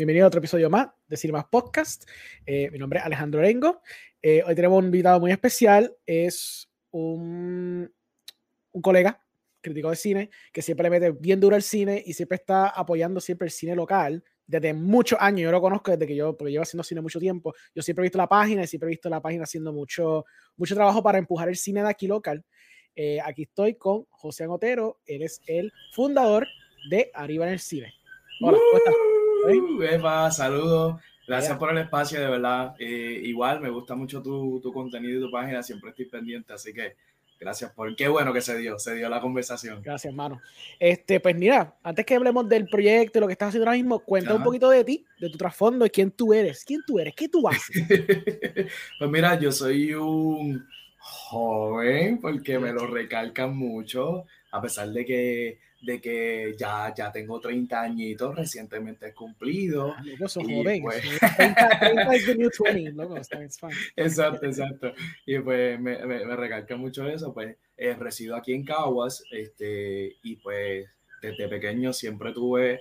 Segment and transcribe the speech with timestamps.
[0.00, 2.08] Bienvenido a otro episodio más de Cinemas Podcast.
[2.46, 3.82] Eh, mi nombre es Alejandro Rengo.
[4.22, 5.94] Eh, hoy tenemos un invitado muy especial.
[6.06, 7.92] Es un,
[8.80, 9.22] colega,
[9.60, 13.20] crítico de cine, que siempre le mete bien duro al cine y siempre está apoyando
[13.20, 15.42] siempre el cine local desde muchos años.
[15.42, 17.52] Yo lo conozco desde que yo, porque llevo haciendo cine mucho tiempo.
[17.74, 20.24] Yo siempre he visto la página y siempre he visto la página haciendo mucho,
[20.56, 22.42] mucho trabajo para empujar el cine de aquí local.
[22.96, 25.02] Eh, aquí estoy con José Anotero.
[25.04, 26.46] Él es el fundador
[26.88, 27.92] de Arriba en el Cine.
[28.40, 28.94] Hola, ¿cómo estás?
[29.44, 31.00] Uh, Eva, saludos.
[31.26, 32.74] Gracias por el espacio, de verdad.
[32.78, 36.72] Eh, igual me gusta mucho tu, tu, contenido y tu página, siempre estoy pendiente, así
[36.72, 36.96] que
[37.38, 39.80] gracias por qué bueno que se dio, se dio la conversación.
[39.82, 40.40] Gracias, hermano.
[40.78, 44.00] Este, pues mira, antes que hablemos del proyecto y lo que estás haciendo ahora mismo,
[44.00, 46.64] cuenta un poquito de ti, de tu trasfondo y quién tú eres.
[46.64, 47.14] ¿Quién tú eres?
[47.14, 47.86] ¿Qué tú haces?
[48.98, 50.66] pues mira, yo soy un
[50.98, 57.40] joven porque me lo recalcan mucho, a pesar de que de que ya, ya tengo
[57.40, 59.94] 30 añitos recientemente he cumplido.
[59.96, 60.82] Ah, joven.
[60.82, 61.02] Pues...
[61.36, 64.92] 30, es the new 20, loco, Exacto, exacto.
[65.24, 70.36] Y pues me, me, recalca mucho eso, pues eh, resido aquí en Caguas, este, y
[70.36, 70.86] pues
[71.22, 72.80] desde pequeño siempre tuve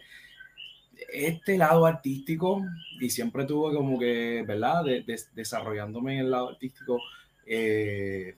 [1.13, 2.61] este lado artístico
[2.99, 4.83] y siempre tuve como que, ¿verdad?
[4.83, 6.99] De, de, desarrollándome en el lado artístico,
[7.45, 8.35] eh,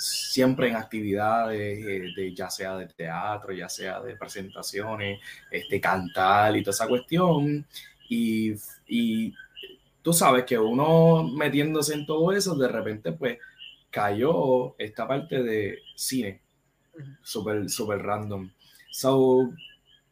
[0.00, 5.20] siempre en actividades, eh, de, ya sea de teatro, ya sea de presentaciones,
[5.50, 7.66] este, cantar y toda esa cuestión.
[8.08, 8.54] Y,
[8.86, 9.34] y
[10.02, 13.38] tú sabes que uno metiéndose en todo eso, de repente pues
[13.90, 16.40] cayó esta parte de cine,
[17.22, 18.50] súper, súper random.
[18.90, 19.52] So,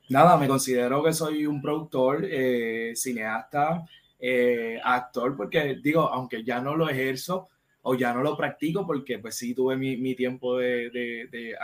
[0.09, 3.86] nada, me considero que soy un productor, eh, cineasta,
[4.19, 7.48] eh, actor, porque digo, aunque ya no lo ejerzo,
[7.89, 11.56] o ya no lo practico porque pues sí tuve mi, mi tiempo de, de,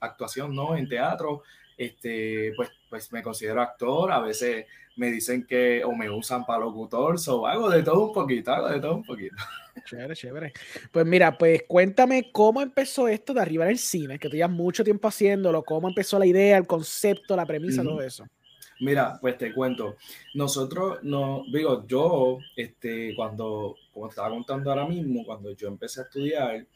[0.00, 0.76] actuación, ¿no?
[0.76, 1.44] En teatro,
[1.78, 6.58] este, pues, pues me considero actor, a veces me dicen que o me usan para
[6.58, 9.34] locutor, o hago de todo un poquito, hago de todo un poquito.
[9.86, 10.52] Chévere, chévere.
[10.92, 14.50] Pues mira, pues cuéntame cómo empezó esto de arriba en el cine, que tú llevas
[14.50, 18.26] mucho tiempo haciéndolo, cómo empezó la idea, el concepto, la premisa, todo eso.
[18.80, 19.96] Mira, pues te cuento.
[20.34, 26.04] Nosotros, no, digo, yo, este, cuando, como estaba contando ahora mismo, cuando yo empecé a
[26.04, 26.66] estudiar,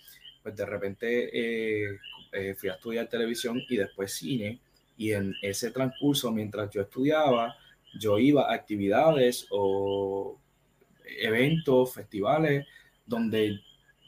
[0.42, 1.98] pues de repente eh,
[2.32, 4.60] eh, fui a estudiar televisión y después cine.
[4.96, 7.56] Y en ese transcurso, mientras yo estudiaba,
[7.98, 10.38] yo iba a actividades o
[11.04, 12.66] eventos, festivales,
[13.04, 13.60] donde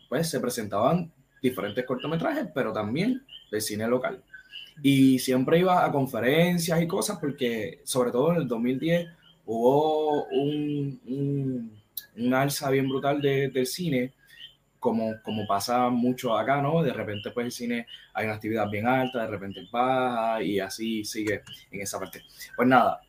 [0.08, 4.22] pues se presentaban diferentes cortometrajes, pero también de cine local.
[4.82, 9.08] Y siempre iba a conferencias y cosas porque, sobre todo en el 2010,
[9.46, 11.80] hubo un,
[12.16, 14.12] un, alza bien brutal del cine,
[14.78, 16.82] como, como pasa mucho acá, ¿no?
[16.82, 21.04] De repente, pues el cine hay una actividad bien alta, de repente baja y así
[21.04, 22.22] sigue en esa parte.
[22.56, 23.00] Pues nada,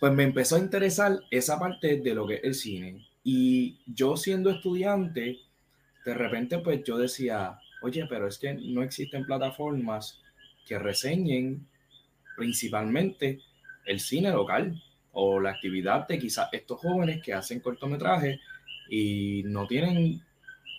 [0.00, 3.06] pues me empezó a interesar esa parte de lo que es el cine.
[3.22, 5.38] Y yo siendo estudiante,
[6.04, 10.20] de repente, pues yo decía, oye, pero es que no existen plataformas
[10.66, 11.66] que reseñen
[12.36, 13.40] principalmente
[13.86, 14.82] el cine local
[15.12, 18.40] o la actividad de quizás estos jóvenes que hacen cortometrajes
[18.88, 20.20] y no tienen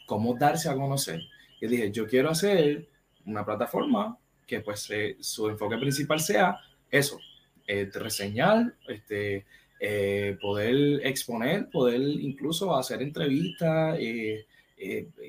[0.05, 1.21] cómo darse a conocer.
[1.61, 2.87] Y dije, yo quiero hacer
[3.25, 4.89] una plataforma que pues
[5.21, 6.59] su enfoque principal sea
[6.91, 7.19] eso,
[7.67, 9.45] eh, reseñar, este,
[9.79, 14.45] eh, poder exponer, poder incluso hacer entrevistas, eh,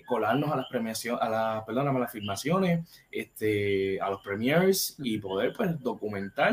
[0.06, 5.18] colarnos a las premiaciones, a la, perdón, a las filmaciones, este, a los premiers y
[5.18, 6.52] poder pues documentar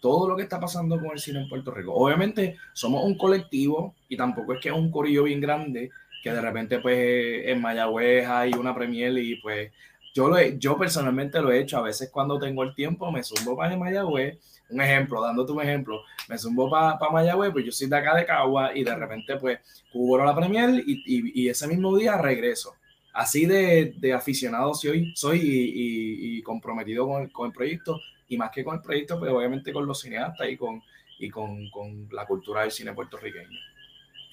[0.00, 1.94] todo lo que está pasando con el cine en Puerto Rico.
[1.94, 5.90] Obviamente somos un colectivo y tampoco es que es un corillo bien grande
[6.22, 9.72] que de repente pues en Mayagüez hay una premier y pues
[10.14, 13.56] yo, lo yo personalmente lo he hecho, a veces cuando tengo el tiempo me subo
[13.56, 14.38] para Mayagüez,
[14.70, 18.14] un ejemplo, dándote un ejemplo, me subo para pa Mayagüez, pues yo soy de acá
[18.14, 19.60] de Cagua y de repente pues
[19.92, 22.74] cubro la premier y, y, y ese mismo día regreso.
[23.12, 28.36] Así de, de aficionado soy, soy y, y comprometido con el, con el, proyecto y
[28.36, 30.82] más que con el proyecto, pues obviamente con los cineastas y con,
[31.18, 33.58] y con, con la cultura del cine puertorriqueño.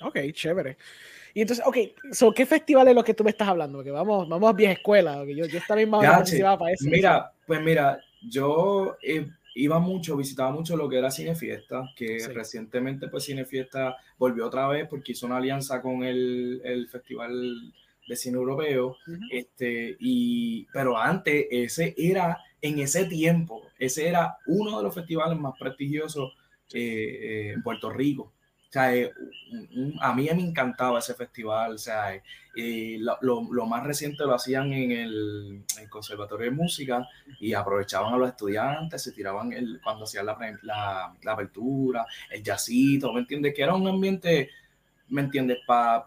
[0.01, 0.77] Ok, chévere.
[1.35, 1.77] Y entonces, ok,
[2.13, 3.79] so, ¿qué festival es lo que tú me estás hablando?
[3.79, 5.45] Porque vamos, vamos a vieja escuela, yo,
[5.85, 6.85] más participaba para eso.
[6.89, 13.09] Mira, pues mira, yo eh, iba mucho, visitaba mucho lo que era Cinefiesta, que recientemente
[13.09, 17.73] pues Cinefiesta volvió otra vez porque hizo una alianza con el, el Festival
[18.07, 18.95] de Cine Europeo,
[19.29, 25.37] este, y, pero antes ese era, en ese tiempo, ese era uno de los festivales
[25.37, 26.31] más prestigiosos
[26.73, 28.31] eh, eh, en Puerto Rico
[28.75, 29.11] sea, eh,
[30.01, 32.21] a mí me encantaba ese festival, o sea,
[32.55, 37.07] y lo, más reciente lo hacían en el, Conservatorio de Música
[37.39, 43.21] y aprovechaban a los estudiantes, se tiraban el, cuando hacían la, apertura, el jazzito, ¿me
[43.21, 43.53] entiendes?
[43.53, 44.49] Que era un ambiente,
[45.07, 45.59] ¿me entiendes?
[45.65, 46.05] Pa,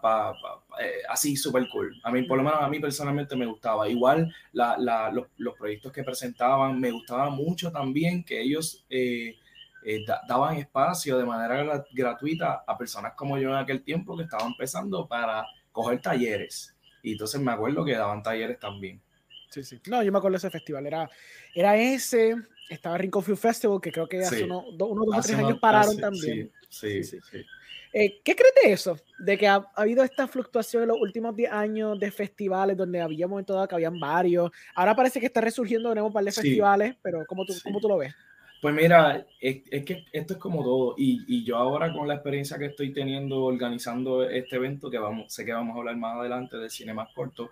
[0.79, 1.99] eh, así súper cool.
[2.03, 3.89] A mí, por lo menos a mí personalmente me gustaba.
[3.89, 8.85] Igual los, los, proyectos que presentaban, me gustaba mucho también que ellos...
[8.89, 9.35] Eh,
[9.83, 14.47] eh, daban espacio de manera gratuita a personas como yo en aquel tiempo que estaban
[14.47, 16.75] empezando para coger talleres.
[17.01, 19.01] Y entonces me acuerdo que daban talleres también.
[19.49, 19.81] Sí, sí.
[19.87, 20.85] No, yo me acuerdo de ese festival.
[20.85, 21.09] Era,
[21.55, 22.35] era ese,
[22.69, 26.51] estaba Rincon Film Festival, que creo que hace unos, dos o tres años pararon también.
[26.69, 27.45] Sí, sí, sí.
[27.91, 28.99] Eh, ¿Qué crees de eso?
[29.17, 33.27] De que ha, habido esta fluctuación en los últimos 10 años de festivales donde había
[33.27, 34.51] momentos dado que habían varios.
[34.75, 37.79] Ahora parece que está resurgiendo de nuevo un par de festivales, pero ¿cómo tú, ¿cómo
[37.79, 38.13] tú lo ves?
[38.61, 42.57] Pues mira, es, que esto es como todo, y, y, yo ahora con la experiencia
[42.57, 46.57] que estoy teniendo organizando este evento, que vamos, sé que vamos a hablar más adelante
[46.57, 47.51] de cine más corto,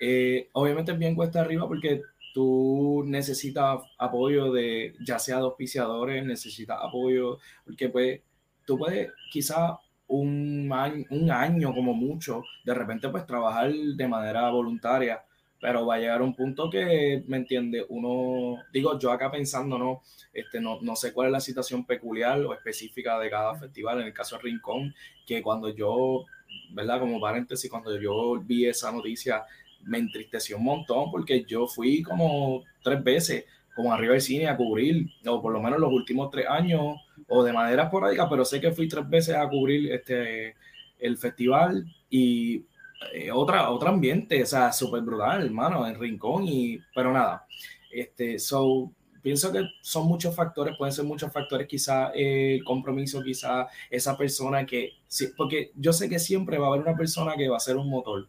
[0.00, 6.24] eh, obviamente es bien cuesta arriba porque tú necesitas apoyo de ya sea de auspiciadores,
[6.24, 8.20] necesitas apoyo, porque pues
[8.64, 9.78] tú puedes quizá
[10.08, 15.22] un año, un año como mucho, de repente pues trabajar de manera voluntaria
[15.60, 17.84] pero va a llegar un punto que, ¿me entiende?
[17.88, 20.02] Uno, digo, yo acá pensando, ¿no?
[20.32, 24.06] Este, no, no sé cuál es la situación peculiar o específica de cada festival, en
[24.06, 24.94] el caso de Rincón,
[25.26, 26.24] que cuando yo,
[26.72, 26.98] ¿verdad?
[27.00, 29.44] Como paréntesis, cuando yo vi esa noticia,
[29.84, 34.56] me entristeció un montón porque yo fui como tres veces como arriba del cine a
[34.56, 36.96] cubrir, o por lo menos los últimos tres años,
[37.28, 40.54] o de manera esporádica, pero sé que fui tres veces a cubrir este,
[40.98, 42.64] el festival y
[43.12, 47.46] eh, otra, otro ambiente, o sea, súper brutal, hermano, en Rincón, y, pero nada,
[47.90, 48.92] este, so,
[49.22, 54.16] pienso que son muchos factores, pueden ser muchos factores, quizá eh, el compromiso, quizá esa
[54.16, 54.92] persona que,
[55.36, 57.88] porque yo sé que siempre va a haber una persona que va a ser un
[57.88, 58.28] motor,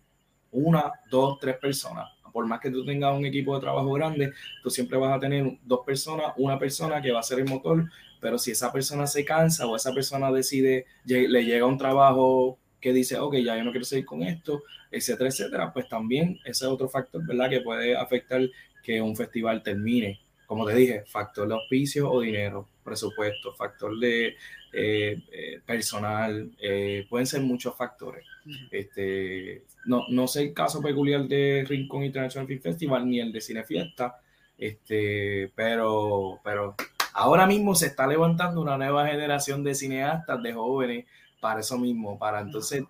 [0.52, 2.10] una, dos, tres personas.
[2.32, 4.32] Por más que tú tengas un equipo de trabajo grande,
[4.64, 7.90] tú siempre vas a tener dos personas, una persona que va a ser el motor,
[8.22, 12.92] pero si esa persona se cansa o esa persona decide, le llega un trabajo que
[12.92, 16.72] dice, ok, ya yo no quiero seguir con esto, etcétera, etcétera, pues también ese es
[16.72, 17.50] otro factor, ¿verdad?
[17.50, 18.42] Que puede afectar
[18.84, 20.20] que un festival termine.
[20.48, 24.36] Como te dije, factor de auspicio o dinero, presupuesto, factor de
[24.74, 28.26] eh, eh, personal, eh, pueden ser muchos factores.
[28.72, 33.42] este, no, no sé el caso peculiar de Rincón International Film Festival ni el de
[33.42, 34.20] Cine Fiesta,
[34.58, 36.76] este, pero, pero
[37.14, 41.06] ahora mismo se está levantando una nueva generación de cineastas, de jóvenes,
[41.42, 42.84] para eso mismo, para entonces,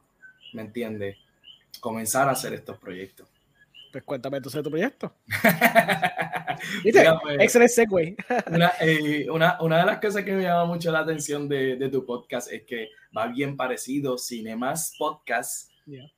[0.53, 1.17] ¿me entiendes?
[1.79, 3.27] Comenzar a hacer estos proyectos.
[3.91, 5.13] Pues cuéntame entonces tu proyecto.
[6.83, 8.15] Pues, Excelente segue.
[8.81, 12.05] Eh, una, una, de las cosas que me llama mucho la atención de, de tu
[12.05, 15.71] podcast es que va bien parecido Cinemas Podcast,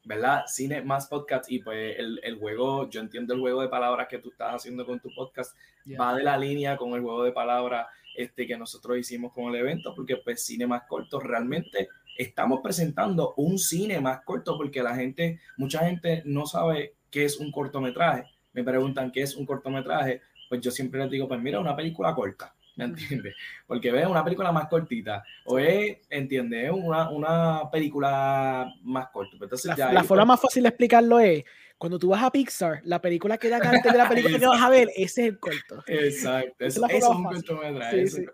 [0.04, 0.44] ¿verdad?
[0.48, 4.20] Cine más podcast y pues el, el, juego, yo entiendo el juego de palabras que
[4.20, 5.56] tú estás haciendo con tu podcast,
[6.00, 9.56] va de la línea con el juego de palabras este, que nosotros hicimos con el
[9.56, 14.96] evento, porque pues cine más corto realmente estamos presentando un cine más corto porque la
[14.96, 18.26] gente, mucha gente no sabe qué es un cortometraje.
[18.54, 22.14] Me preguntan qué es un cortometraje, pues yo siempre les digo, pues mira, una película
[22.14, 23.36] corta, ¿me entiendes?
[23.66, 26.72] Porque ve una película más cortita, o es, ¿entiendes?
[26.72, 29.36] Una, una película más corta.
[29.38, 31.44] Pues entonces, la, la forma más fácil de explicarlo es,
[31.84, 34.62] cuando tú vas a Pixar, la película que da antes de la película que vas
[34.62, 35.84] a ver, ese es el corto.
[35.88, 38.08] Exacto, eso, es, un cortometraje.
[38.08, 38.26] Sí,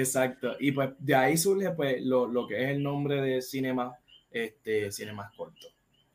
[0.00, 0.56] Exacto.
[0.60, 3.96] Y pues de ahí surge pues lo, lo que es el nombre de Cinema,
[4.30, 5.68] este, Cinemas Corto.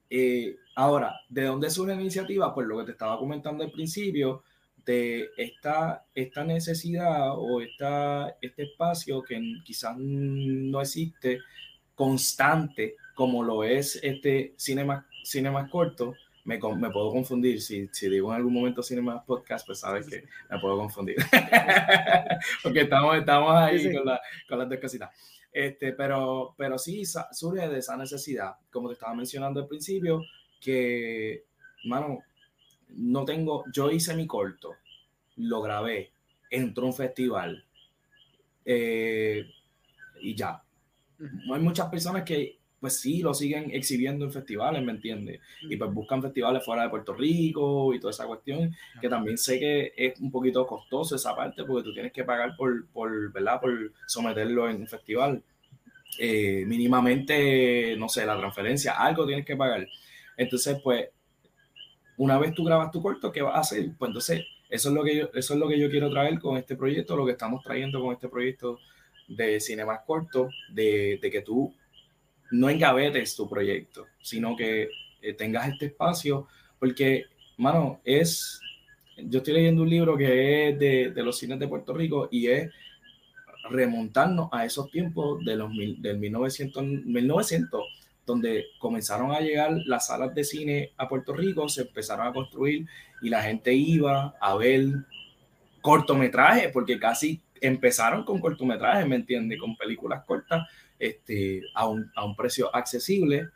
[0.07, 2.53] Eh, ahora, ¿de dónde surge la iniciativa?
[2.53, 4.43] Pues lo que te estaba comentando al principio,
[4.85, 11.39] de esta, esta necesidad o esta, este espacio que quizás no existe
[11.95, 17.61] constante como lo es este Cinema, Cinemas Corto, me, me, puedo confundir.
[17.61, 21.17] Si, si, digo en algún momento Cinema Podcast, pues sabes que me puedo confundir.
[22.63, 25.09] Porque estamos, estamos ahí Con, la, con, las dos cositas.
[25.51, 30.23] Este, pero, pero sí surge de esa necesidad, como te estaba mencionando al principio,
[30.61, 31.43] que,
[31.85, 32.19] mano,
[32.89, 34.75] no tengo, yo hice mi corto,
[35.37, 36.11] lo grabé,
[36.49, 37.65] entró un festival
[38.65, 39.45] eh,
[40.21, 40.63] y ya.
[41.53, 45.39] Hay muchas personas que pues sí, lo siguen exhibiendo en festivales, ¿me entiendes?
[45.61, 49.59] Y pues buscan festivales fuera de Puerto Rico y toda esa cuestión, que también sé
[49.59, 53.61] que es un poquito costoso esa parte, porque tú tienes que pagar por, por ¿verdad?
[53.61, 55.43] Por someterlo en un festival.
[56.17, 59.87] Eh, mínimamente, no sé, la transferencia, algo tienes que pagar.
[60.35, 61.07] Entonces, pues,
[62.17, 63.91] una vez tú grabas tu corto, ¿qué vas a hacer?
[63.97, 66.57] Pues entonces, eso es lo que yo, eso es lo que yo quiero traer con
[66.57, 68.79] este proyecto, lo que estamos trayendo con este proyecto
[69.27, 71.73] de cine más corto, de, de que tú
[72.51, 74.89] no engavetes tu proyecto, sino que
[75.21, 76.47] eh, tengas este espacio,
[76.79, 77.25] porque,
[77.57, 78.59] mano, es,
[79.17, 82.69] yo estoy leyendo un libro que es de, los cines de Puerto Rico y es
[83.69, 87.83] remontarnos a esos tiempos de los del 1900, 1900,
[88.25, 92.85] donde comenzaron a llegar las salas de cine a Puerto Rico, se empezaron a construir
[93.21, 94.87] y la gente iba a ver
[95.81, 99.59] cortometrajes, porque casi empezaron con cortometrajes, ¿me entiendes?
[99.59, 100.67] Con películas cortas
[101.01, 103.49] este, a, un, a un precio accesible,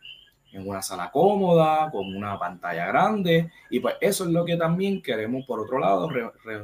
[0.52, 5.02] en una sala cómoda, con una pantalla grande, y pues eso es lo que también
[5.02, 6.10] queremos, por otro lado,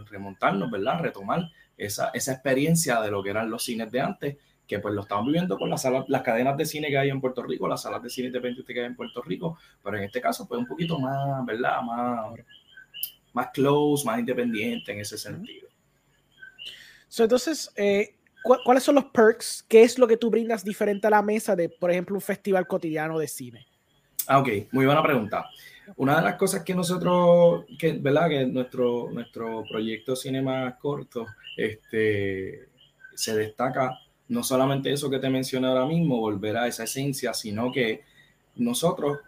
[0.09, 1.01] remontarnos, ¿verdad?
[1.01, 5.01] Retomar esa, esa experiencia de lo que eran los cines de antes, que pues lo
[5.01, 7.81] estamos viviendo con las, salas, las cadenas de cine que hay en Puerto Rico, las
[7.81, 10.65] salas de cine independientes que hay en Puerto Rico, pero en este caso pues un
[10.65, 11.81] poquito más, ¿verdad?
[11.81, 12.39] Más,
[13.33, 15.67] más close, más independiente en ese sentido.
[17.17, 19.65] entonces, eh, ¿cuáles son los perks?
[19.67, 22.67] ¿Qué es lo que tú brindas diferente a la mesa de, por ejemplo, un festival
[22.67, 23.67] cotidiano de cine?
[24.27, 25.45] Ah, ok, muy buena pregunta.
[25.98, 28.29] Una de las cosas que nosotros, que, ¿verdad?
[28.29, 31.25] Que nuestro, nuestro proyecto Cinema Corto
[31.57, 32.69] este,
[33.13, 34.00] se destaca
[34.31, 38.01] no solamente eso que te mencioné ahora mismo, volver a esa esencia, sino que
[38.55, 39.19] nosotros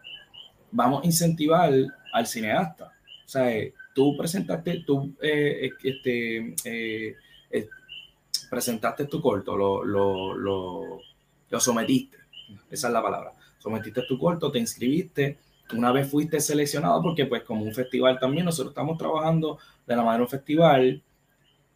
[0.71, 1.73] vamos a incentivar
[2.13, 2.85] al cineasta.
[3.25, 3.51] O sea,
[3.93, 7.15] tú presentaste, tú eh, este, eh,
[7.51, 7.67] eh,
[8.53, 10.99] presentaste tu corto, lo, lo, lo,
[11.49, 12.17] lo sometiste,
[12.69, 13.33] esa es la palabra.
[13.57, 15.39] Sometiste tu corto, te inscribiste,
[15.73, 19.57] una vez fuiste seleccionado, porque pues como un festival también, nosotros estamos trabajando
[19.87, 21.01] de la manera de un festival,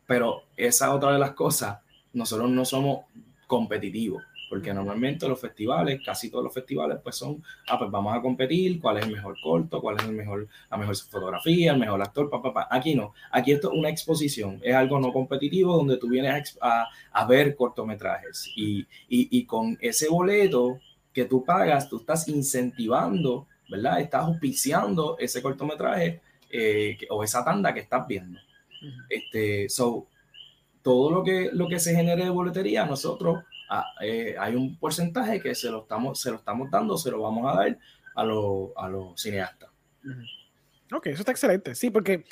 [0.05, 1.79] pero esa otra de las cosas,
[2.13, 3.05] nosotros no somos
[3.47, 8.21] competitivos, porque normalmente los festivales, casi todos los festivales, pues son, ah, pues vamos a
[8.21, 12.01] competir, cuál es el mejor corto, cuál es el mejor, la mejor fotografía, el mejor
[12.01, 15.97] actor, papá, pa, Aquí no, aquí esto es una exposición, es algo no competitivo donde
[15.97, 18.51] tú vienes a, a, ver cortometrajes.
[18.55, 20.79] Y, y, y con ese boleto
[21.13, 23.99] que tú pagas, tú estás incentivando, ¿verdad?
[23.99, 28.39] Estás auspiciando ese cortometraje eh, o esa tanda que estás viendo.
[29.09, 30.07] Este, so,
[30.81, 35.41] todo lo que, lo que se genere de boletería, nosotros ah, eh, hay un porcentaje
[35.41, 37.77] que se lo, estamos, se lo estamos dando, se lo vamos a dar
[38.15, 39.69] a, a los cineastas.
[40.91, 41.75] Ok, eso está excelente.
[41.75, 42.23] Sí, porque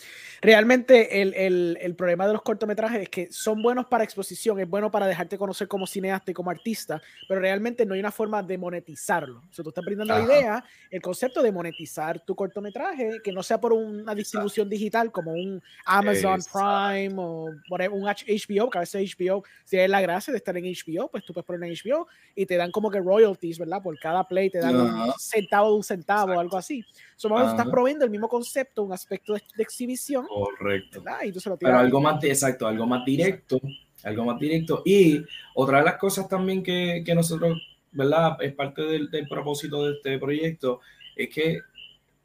[0.42, 4.70] realmente el, el, el, problema de los cortometrajes es que son buenos para exposición, es
[4.70, 8.44] bueno para dejarte conocer como cineasta y como artista, pero realmente no hay una forma
[8.44, 9.40] de monetizarlo.
[9.40, 13.44] O sea, tú estás brindando la idea, el concepto de monetizar tu cortometraje, que no
[13.44, 17.46] sea por una distribución digital como un Amazon Prime o
[17.92, 21.24] un HBO, que a veces HBO, si es la gracia de estar en HBO, pues
[21.26, 23.82] tú puedes poner en HBO y te dan como que royalties, ¿verdad?
[23.82, 26.84] Por cada play te dan un centavo de un centavo o algo así.
[27.16, 30.25] Somos estás proveyendo el mismo concepto, un aspecto de, exhibición.
[30.28, 31.04] Correcto.
[31.24, 33.60] Y tú se lo Pero algo más, exacto, algo más directo,
[34.04, 34.82] algo más directo.
[34.86, 35.22] Y
[35.54, 38.38] otra de las cosas también que, que nosotros, ¿verdad?
[38.42, 40.82] Es parte del, del, propósito de este proyecto,
[41.16, 41.60] es que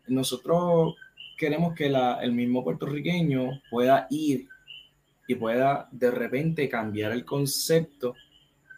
[0.09, 0.95] nosotros
[1.37, 4.49] queremos que la, el mismo puertorriqueño pueda ir
[5.27, 8.15] y pueda de repente cambiar el concepto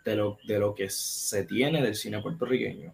[0.05, 2.93] de lo, de lo que se tiene del cine puertorriqueño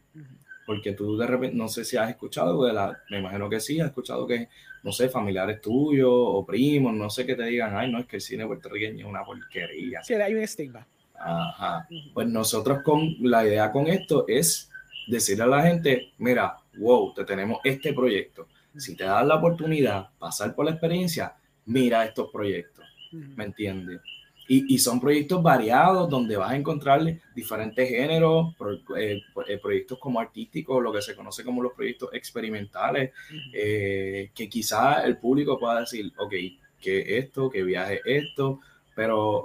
[0.68, 3.80] porque tú de repente, no sé si has escuchado, de la, me imagino que sí,
[3.80, 4.50] has escuchado que,
[4.82, 8.16] no sé, familiares tuyos o primos, no sé, que te digan, ay, no, es que
[8.16, 10.02] el cine puertorriqueño es una porquería.
[10.02, 10.87] Sí, hay un estigma.
[11.18, 11.87] Ajá.
[12.14, 14.70] Pues nosotros con la idea con esto es
[15.08, 18.47] decirle a la gente, mira, wow, te tenemos este proyecto.
[18.76, 21.35] Si te das la oportunidad, pasar por la experiencia,
[21.66, 22.85] mira estos proyectos.
[23.11, 24.00] ¿Me entiendes?
[24.50, 27.02] Y, son proyectos variados donde vas a encontrar
[27.34, 28.54] diferentes géneros,
[28.96, 33.12] eh, eh, proyectos como artísticos, lo que se conoce como los proyectos experimentales,
[33.52, 36.32] eh, que quizás el público pueda decir, ok,
[36.80, 38.60] que esto, que viaje esto,
[38.96, 39.44] pero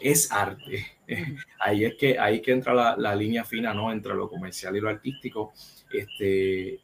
[0.00, 0.86] es arte.
[1.60, 3.92] ahí es que ahí que entra la, la, línea fina, ¿no?
[3.92, 5.52] Entre lo comercial y lo artístico.
[5.92, 6.80] Este,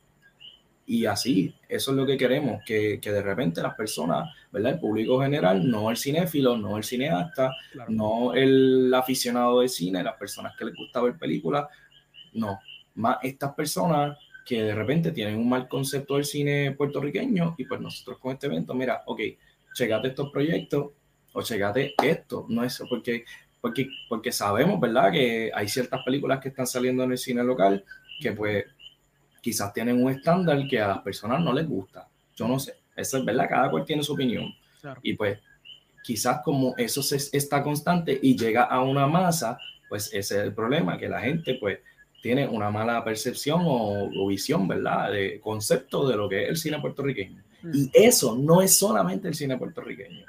[0.91, 4.73] y así, eso es lo que queremos, que, que, de repente las personas, ¿verdad?
[4.73, 7.53] El público general, no el cinéfilo, no el cineasta,
[7.89, 11.67] no el aficionado de cine, las personas que les gusta ver películas,
[12.33, 12.59] no,
[12.95, 14.17] más estas personas
[14.47, 18.47] que de repente tienen un mal concepto del cine puertorriqueño y pues nosotros con este
[18.47, 19.21] evento, mira, ok,
[19.75, 20.93] checate estos proyectos
[21.35, 23.27] o checate esto, no eso, porque,
[23.61, 25.13] porque, porque sabemos, ¿verdad?
[25.13, 27.85] Que hay ciertas películas que están saliendo en el cine local
[28.21, 28.65] que pues
[29.41, 32.09] quizás tienen un estándar que a las personas no les gusta.
[32.37, 34.53] Yo no sé, eso es verdad, cada cual tiene su opinión.
[35.03, 35.39] Y pues
[36.03, 40.55] quizás como eso se, está constante y llega a una masa, pues ese es el
[40.55, 41.79] problema, que la gente pues
[42.23, 45.13] tiene una mala percepción o, visión, ¿verdad?
[45.13, 47.43] De concepto de lo que es el cine puertorriqueño.
[47.73, 50.25] Y eso no es solamente el cine puertorriqueño.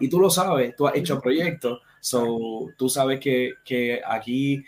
[0.00, 4.64] Y tú lo sabes, tú has hecho proyectos, so, tú sabes que, que aquí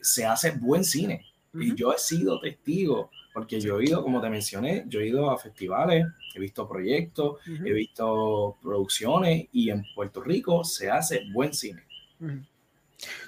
[0.00, 1.24] se hace buen cine.
[1.54, 5.30] Y yo he sido testigo, porque yo he ido, como te mencioné, yo he ido
[5.30, 11.52] a festivales, he visto proyectos, he visto producciones y en Puerto Rico se hace buen
[11.52, 11.82] cine.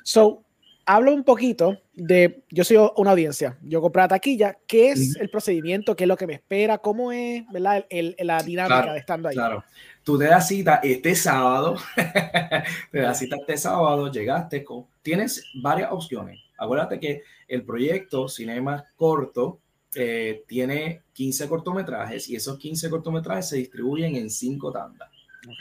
[0.03, 0.45] So,
[0.87, 5.29] hablo un poquito de, yo soy una audiencia, yo compré la taquilla, ¿qué es el
[5.29, 5.95] procedimiento?
[5.95, 6.79] ¿Qué es lo que me espera?
[6.79, 7.85] ¿Cómo es ¿verdad?
[7.91, 9.35] El, la dinámica de estando ahí?
[9.35, 9.62] Claro,
[10.03, 11.77] tú te das cita este sábado,
[12.91, 16.41] te das cita este sábado, llegaste con, tienes varias opciones.
[16.57, 19.61] Acuérdate que el proyecto Cinema Corto
[19.95, 25.09] eh, tiene 15 cortometrajes y esos 15 cortometrajes se distribuyen en 5 tandas.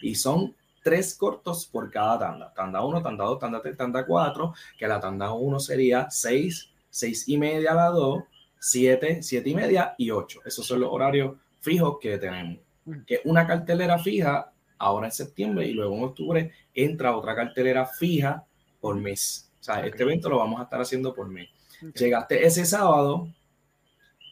[0.01, 2.53] Y son tres cortos por cada tanda.
[2.53, 7.29] Tanda 1, tanda 2, tanda 3, tanda 4, que la tanda 1 sería 6, 6
[7.29, 8.23] y media la 2,
[8.59, 10.41] 7, 7 y media y 8.
[10.45, 12.59] Esos son los horarios fijos que tenemos.
[13.05, 18.45] Que una cartelera fija ahora en septiembre y luego en octubre entra otra cartelera fija
[18.79, 19.51] por mes.
[19.59, 21.49] O sea, este evento lo vamos a estar haciendo por mes.
[21.95, 23.27] Llegaste ese sábado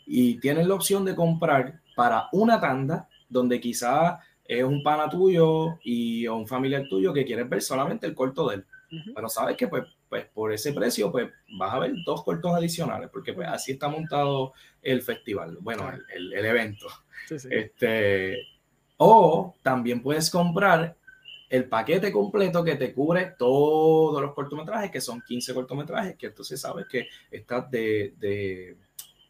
[0.06, 5.80] y tienes la opción de comprar para una tanda donde quizá es un pana tuyo
[5.84, 8.66] y un familiar tuyo que quieres ver solamente el corto de él.
[9.14, 13.10] Pero sabes que pues, pues por ese precio pues vas a ver dos cortos adicionales
[13.12, 16.88] porque pues así está montado el festival, bueno, el, el, evento.
[17.50, 18.38] Este,
[18.98, 20.96] o también puedes comprar
[21.50, 26.60] el paquete completo que te cubre todos los cortometrajes, que son 15 cortometrajes, que entonces
[26.60, 28.78] sabes que estás de, de,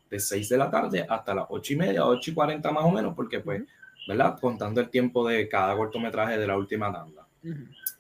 [0.10, 2.92] de 6 de la tarde hasta las 8 y media, 8 y 40 más o
[2.92, 3.64] menos, porque pues
[4.08, 4.38] ¿verdad?
[4.40, 7.28] Contando el tiempo de cada cortometraje de la última tanda.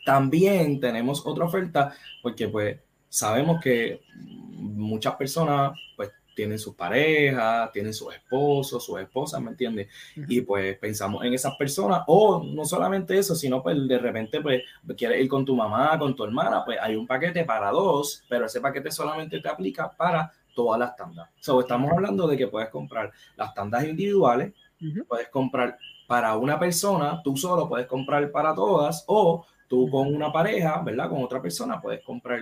[0.06, 2.78] También tenemos otra oferta porque pues
[3.10, 9.88] sabemos que muchas personas pues tienen sus parejas, tienen sus esposos, sus esposas, ¿me entiendes?
[10.28, 14.64] Y pues pensamos en esas personas, o no solamente eso, sino pues de repente pues
[14.98, 18.48] quieres ir con tu mamá, con tu hermana, pues hay un paquete para dos, pero
[18.48, 21.30] ese paquete solamente te aplica para todas las tandas.
[21.40, 24.54] So, estamos hablando de que puedes comprar las tandas individuales,
[25.08, 30.32] puedes comprar para una persona, tú solo puedes comprar para todas, o tú con una
[30.32, 31.10] pareja, ¿verdad?
[31.10, 32.40] Con otra persona puedes comprar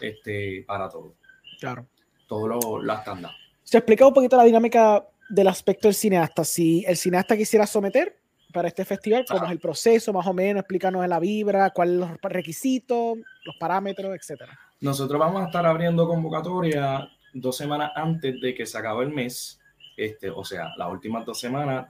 [0.00, 1.14] este, para todo.
[1.58, 1.86] Claro.
[2.26, 3.32] Todo las tandas.
[3.62, 6.44] Se explica un poquito la dinámica del aspecto del cineasta.
[6.44, 8.16] Si el cineasta quisiera someter
[8.52, 12.00] para este festival, cómo es el proceso, más o menos, explícanos en la vibra, cuáles
[12.00, 14.58] son los requisitos, los parámetros, etcétera.
[14.80, 17.08] Nosotros vamos a estar abriendo convocatoria
[17.40, 19.60] dos semanas antes de que se acabe el mes,
[19.96, 21.86] este, o sea, las últimas dos semanas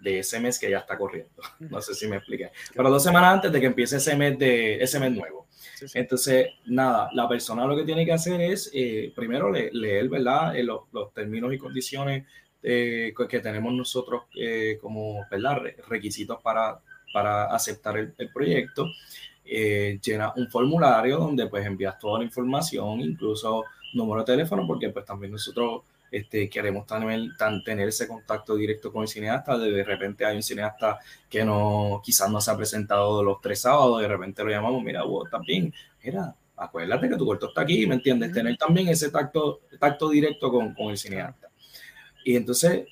[0.00, 1.32] de ese mes que ya está corriendo.
[1.58, 2.50] No sé si me expliqué.
[2.74, 5.46] Pero dos semanas antes de que empiece ese mes, de, ese mes nuevo.
[5.94, 10.56] Entonces, nada, la persona lo que tiene que hacer es, eh, primero, leer, ¿verdad?
[10.56, 12.26] Eh, los, los, términos y condiciones
[12.62, 14.24] eh, que tenemos nosotros
[14.80, 15.62] como, ¿verdad?
[15.88, 16.78] requisitos para,
[17.12, 18.86] para aceptar el, el proyecto.
[19.44, 25.04] llena un formulario donde pues envías toda la información, incluso número de teléfono, porque pues
[25.04, 27.32] también nosotros este, queremos también
[27.64, 29.58] tener ese contacto directo con el cineasta.
[29.58, 34.00] De, repente hay un cineasta que no, quizás no se ha presentado los tres sábados,
[34.00, 37.96] de repente lo llamamos, mira, vos también, mira, acuérdate que tu corto está aquí, ¿me
[37.96, 38.32] entiendes?
[38.32, 41.48] Tener también ese tacto, tacto directo con, con el cineasta.
[42.24, 42.86] Y entonces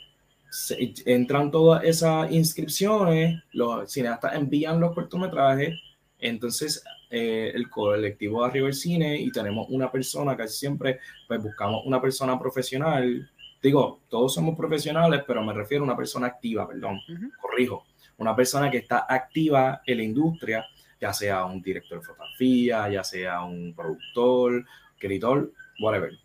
[1.06, 5.78] entran todas esas inscripciones, los cineastas envían los cortometrajes,
[6.18, 6.82] entonces
[7.14, 10.98] eh, el colectivo de River Cine y tenemos una persona, casi siempre,
[11.28, 13.30] pues buscamos una persona profesional.
[13.62, 17.00] Digo, todos somos profesionales, pero me refiero a una persona activa, perdón,
[17.38, 17.84] corrijo.
[18.16, 20.64] Una persona que está activa en la industria,
[20.98, 26.18] ya sea un director de fotografía, ya sea un productor, escritor, whatever.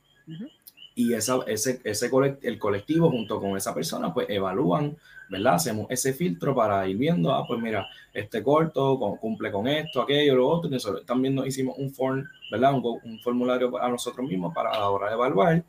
[0.95, 2.10] Y esa, ese, ese
[2.43, 4.95] el colectivo junto con esa persona, pues evalúan
[5.29, 5.55] ¿verdad?
[5.55, 10.35] Hacemos ese filtro para ir viendo, ah, pues mira, este corto cumple con esto, aquello,
[10.35, 10.69] lo otro.
[10.73, 12.73] Y también nos hicimos un form, ¿verdad?
[12.73, 15.63] Un, formulario a nosotros mismos para la hora de evaluar.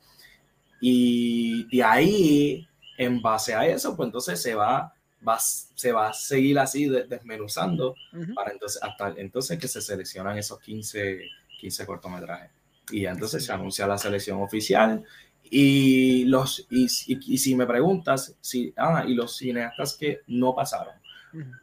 [0.81, 4.93] Y de ahí, en base a eso, pues entonces se va,
[5.27, 7.95] va se va a seguir así desmenuzando
[8.35, 11.21] para entonces, hasta entonces que se seleccionan esos 15,
[11.61, 12.51] 15 cortometrajes.
[12.91, 15.05] Y entonces se anuncia la selección oficial
[15.51, 20.95] y, los, y, si me preguntas, si, ah, y los cineastas que no pasaron,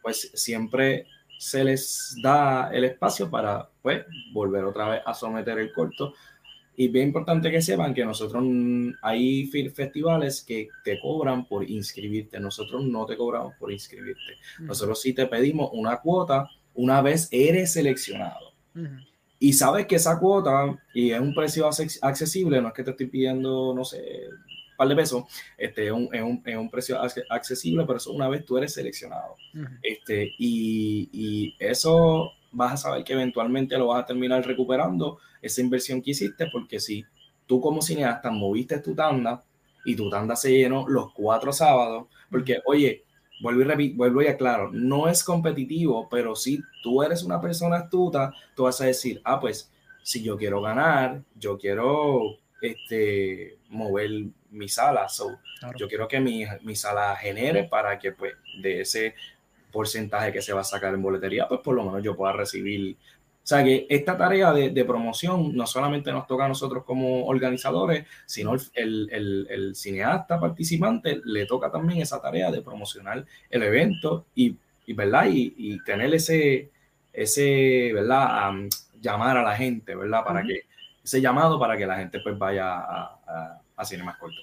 [0.02, 1.06] pues siempre
[1.38, 6.14] se les da el espacio para pues, volver otra vez a someter el corto.
[6.78, 8.44] Y bien importante que sepan que nosotros
[9.00, 14.36] hay festivales que te cobran por inscribirte, nosotros no te cobramos por inscribirte.
[14.60, 18.52] Nosotros sí te pedimos una cuota una vez eres seleccionado
[19.38, 21.68] y sabes que esa cuota y es un precio
[22.02, 24.28] accesible, no es que te estoy pidiendo, no sé,
[24.76, 25.24] par de pesos,
[25.56, 26.98] este, es, un, es, un, es un precio
[27.30, 29.36] accesible, pero eso una vez tú eres seleccionado.
[29.82, 35.60] este, y, y eso vas a saber que eventualmente lo vas a terminar recuperando esa
[35.60, 37.04] inversión que hiciste, porque si
[37.46, 39.42] tú como cineasta moviste tu tanda
[39.84, 43.04] y tu tanda se llenó los cuatro sábados, porque oye,
[43.40, 48.32] vuelvo y, vuelvo y aclaro, no es competitivo, pero si tú eres una persona astuta,
[48.54, 49.70] tú vas a decir, ah, pues
[50.02, 54.10] si yo quiero ganar, yo quiero este, mover
[54.50, 55.38] mi sala, so,
[55.76, 59.14] yo quiero que mi, mi sala genere para que pues de ese
[59.72, 62.96] porcentaje que se va a sacar en boletería, pues por lo menos yo pueda recibir.
[63.46, 68.04] O sea que esta tarea de, promoción no solamente nos toca a nosotros como organizadores,
[68.26, 74.26] sino el, el, el, cineasta participante le toca también esa tarea de promocionar el evento
[74.34, 75.26] y, y ¿verdad?
[75.30, 76.72] Y, tener ese,
[77.12, 78.52] ese ¿verdad?
[79.00, 80.24] llamar a la gente, ¿verdad?
[80.24, 80.62] Para que
[81.04, 84.40] ese llamado para que la gente pues vaya a, a, a cine más corto.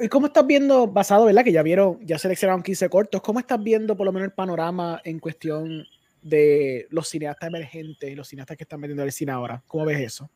[0.00, 1.44] ¿Y cómo estás viendo, basado, ¿verdad?
[1.44, 5.02] Que ya vieron, ya seleccionaron 15 cortos, ¿cómo estás viendo por lo menos el panorama
[5.04, 5.86] en cuestión
[6.22, 9.62] de los cineastas emergentes, los cineastas que están metiendo el cine ahora.
[9.66, 10.30] ¿Cómo ves eso?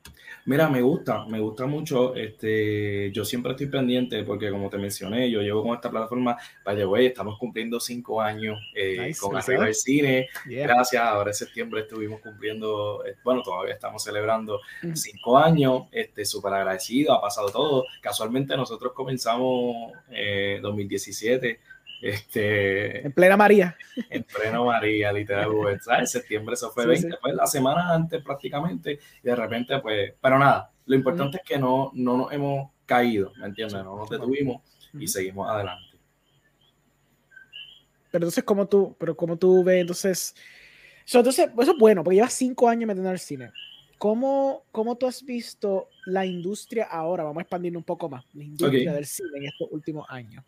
[0.45, 2.15] Mira, me gusta, me gusta mucho.
[2.15, 6.85] Este, yo siempre estoy pendiente porque, como te mencioné, yo llevo con esta plataforma, the
[6.85, 10.29] way, estamos cumpliendo cinco años eh, con Arriba del Cine.
[10.45, 14.61] Gracias, ahora en septiembre estuvimos cumpliendo, eh, bueno, todavía estamos celebrando
[14.95, 15.85] cinco años.
[15.93, 17.85] Este, súper agradecido, ha pasado todo.
[18.01, 21.61] Casualmente nosotros comenzamos eh, 2017
[22.01, 23.77] este, en plena María.
[24.11, 25.51] En pleno María, literal.
[25.99, 30.39] En septiembre eso fue 20, pues la semana antes prácticamente, y de repente, pues, pero
[30.39, 33.83] nada, lo importante es que no, no nos hemos caído, ¿me entiendes?
[33.83, 35.97] No nos detuvimos y seguimos adelante.
[38.11, 40.35] Pero entonces, ¿cómo tú, pero como tú ves, entonces,
[41.13, 43.51] entonces, eso es bueno, porque llevas cinco años metiendo el cine.
[43.99, 47.25] ¿Cómo, ¿Cómo tú has visto la industria ahora?
[47.25, 50.45] Vamos a expandir un poco más, la industria del cine en estos últimos años.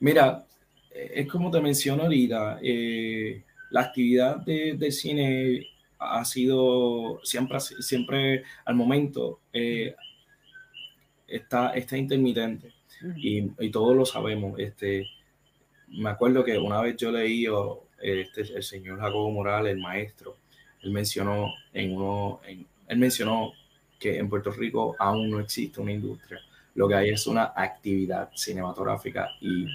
[0.00, 0.46] Mira,
[0.90, 5.66] es como te menciono ahorita, eh, la actividad de, del cine
[5.98, 9.94] ha sido siempre, siempre al momento, eh,
[11.28, 12.72] está, está intermitente
[13.16, 14.58] y, y, todos lo sabemos.
[14.58, 15.06] Este,
[15.88, 17.46] me acuerdo que una vez yo leí
[18.00, 20.36] este, el señor Jacobo Morales, el maestro,
[20.80, 23.52] él mencionó en uno, él mencionó
[23.98, 26.40] que en Puerto Rico aún no existe una industria
[26.74, 29.66] lo que hay es una actividad cinematográfica y,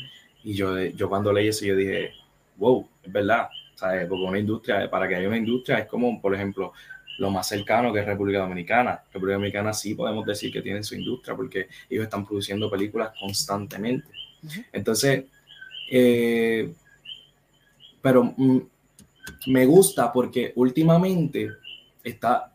[0.44, 2.12] y yo, yo cuando leí eso yo dije,
[2.58, 4.08] wow, es verdad, ¿sabes?
[4.08, 6.74] porque una industria, para que haya una industria es como, por ejemplo,
[7.18, 9.02] lo más cercano que es República Dominicana.
[9.12, 14.08] República Dominicana sí podemos decir que tiene su industria porque ellos están produciendo películas constantemente.
[14.72, 15.26] Entonces,
[15.90, 16.74] eh,
[18.02, 18.60] pero mm,
[19.48, 21.50] me gusta porque últimamente
[22.04, 22.52] está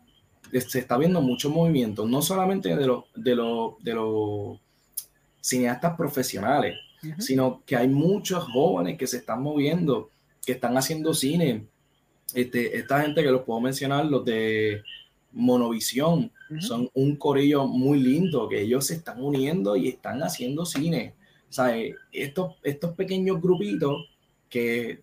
[0.59, 3.31] se está viendo mucho movimiento, no solamente de los de
[3.81, 4.59] de los
[5.41, 6.77] cineastas profesionales,
[7.17, 10.09] sino que hay muchos jóvenes que se están moviendo,
[10.45, 11.65] que están haciendo cine.
[12.33, 14.83] Este, esta gente que los puedo mencionar, los de
[15.31, 21.15] Monovisión, son un corillo muy lindo, que ellos se están uniendo y están haciendo cine.
[21.49, 21.73] O sea,
[22.11, 24.09] estos, estos pequeños grupitos
[24.49, 25.01] que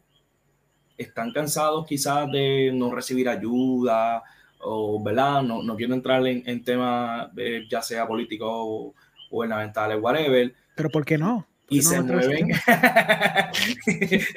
[0.99, 4.23] están cansados quizás de no recibir ayuda,
[4.61, 5.43] o, ¿verdad?
[5.43, 7.31] No, no quiero entrar en, en temas
[7.69, 8.95] ya sea políticos o
[9.31, 10.55] gubernamentales, whatever.
[10.75, 11.47] Pero ¿por qué no?
[11.71, 12.51] Y se mueven.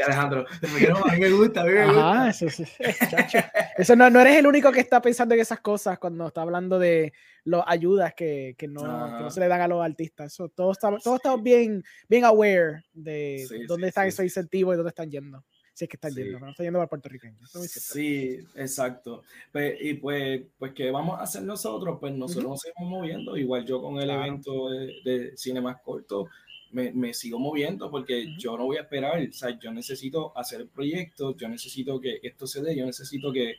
[0.06, 2.30] Alejandro, a mí me gusta, a mí me gusta.
[2.30, 2.46] eso,
[3.78, 6.78] eso no, no, eres el único que está pensando en esas cosas cuando está hablando
[6.78, 7.14] de
[7.46, 10.34] las ayudas que, que, no, que no, se le dan a los artistas.
[10.34, 14.90] Eso, todos, estamos, todos estamos bien, bien aware de dónde están esos incentivos y dónde
[14.90, 15.42] están yendo
[15.74, 17.50] si es que están yendo, no están yendo para puertorriqueños.
[17.70, 19.24] Sí, exacto.
[19.52, 21.98] Pues, y pues, pues, ¿qué vamos a hacer nosotros?
[22.00, 26.28] Pues nosotros nos seguimos moviendo, igual yo con el evento de, de, cine más corto,
[26.72, 30.62] me, me sigo moviendo porque yo no voy a esperar, o sea, yo necesito hacer
[30.62, 33.56] el proyecto, yo necesito que esto se dé, yo necesito que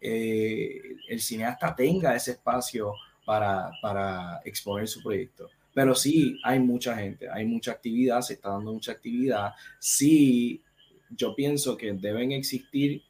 [0.00, 2.92] eh, el cineasta tenga ese espacio
[3.24, 5.48] para, para exponer su proyecto.
[5.72, 9.52] Pero sí, hay mucha gente, hay mucha actividad, se está dando mucha actividad.
[9.80, 10.62] Sí,
[11.10, 13.02] yo pienso que deben existir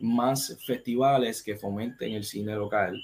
[0.00, 3.00] más festivales que fomenten el cine local.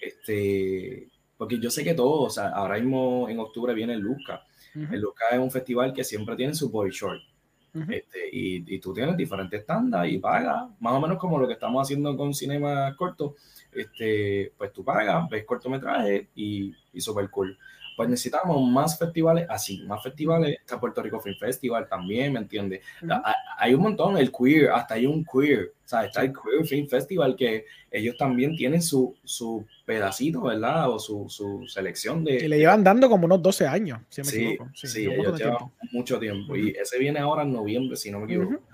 [0.00, 4.44] este, porque yo sé que todos, o sea, ahora mismo en octubre viene el Luca.
[4.74, 7.22] El Luca es un festival que siempre tiene su body short.
[7.88, 11.54] este, y, y, tú tienes diferentes tandas y pagas, más o menos como lo que
[11.54, 13.36] estamos haciendo con cinema corto.
[13.72, 17.58] Este, pues tú pagas, ves cortometraje y, y super cool.
[17.96, 20.58] Pues necesitamos más festivales así, más festivales.
[20.60, 22.82] Está Puerto Rico Film Festival también, ¿me entiendes?
[23.58, 26.88] Hay un montón, el queer, hasta hay un queer, o sea, está el Queer Film
[26.88, 30.90] Festival que ellos también tienen su, su pedacito, ¿verdad?
[30.90, 32.44] O su, su selección de...
[32.44, 34.70] Y le llevan dando como unos 12 años, si me sí, equivoco.
[34.74, 36.56] Sí, sí ellos llevan mucho tiempo.
[36.56, 38.64] Y ese viene ahora en noviembre, si no me equivoco.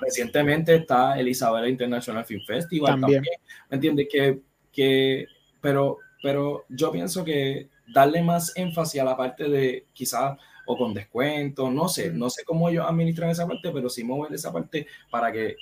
[0.00, 3.22] Recientemente está el Isabela International Film Festival también.
[3.70, 4.08] ¿Me entiendes?
[4.10, 4.40] Que,
[4.72, 5.26] que,
[5.60, 10.92] pero, pero yo pienso que darle más énfasis a la parte de quizás o con
[10.92, 14.86] descuento, no sé, no sé cómo ellos administran esa parte, pero sí mover esa parte
[15.10, 15.56] para que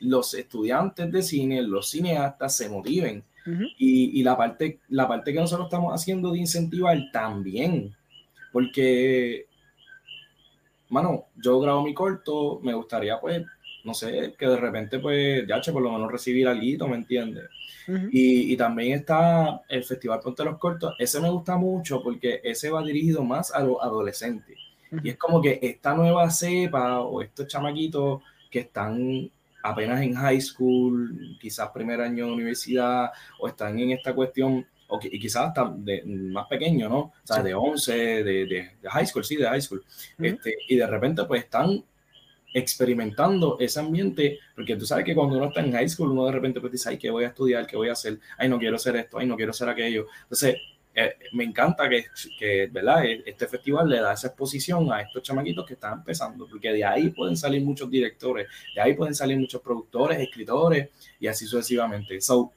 [0.00, 3.24] los estudiantes de cine, los cineastas se motiven.
[3.78, 7.92] y, y, la, parte, la parte que nosotros estamos haciendo de incentivar también,
[8.52, 9.46] porque,
[10.90, 13.44] mano, yo grabo mi corto, me gustaría, pues,
[13.84, 17.48] no sé, que de repente, pues, ya, che, por lo menos recibir algo, ¿me entiendes?
[17.88, 22.70] Y, y, también está el Festival Ponte los Cortos, ese me gusta mucho porque ese
[22.70, 24.56] va dirigido más a los adolescentes.
[25.02, 29.30] Y es como que esta nueva cepa o estos chamaquitos que están
[29.62, 35.00] apenas en high school, quizás primer año de universidad, o están en esta cuestión, o
[35.02, 36.98] y quizás hasta de, más pequeño, ¿no?
[36.98, 39.82] O sea, de 11, de, de, high school, sí, de high school.
[40.18, 41.82] este, y de repente, pues están
[42.54, 46.32] experimentando ese ambiente, porque tú sabes que cuando uno está en high school, uno de
[46.32, 47.66] repente pues dice, ay, ¿qué voy a estudiar?
[47.66, 48.18] ¿Qué voy a hacer?
[48.38, 50.06] Ay, no quiero hacer esto, ay, no quiero hacer aquello.
[50.24, 50.56] Entonces,
[50.94, 52.04] eh, me encanta que,
[52.38, 53.04] que, ¿verdad?
[53.06, 56.84] E, este festival le da esa exposición a estos chamaquitos que están empezando, porque de
[56.84, 62.20] ahí pueden salir muchos directores, de ahí pueden salir muchos productores, escritores y así sucesivamente.
[62.20, 62.52] So,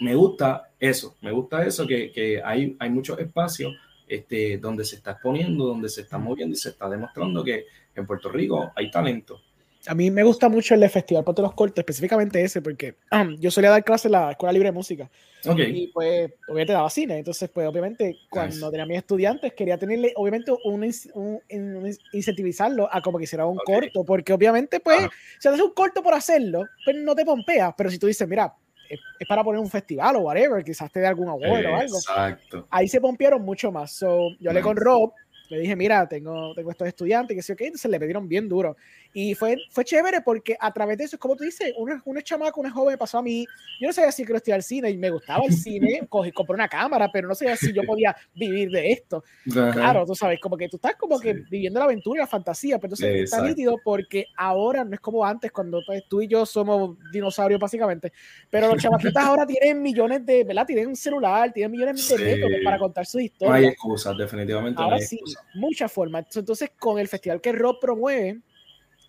[0.00, 3.74] me gusta eso, me gusta eso, que, que hay, hay muchos espacios
[4.10, 8.06] este, donde se está exponiendo, donde se está moviendo y se está demostrando que en
[8.06, 9.40] Puerto Rico hay talento.
[9.86, 12.96] A mí me gusta mucho el Festival Ponte los Cortos, específicamente ese, porque
[13.38, 15.10] yo solía dar clases en la Escuela Libre de Música.
[15.56, 17.18] Y pues, obviamente daba cine.
[17.18, 23.00] Entonces, pues, obviamente, cuando tenía a mis estudiantes, quería tenerle, obviamente, un, un, incentivizarlo a
[23.00, 26.96] como que hiciera un corto, porque obviamente, pues, si haces un corto por hacerlo, pues
[26.98, 27.72] no te pompeas.
[27.74, 28.54] Pero si tú dices, mira,
[28.90, 31.96] es, para poner un festival o whatever, quizás te dé algún abuelo o algo.
[31.96, 32.66] Exacto.
[32.70, 33.92] Ahí se pompearon mucho más.
[33.92, 35.14] So, yo hablé con Rob
[35.50, 38.76] le dije, mira, tengo, tengo estos estudiantes, que sé qué, entonces le pidieron bien duro.
[39.12, 42.60] Y fue, fue chévere porque a través de eso, como tú dices, un, un chamaco,
[42.60, 43.44] una joven pasó a mí,
[43.80, 46.68] yo no sabía si quiero estudiar cine y me gustaba el cine, cogí, compré una
[46.68, 49.24] cámara, pero no sabía si yo podía vivir de esto.
[49.50, 52.78] Claro, tú sabes, como que tú estás como que viviendo la aventura y la fantasía,
[52.78, 56.46] pero entonces está nítido porque ahora no es como antes, cuando pues, tú y yo
[56.46, 58.12] somos dinosaurios básicamente,
[58.48, 60.66] pero los chamaquitas ahora tienen millones de, ¿verdad?
[60.66, 63.50] Tienen un celular, tienen millones de métodos para contar su historia.
[63.50, 64.80] No hay excusas, definitivamente.
[64.80, 65.20] Ahora no hay sí,
[65.54, 66.24] muchas formas.
[66.34, 68.40] Entonces, con el festival que Rob promueve,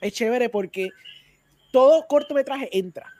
[0.02, 0.90] es chévere porque
[1.72, 3.14] todo cortometraje entra.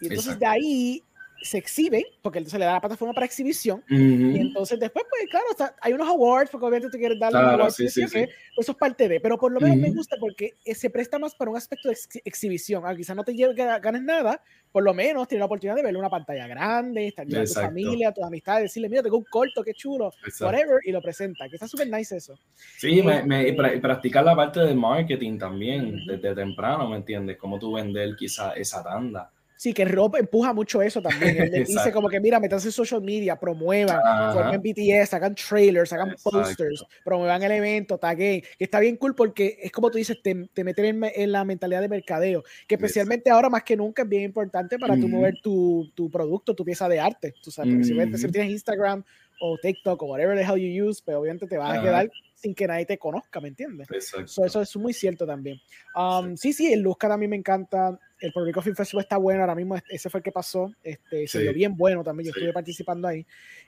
[0.00, 1.02] Y entonces de ahí
[1.42, 5.74] se exhibe, porque entonces le da la plataforma para exhibición, y entonces después, pues claro,
[5.80, 8.20] hay unos awards, porque obviamente tú quieres darle claro, awards, sí, sí, sí.
[8.56, 11.34] eso es parte de, pero por lo menos me gusta porque eh, se presta más
[11.34, 15.28] para un aspecto de exhibición, ah, quizás no te lleve, ganes nada, por lo menos
[15.28, 18.88] tienes la oportunidad de ver una pantalla grande, estar con tu familia, tus amistades, decirle,
[18.88, 22.38] mira, tengo un corto, qué chulo, whatever, y lo presenta, que está súper nice eso.
[22.78, 27.36] Sí, me, me, y practicar la parte de marketing también, desde temprano, ¿me entiendes?
[27.36, 29.30] Cómo tú vender quizá esa tanda.
[29.62, 31.40] Sí, que Rob empuja mucho eso también.
[31.40, 36.16] Él dice como que, mira, metanse en social media, promuevan, formen BTS, hagan trailers, hagan
[36.20, 40.48] posters, promuevan el evento, taguen, que está bien cool porque es como tú dices, te,
[40.52, 44.24] te meten en, la mentalidad de mercadeo, que especialmente ahora más que nunca es bien
[44.24, 47.32] importante para tú mover tu, tu, producto, tu pieza de arte.
[47.40, 47.94] Tú sabes, si,
[48.32, 49.04] tienes Instagram
[49.38, 52.10] o TikTok o whatever the hell you use, pero pues obviamente te vas a quedar
[52.34, 53.88] sin que nadie te conozca, ¿me entiendes?
[53.92, 54.44] Exacto.
[54.44, 55.60] eso es muy cierto también.
[55.94, 56.52] Um, sí.
[56.52, 57.96] sí, el Luzca también me encanta.
[58.22, 60.72] El Puerto Rico Film Festival está bueno, ahora mismo ese fue el que pasó.
[60.82, 63.26] Este, Se vio bien bueno también, yo estuve participando ahí.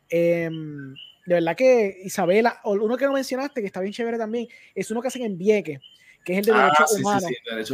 [0.09, 0.95] Em,
[1.27, 5.03] de verdad que Isabela, uno que no mencionaste, que está bien chévere también, es uno
[5.03, 5.81] que hacen en Vieques
[6.25, 7.01] que es el de ah, derechos sí,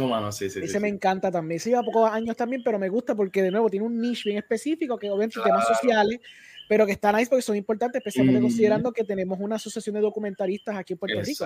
[0.01, 0.35] humanos.
[0.35, 0.65] Sí, sí, sí, sí.
[0.65, 1.59] Ese me encanta también.
[1.59, 4.37] Se lleva pocos años también, pero me gusta porque, de nuevo, tiene un niche bien
[4.37, 6.19] específico, que obviamente temas sociales,
[6.67, 10.75] pero que están ahí porque son importantes, especialmente considerando que tenemos una asociación de documentaristas
[10.75, 11.45] aquí en Puerto Rico.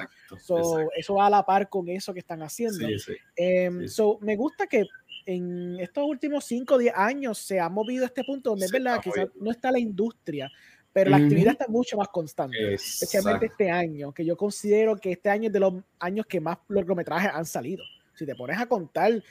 [0.98, 2.88] Eso va a la par con eso que están haciendo.
[3.36, 4.88] Em, so, me gusta que
[5.26, 8.72] en estos últimos 5 o 10 años se ha movido a este punto donde es
[8.72, 10.52] verdad, quizás no está la industria,
[10.94, 15.30] pero la actividad está mucho más constante, especialmente este año, que yo considero que este
[15.30, 17.84] año es de los años que más largometrajes han salido.
[18.14, 19.22] Si te pones a contar,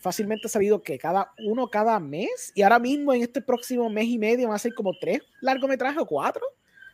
[0.00, 4.06] fácilmente ha salido que cada uno cada mes y ahora mismo en este próximo mes
[4.06, 6.42] y medio van a ser como tres largometrajes o cuatro.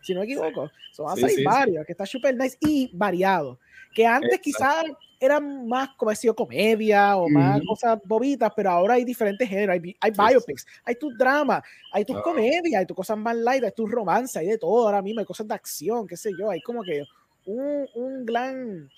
[0.02, 0.70] Si no me equivoco.
[0.92, 3.58] son a salir varios, que está super nice y variado.
[3.94, 4.84] Que antes quizás
[5.20, 9.74] eran más, como decía, comedia o más cosas bobitas, pero ahora hay diferentes géneros.
[9.74, 13.72] Hay, hay biopics, hay tu drama, hay tus comedias, hay tus cosas más light, hay
[13.72, 16.60] tu romance, hay de todo ahora mismo, hay cosas de acción, qué sé yo, hay
[16.60, 17.02] como que
[17.46, 18.88] un, un gran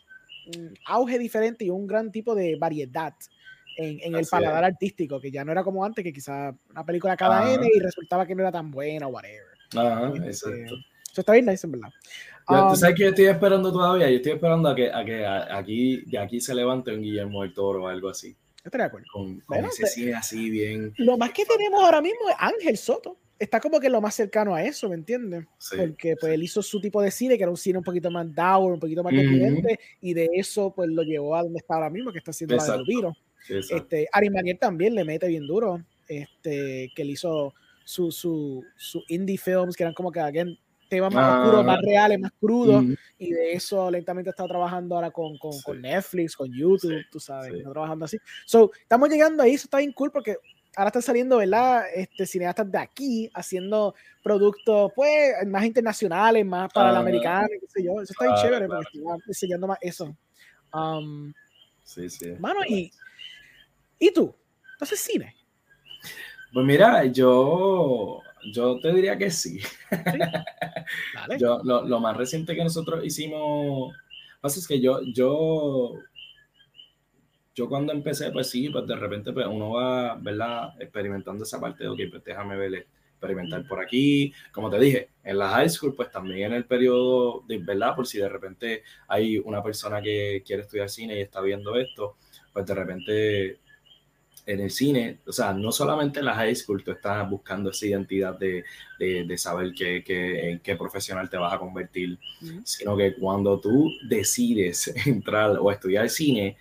[0.87, 3.15] auge diferente y un gran tipo de variedad
[3.77, 7.17] en, en el paladar artístico, que ya no era como antes, que quizás una película
[7.17, 9.57] cada N y resultaba que no era tan buena o whatever.
[9.77, 10.75] Ajá, este, exacto.
[11.11, 11.91] Eso está bien nice, en verdad.
[12.47, 14.09] ¿Tú um, sabes que yo estoy esperando todavía?
[14.11, 17.53] Yo estoy esperando a que, a que aquí, de aquí se levante un Guillermo del
[17.53, 18.37] Toro o algo así.
[18.65, 19.07] Estoy de acuerdo.
[19.13, 20.93] Con, con ese cine así bien.
[20.99, 23.17] Lo más que tenemos ahora mismo es Ángel Soto.
[23.39, 25.47] Está como que lo más cercano a eso, ¿me entiendes?
[25.75, 28.27] Porque pues él hizo su tipo de cine, que era un cine un poquito más
[28.35, 29.63] down, un poquito más uh
[30.03, 32.77] y de eso pues lo llevó a donde está ahora mismo, que está haciendo la
[32.77, 33.17] de Viro.
[33.49, 39.03] este, Ari Manier también le mete bien duro, este, que él hizo su, su, su
[39.09, 40.59] indie films, que eran como que again,
[40.91, 41.83] temas más oscuros, más ah.
[41.83, 42.85] reales, más crudos,
[43.17, 47.55] y de eso lentamente está trabajando ahora con, con, con Netflix, con YouTube, tú sabes,
[47.55, 48.19] está trabajando así.
[48.45, 50.37] So, estamos llegando ahí, eso está bien cool porque
[50.77, 51.85] ahora están saliendo, ¿verdad?
[51.95, 57.85] Este, cineastas de aquí haciendo productos, pues, más internacionales, más para el americano, qué sé
[57.85, 57.93] yo.
[58.01, 60.17] Eso está bien chévere porque está enseñando más eso.
[60.73, 61.33] Um,
[61.85, 62.33] sí, sí.
[62.39, 62.91] Mano, y,
[63.99, 64.35] ¿y tú?
[64.79, 65.35] ¿Tú haces cine?
[66.53, 68.23] Pues mira, yo
[68.53, 69.61] yo te diría que sí.
[71.39, 73.95] yo, lo, lo, más reciente que nosotros hicimos,
[74.41, 75.95] pasa es que yo, yo,
[77.55, 80.81] yo cuando empecé, pues sí, pues de repente pues uno va, ¿verdad?
[80.81, 82.87] Experimentando esa parte de, ok, pues déjame ver,
[83.21, 84.33] experimentar por aquí.
[84.53, 87.95] Como te dije, en la high school, pues también en el periodo, de, ¿verdad?
[87.95, 92.17] Por si de repente hay una persona que quiere estudiar cine y está viendo esto,
[92.53, 93.61] pues de repente
[94.47, 97.87] en el cine, o sea, no solamente en la high school tú estás buscando esa
[97.87, 98.65] identidad de,
[98.99, 102.19] de, saber qué, qué, en qué profesional te vas a convertir,
[102.65, 106.57] sino que cuando tú decides entrar o estudiar cine,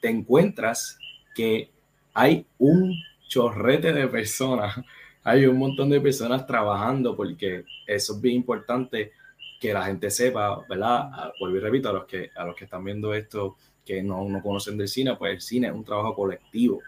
[0.00, 0.98] te encuentras
[1.34, 1.70] que
[2.12, 2.94] hay un
[3.28, 4.76] chorrete de personas,
[5.24, 9.12] hay un montón de personas trabajando porque eso es bien importante
[9.60, 11.32] que la gente sepa, ¿verdad?
[11.40, 14.42] Vuelvo y repito, a los que, a los que están viendo esto que no, no
[14.42, 16.82] conocen del cine, pues el cine es un trabajo colectivo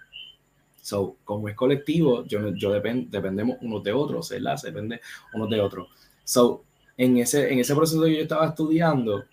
[0.86, 4.56] So, como es colectivo, yo, yo dependemos unos de otros, ¿verdad?
[4.56, 5.00] Se depende
[5.34, 5.88] unos de otros.
[6.22, 6.62] So,
[6.96, 9.24] en ese, en ese proceso que yo estaba estudiando,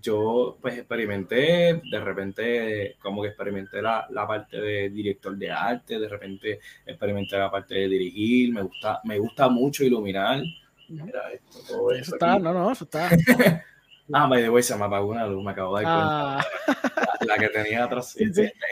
[0.00, 5.98] yo pues experimenté, de repente como que experimenté la, la, parte de director de arte,
[5.98, 10.40] de repente experimenté la parte de dirigir, me gusta, me gusta mucho iluminar.
[10.90, 13.10] Mira esto, todo eso, está, no, no, eso está.
[14.12, 17.08] ah, by the way, se me apagó una luz, me acabo de dar cuenta.
[17.26, 18.16] La que tenía atrás.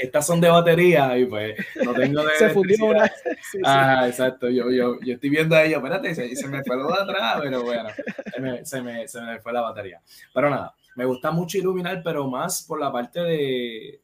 [0.01, 2.31] Estas son de batería y pues no tengo de.
[2.39, 3.11] Se fundió una.
[3.65, 4.49] ah, exacto.
[4.49, 7.41] Yo, yo, yo estoy viendo a ella, espérate, se, se me fue lo de atrás,
[7.43, 7.89] pero bueno,
[8.33, 10.01] se me, se, me, se me fue la batería.
[10.33, 14.01] Pero nada, me gusta mucho iluminar, pero más por la parte de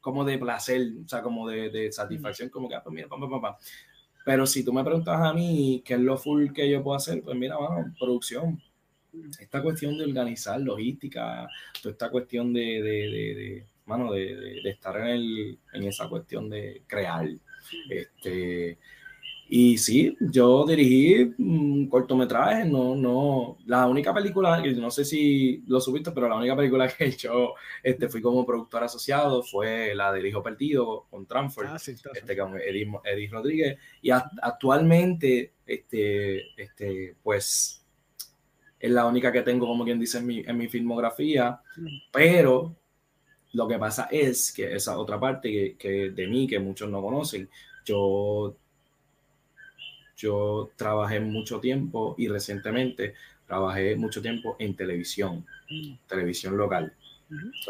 [0.00, 3.28] como de placer, o sea, como de, de satisfacción, como que, ah, pues mira, papá,
[3.28, 3.58] papá.
[4.24, 7.22] Pero si tú me preguntas a mí qué es lo full que yo puedo hacer,
[7.22, 8.62] pues mira, bueno, producción.
[9.40, 11.48] Esta cuestión de organizar logística,
[11.82, 16.48] toda esta cuestión de, de, de mano, de, de, estar en, el, en, esa cuestión
[16.50, 17.26] de crear.
[17.90, 18.78] Este,
[19.50, 25.80] y sí, yo dirigí un cortometraje, no, no, la única película, no sé si lo
[25.80, 30.26] subiste, pero la única película que yo este, fui como productor asociado fue la del
[30.26, 37.86] Hijo Perdido con Transfer, ah, este, con Edith, Rodríguez, y actualmente, este, este, pues,
[38.78, 41.62] es la única que tengo, como quien dice, en mi, en mi filmografía,
[42.12, 42.76] pero
[43.52, 47.00] lo que pasa es que esa otra parte que, que, de mí, que muchos no
[47.00, 47.48] conocen,
[47.84, 48.54] yo,
[50.16, 53.14] yo trabajé mucho tiempo y recientemente
[53.46, 55.94] trabajé mucho tiempo en televisión, mm.
[56.06, 56.92] televisión local.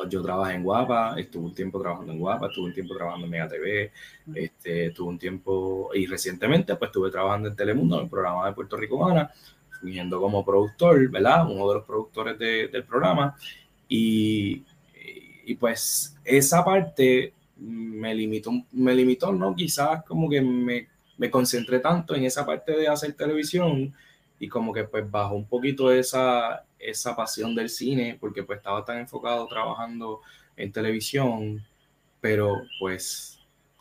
[0.08, 3.30] yo trabajé en Guapa, estuve un tiempo trabajando en Guapa, estuve un tiempo trabajando en
[3.30, 3.92] Mega TV,
[4.34, 8.52] este, estuve un tiempo y recientemente pues estuve trabajando en Telemundo, en el programa de
[8.52, 9.30] Puerto Rico Humana,
[9.80, 11.48] fungiendo como productor, ¿verdad?
[11.48, 13.36] Uno de los productores del programa.
[13.88, 14.64] Y
[15.48, 19.56] y pues esa parte me limitó, me limitó, ¿no?
[19.56, 23.94] Quizás como que me, me concentré tanto en esa parte de hacer televisión
[24.38, 28.84] y como que pues bajó un poquito esa, esa pasión del cine porque pues estaba
[28.84, 30.20] tan enfocado trabajando
[30.54, 31.64] en televisión,
[32.20, 33.38] pero pues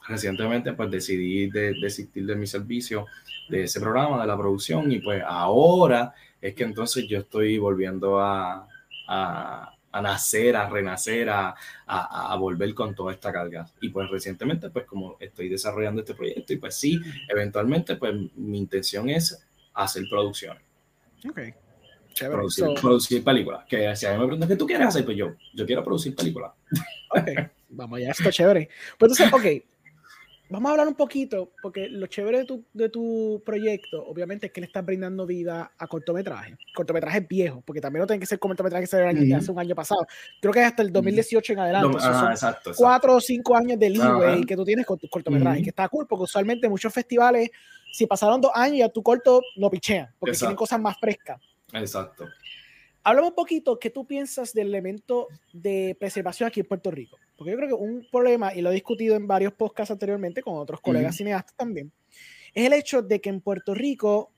[0.08, 3.08] recientemente pues decidí de, desistir de mi servicio,
[3.49, 8.21] de ese programa, de la producción y pues ahora es que entonces yo estoy volviendo
[8.21, 8.69] a,
[9.10, 13.65] a a nacer, a renacer, a, a, a, volver con toda esta carga.
[13.82, 18.58] Y pues recientemente, pues como estoy desarrollando este proyecto y pues sí, eventualmente, pues mi
[18.58, 20.63] intención es hacer producciones.
[21.30, 21.39] Ok.
[22.82, 23.65] producir, películas.
[23.67, 25.06] Que si a mí me preguntan, ¿qué tú quieres hacer?
[25.06, 26.52] Pues yo, yo quiero producir películas.
[27.10, 27.30] Ok,
[27.69, 28.67] vamos ya, esto chévere.
[28.97, 29.65] Pues entonces, ok,
[30.50, 34.54] vamos a hablar un poquito, porque lo chévere de tu, de tu proyecto, obviamente, es
[34.54, 36.58] que le estás brindando vida a cortometrajes.
[36.74, 39.76] Cortometrajes viejos, porque también no tienen que ser cortometrajes que se uh hace un año
[39.76, 40.06] pasado.
[40.41, 41.98] Creo que es hasta el 2018 en adelante.
[42.76, 46.08] Cuatro o cinco años de leeway que tú tienes con tus cortometrajes, que está cool,
[46.08, 47.50] porque usualmente muchos festivales,
[47.91, 51.41] si pasaron dos años, ya tu corto lo pichean, porque tienen cosas más frescas.
[51.74, 52.26] Exacto.
[53.04, 57.18] Háblame un poquito, ¿qué tú piensas del elemento de preservación aquí en Puerto Rico?
[57.38, 60.58] Porque yo creo que un problema, y lo he discutido en varios podcasts anteriormente con
[60.58, 61.92] otros colegas cineastas también,
[62.54, 64.32] es el hecho de que en Puerto Rico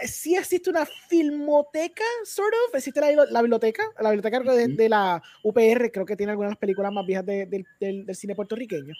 [0.00, 5.90] eh, sí existe una filmoteca, sort of, existe la, biblioteca, la biblioteca de, la UPR,
[5.90, 8.94] creo que tiene algunas de las películas más viejas del, del, cine puertorriqueño.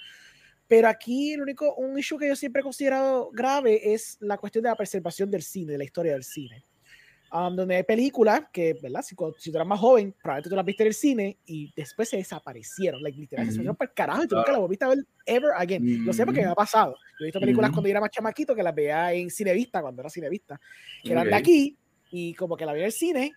[0.67, 4.65] Pero aquí el único, un issue que yo siempre he considerado grave es la cuestión
[4.65, 6.65] de la preservación del cine, de la historia del cine.
[7.35, 9.01] Um, donde hay películas que, ¿verdad?
[9.01, 12.11] Si, si, tú eras más joven, probablemente tú las viste en el cine y después
[12.11, 14.89] se desaparecieron, like, literalmente se fueron para el carajo y tú nunca las volviste a
[14.89, 16.05] ver ever again.
[16.05, 16.95] Lo sé porque me ha pasado.
[17.19, 20.03] Yo he visto películas cuando yo era más chamaquito que las veía en Cinevista, cuando
[20.03, 20.61] era Cinevista,
[21.03, 21.75] que eran de aquí
[22.11, 23.33] y como que la veía en el cine,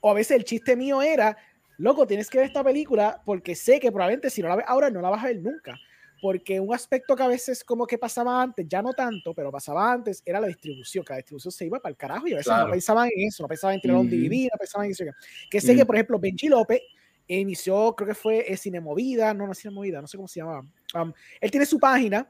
[0.00, 1.36] o a veces el chiste mío era,
[1.76, 4.88] loco, tienes que ver esta película porque sé que probablemente si no la ves ahora
[4.88, 5.78] no la vas a ver nunca
[6.20, 9.92] porque un aspecto que a veces como que pasaba antes, ya no tanto, pero pasaba
[9.92, 12.52] antes, era la distribución, que la distribución se iba para el carajo y a veces
[12.56, 15.04] no pensaban en eso, no pensaban en tirar un DVD, no pensaban en eso.
[15.50, 16.80] Que sé que, por ejemplo, Benji López
[17.28, 20.64] inició, creo que fue eh, Cinemovida, no, no Cinemovida, no sé cómo se llamaba.
[20.94, 22.28] Um, él tiene su página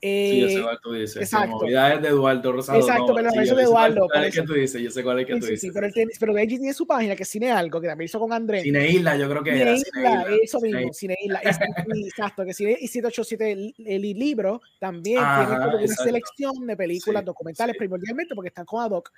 [0.00, 1.16] sí, yo sé eh, cuál tú dices.
[1.16, 1.66] Exacto.
[1.66, 2.78] es de Eduardo Rosado.
[2.78, 4.06] Exacto, pero sí, eso de Eduardo.
[4.12, 5.60] Cuál es que tú dices, yo sé cuál es que tú dices.
[5.60, 8.06] Sí, pero, él tiene, pero Benji tiene su página que es Cine Algo, que también
[8.06, 8.62] hizo con Andrés.
[8.62, 9.72] Cine Isla, yo creo que Cine era.
[9.72, 11.40] Isla, Cine Isla, eso mismo, Cine Isla.
[12.06, 17.76] exacto, que Cine 787 el, el libro también tiene como una selección de películas documentales
[17.76, 19.10] primordialmente porque están con ad hoc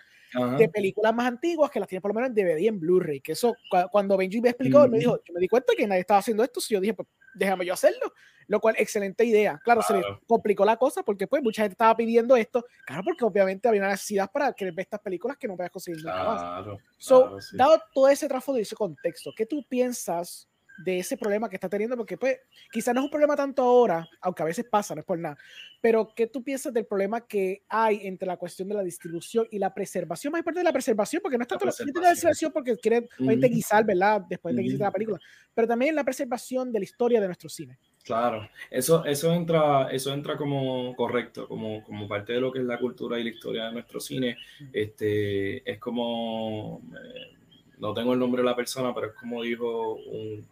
[0.59, 3.21] de películas más antiguas que las tiene por lo menos en DVD y en Blu-ray.
[3.21, 3.57] Que eso,
[3.91, 6.61] cuando Benji me explicó, me dijo, yo me di cuenta que nadie estaba haciendo esto,
[6.61, 8.13] si yo dije, pues déjame yo hacerlo
[8.51, 9.61] lo cual excelente idea.
[9.63, 13.25] Claro, se le complicó la cosa porque pues mucha gente estaba pidiendo esto, claro, porque
[13.25, 16.65] obviamente había una necesidad para que ver estas películas que no puedas conseguir nunca más.
[16.99, 20.50] So, dado todo ese trasfondo y ese contexto, ¿qué tú piensas
[20.85, 22.39] de ese problema que está teniendo, porque pues
[22.73, 25.37] quizás no es un problema tanto ahora, aunque a veces pasa, no es por nada,
[25.81, 29.59] pero ¿qué tú piensas del problema que hay entre la cuestión de la distribución y
[29.59, 30.33] la preservación?
[30.33, 33.51] Más importante de la preservación, porque no es tanto la, la preservación porque quiere uh
[33.51, 34.23] guisar, ¿verdad?
[34.29, 35.19] Después de que la película,
[35.55, 37.79] pero también la preservación de la historia de nuestro cine.
[38.05, 42.65] Claro, eso, eso, entra, eso entra como correcto, como, como parte de lo que es
[42.65, 44.37] la cultura y la historia de nuestro cine.
[44.73, 47.37] Este, es como, eh,
[47.79, 50.47] no tengo el nombre de la persona, pero es como dijo un,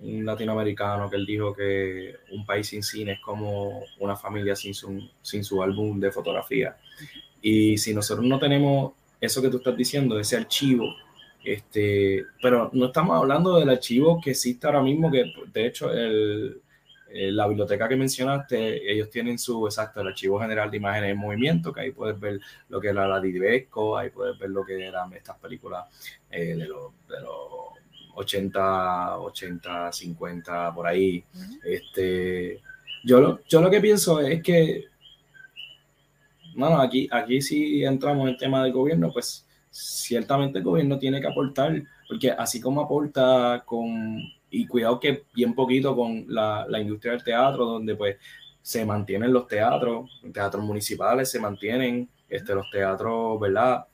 [0.00, 4.74] un latinoamericano que él dijo que un país sin cine es como una familia sin
[4.74, 6.76] su, sin su álbum de fotografía.
[7.42, 10.94] Y si nosotros no tenemos eso que tú estás diciendo, ese archivo,
[11.44, 16.60] este, pero no estamos hablando del archivo que existe ahora mismo, que de hecho el,
[17.10, 21.72] la biblioteca que mencionaste, ellos tienen su, exacto, el archivo general de imágenes en movimiento,
[21.72, 25.12] que ahí puedes ver lo que era la Didibesco, ahí puedes ver lo que eran
[25.12, 25.86] estas películas
[26.30, 26.92] eh, de los...
[27.08, 27.78] De los
[28.18, 31.24] 80, 80, 50, por ahí.
[31.64, 32.60] este,
[33.04, 34.84] yo, lo, yo lo que pienso es que,
[36.56, 41.20] bueno, aquí, aquí si entramos en el tema del gobierno, pues ciertamente el gobierno tiene
[41.20, 44.18] que aportar, porque así como aporta con,
[44.50, 48.16] y cuidado que bien poquito con la, la industria del teatro, donde pues
[48.60, 53.86] se mantienen los teatros, teatros municipales se mantienen, este, los teatros, ¿verdad?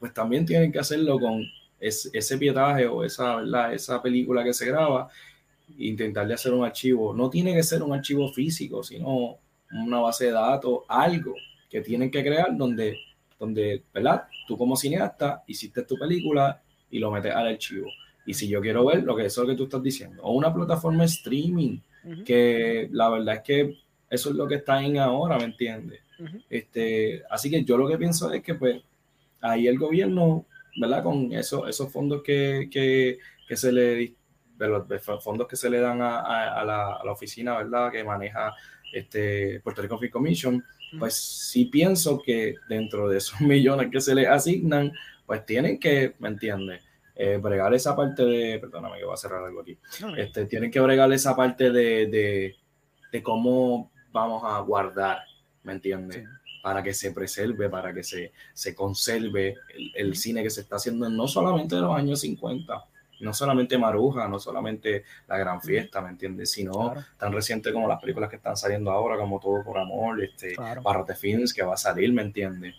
[0.00, 1.42] Pues también tienen que hacerlo con
[1.88, 5.08] ese pietaje o esa, esa película que se graba,
[5.78, 7.12] intentarle hacer un archivo.
[7.14, 9.38] No tiene que ser un archivo físico, sino
[9.70, 11.34] una base de datos, algo
[11.70, 12.96] que tienen que crear donde,
[13.38, 14.24] donde ¿verdad?
[14.46, 17.88] Tú como cineasta hiciste tu película y lo metes al archivo.
[18.26, 20.54] Y si yo quiero ver lo que es lo que tú estás diciendo, o una
[20.54, 21.78] plataforma streaming,
[22.24, 23.78] que la verdad es que
[24.10, 26.00] eso es lo que está en ahora, ¿me entiendes?
[26.48, 28.80] este, así que yo lo que pienso es que pues
[29.40, 30.46] ahí el gobierno
[30.76, 31.02] ¿verdad?
[31.02, 33.18] Con eso, esos fondos que, que,
[33.48, 34.14] que se le
[34.56, 34.86] de los
[35.22, 37.90] fondos que se le dan a, a, la, a, la, oficina, ¿verdad?
[37.90, 38.54] Que maneja
[38.92, 40.64] este Puerto Rico Free Commission,
[40.98, 44.92] pues sí pienso que dentro de esos millones que se le asignan,
[45.26, 46.82] pues tienen que, ¿me entiendes?
[47.16, 49.78] Eh, bregar esa parte de, perdóname que voy a cerrar algo aquí,
[50.16, 52.56] este, tienen que bregar esa parte de, de,
[53.12, 55.18] de cómo vamos a guardar,
[55.62, 56.24] ¿me entiendes?
[56.64, 59.54] Para que se preserve, para que se, se conserve
[59.94, 62.86] el, cine que se está haciendo no solamente de los años 50,
[63.20, 66.52] no solamente Maruja, no solamente La Gran Fiesta, ¿me entiendes?
[66.52, 70.56] Sino tan reciente como las películas que están saliendo ahora, como Todo por Amor, este,
[70.82, 72.74] Barrote Films, que va a salir, ¿me entiendes?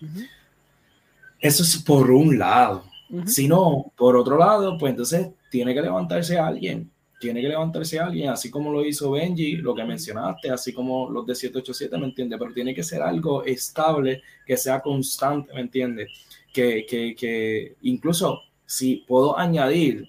[1.39, 2.85] Eso es por un lado.
[3.27, 6.89] Si no, por otro lado, pues entonces tiene que levantarse alguien.
[7.19, 11.25] Tiene que levantarse alguien, así como lo hizo Benji, lo que mencionaste, así como los
[11.25, 12.37] de 787, ¿me entiendes?
[12.39, 16.09] Pero tiene que ser algo estable, que sea constante, ¿me entiendes?
[16.53, 20.07] Que, que, que incluso si puedo añadir,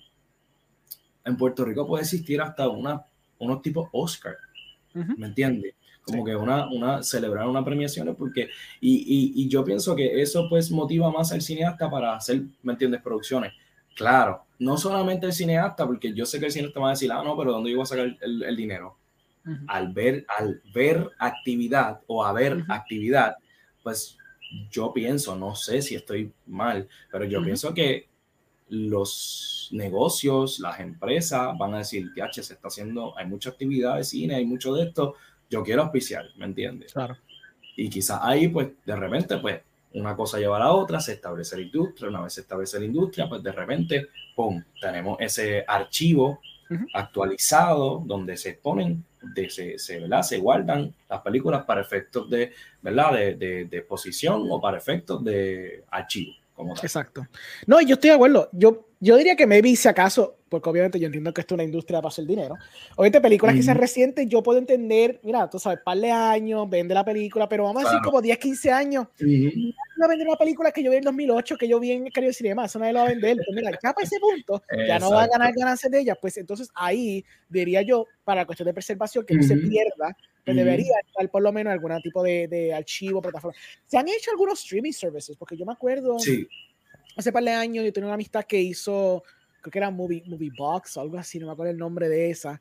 [1.24, 3.04] en Puerto Rico puede existir hasta una,
[3.38, 4.36] unos tipos Oscar,
[4.94, 5.74] ¿me entiendes?
[6.06, 8.48] como que una, una, celebrar una premiación, porque,
[8.80, 12.74] y, y, y, yo pienso que eso pues motiva más al cineasta para hacer, ¿me
[12.74, 13.52] entiendes?, producciones.
[13.96, 17.22] Claro, no solamente el cineasta, porque yo sé que el cineasta va a decir, ah,
[17.22, 18.96] no, pero ¿dónde yo voy a sacar el, el dinero?
[19.68, 23.36] Al ver, al ver actividad o a ver actividad,
[23.84, 24.18] pues
[24.70, 28.08] yo pienso, no sé si estoy mal, pero yo pienso que
[28.68, 34.04] los negocios, las empresas van a decir, TH, se está haciendo, hay mucha actividad de
[34.04, 35.14] cine, hay mucho de esto,
[35.48, 36.92] yo quiero auspiciar, ¿me entiendes?
[36.92, 37.16] Claro.
[37.76, 39.60] Y quizás ahí, pues, de repente, pues,
[39.96, 42.84] una cosa lleva a la otra, se establece la industria, una vez se establece la
[42.84, 46.40] industria, pues de repente, ¡pum!, tenemos ese archivo
[46.94, 50.22] actualizado donde se ponen, de, se, se, ¿verdad?
[50.22, 53.12] se guardan las películas para efectos de, ¿verdad?
[53.12, 56.32] De, de, de exposición o para efectos de archivo.
[56.82, 57.26] Exacto.
[57.66, 58.48] No, yo estoy de acuerdo.
[58.52, 61.64] Yo, yo diría que maybe si acaso, porque obviamente yo entiendo que esto es una
[61.64, 62.54] industria para hacer dinero.
[62.94, 66.94] Obviamente, películas que se recientes, yo puedo entender, mira, tú sabes, par de años, vende
[66.94, 69.06] la película, pero vamos a decir como 10, 15 años.
[69.18, 72.32] No a vender una película que yo vi en 2008, que yo vi en Caribe
[72.32, 73.36] Cinema, eso nadie lo va a vender.
[73.36, 76.14] Pues mira, ya para ese punto, ya no va a ganar ganancias de ella.
[76.14, 80.54] Pues entonces ahí diría yo, para la cuestión de preservación, que no se pierda, que
[80.54, 83.56] debería estar por lo menos algún tipo de, de, archivo, plataforma.
[83.86, 86.46] Se han hecho algunos streaming services, porque yo me acuerdo, sí.
[87.16, 89.24] hace par de años yo tenía una amistad que hizo,
[89.66, 92.30] creo que era Movie, movie Box o algo así, no me acuerdo el nombre de
[92.30, 92.60] esa.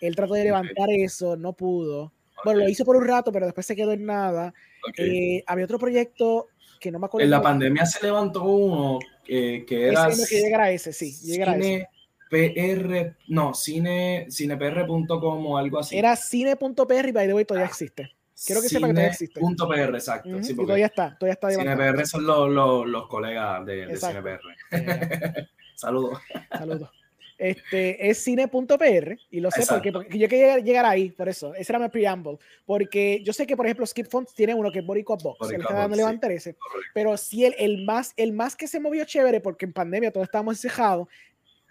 [0.00, 2.12] Él trató de levantar eso, no pudo.
[2.44, 4.52] Bueno, lo hizo por un rato, pero después se quedó en nada.
[4.98, 6.48] Eh, había otro proyecto
[6.80, 7.24] que no me acuerdo.
[7.24, 10.08] En la pandemia se levantó uno que era.
[10.08, 11.88] Ese que llegara a ese, sí, llegara a ese.
[12.30, 15.96] PR, no, cine, cinepr.com o algo así.
[15.96, 18.10] Era cine.pr y by the way todavía ah, existe.
[18.46, 19.40] Quiero que sepa que todavía existe.
[19.40, 20.28] .pr, exacto.
[20.28, 21.50] Uh -huh, sí, todavía está, todavía está.
[21.50, 24.40] CinePR son los, los, los colegas de, de CinePR.
[25.84, 26.18] Saludos.
[26.50, 26.90] Saludos.
[27.36, 31.72] Este, es cine.pr y lo sé porque, porque, yo quería llegar ahí, por eso, ese
[31.72, 34.86] era mi preamble, porque yo sé que por ejemplo Skip Fonts tiene uno que es
[34.86, 36.56] Boricua Box, el está dando ese,
[36.94, 40.26] pero sí el, el, más, el más que se movió chévere, porque en pandemia todos
[40.26, 41.08] estábamos encejados,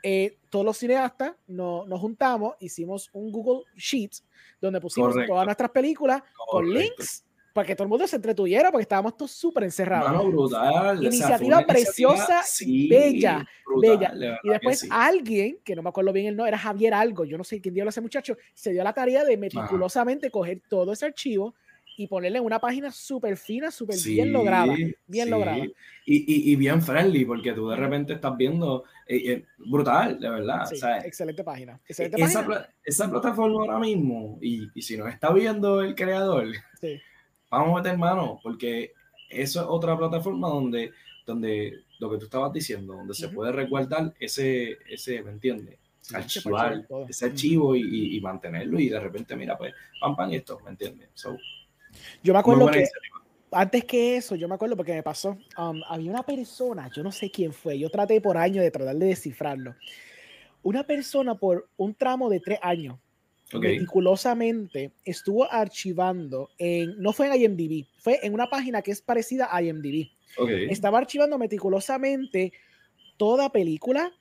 [0.03, 4.25] eh, todos los cineastas no, nos juntamos, hicimos un Google Sheets
[4.59, 5.31] donde pusimos Correcto.
[5.31, 6.45] todas nuestras películas Correcto.
[6.51, 7.23] con links
[7.53, 10.11] para que todo el mundo se entretuyera porque estábamos todos súper encerrados.
[10.11, 11.03] No, brutal.
[11.03, 14.39] Iniciativa o sea, preciosa sí, bella, brutal, bella.
[14.43, 14.87] Y después sí.
[14.91, 17.75] alguien, que no me acuerdo bien el nombre, era Javier Algo, yo no sé quién
[17.75, 20.31] dio ese muchacho, se dio la tarea de meticulosamente Ajá.
[20.31, 21.53] coger todo ese archivo
[21.95, 24.73] y ponerle una página súper fina, súper sí, bien lograda,
[25.05, 25.29] bien sí.
[25.29, 25.57] lograda.
[25.59, 25.69] Y,
[26.05, 30.65] y, y, bien friendly, porque tú de repente estás viendo, eh, eh, brutal, de verdad.
[30.65, 31.79] Sí, o sea, excelente página.
[31.87, 32.69] Excelente esa, página.
[32.83, 36.47] esa, plataforma ahora mismo, y, y, si nos está viendo el creador,
[37.57, 38.93] vamos a meter mano, porque
[39.29, 40.91] eso es otra plataforma donde,
[41.25, 43.19] donde lo que tú estabas diciendo, donde uh -huh.
[43.19, 45.79] se puede resguardar ese, ese ¿me entiendes?
[46.13, 50.71] archivar ese archivo y, y, mantenerlo y de repente, mira, pues, pam, pam, esto, ¿me
[50.71, 51.09] entiendes?
[51.13, 51.37] So,
[52.21, 52.85] yo me acuerdo que
[53.51, 57.11] antes que eso, yo me acuerdo porque me pasó, um, había una persona, yo no
[57.11, 59.75] sé quién fue, yo traté por años de tratar de descifrarlo.
[60.63, 62.97] Una persona por un tramo de tres años,
[63.53, 63.73] okay.
[63.73, 69.49] meticulosamente, estuvo archivando en, no fue en IMDb, fue en una página que es parecida
[69.51, 70.09] a IMDb.
[70.37, 70.67] Okay.
[70.69, 72.53] Estaba archivando meticulosamente
[73.17, 74.11] toda película,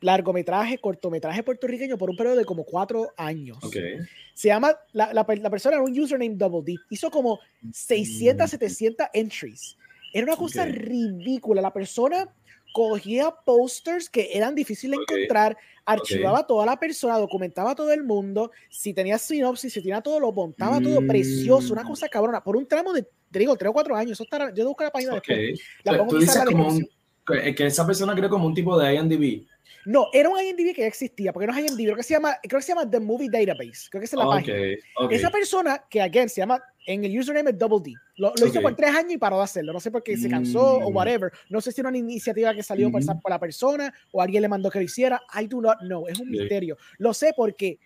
[0.00, 3.58] largometraje, cortometraje puertorriqueño por un periodo de como cuatro años.
[3.62, 3.98] Okay.
[4.34, 7.40] Se llama, la, la, la, persona era un username Double D, hizo como
[7.72, 9.76] 600, 700 entries.
[10.12, 11.62] Era una cosa ridícula.
[11.62, 12.28] La persona
[12.72, 15.22] cogía posters que eran difíciles de okay.
[15.24, 20.20] encontrar, archivaba toda la persona, documentaba todo el mundo, si tenía sinopsis, si tenía todo,
[20.20, 20.84] lo montaba mm.
[20.84, 24.12] todo precioso, una cosa cabrona, por un tramo de, te digo, 3 o 4 años.
[24.12, 25.60] Eso está, yo busco la página después.
[25.84, 26.88] La pongo Tú dices como un,
[27.24, 29.46] que esa persona creó como un tipo de IMDb.
[29.86, 32.36] No, era un IMDb que ya existía, porque no es IMDb, creo que se llama,
[32.42, 34.78] creo que se llama The Movie Database, creo que es la okay, página.
[34.96, 35.16] Okay.
[35.16, 38.48] Esa persona, que again se llama, en el username es Double D, lo, lo okay.
[38.48, 40.84] hizo por tres años y paró de hacerlo, no sé por qué se cansó mm.
[40.84, 43.06] o whatever, no sé si era una iniciativa que salió mm -hmm.
[43.06, 46.06] por, por, la persona o alguien le mandó que lo hiciera, I do not know,
[46.08, 46.76] es un misterio.
[46.98, 47.78] Lo sé porque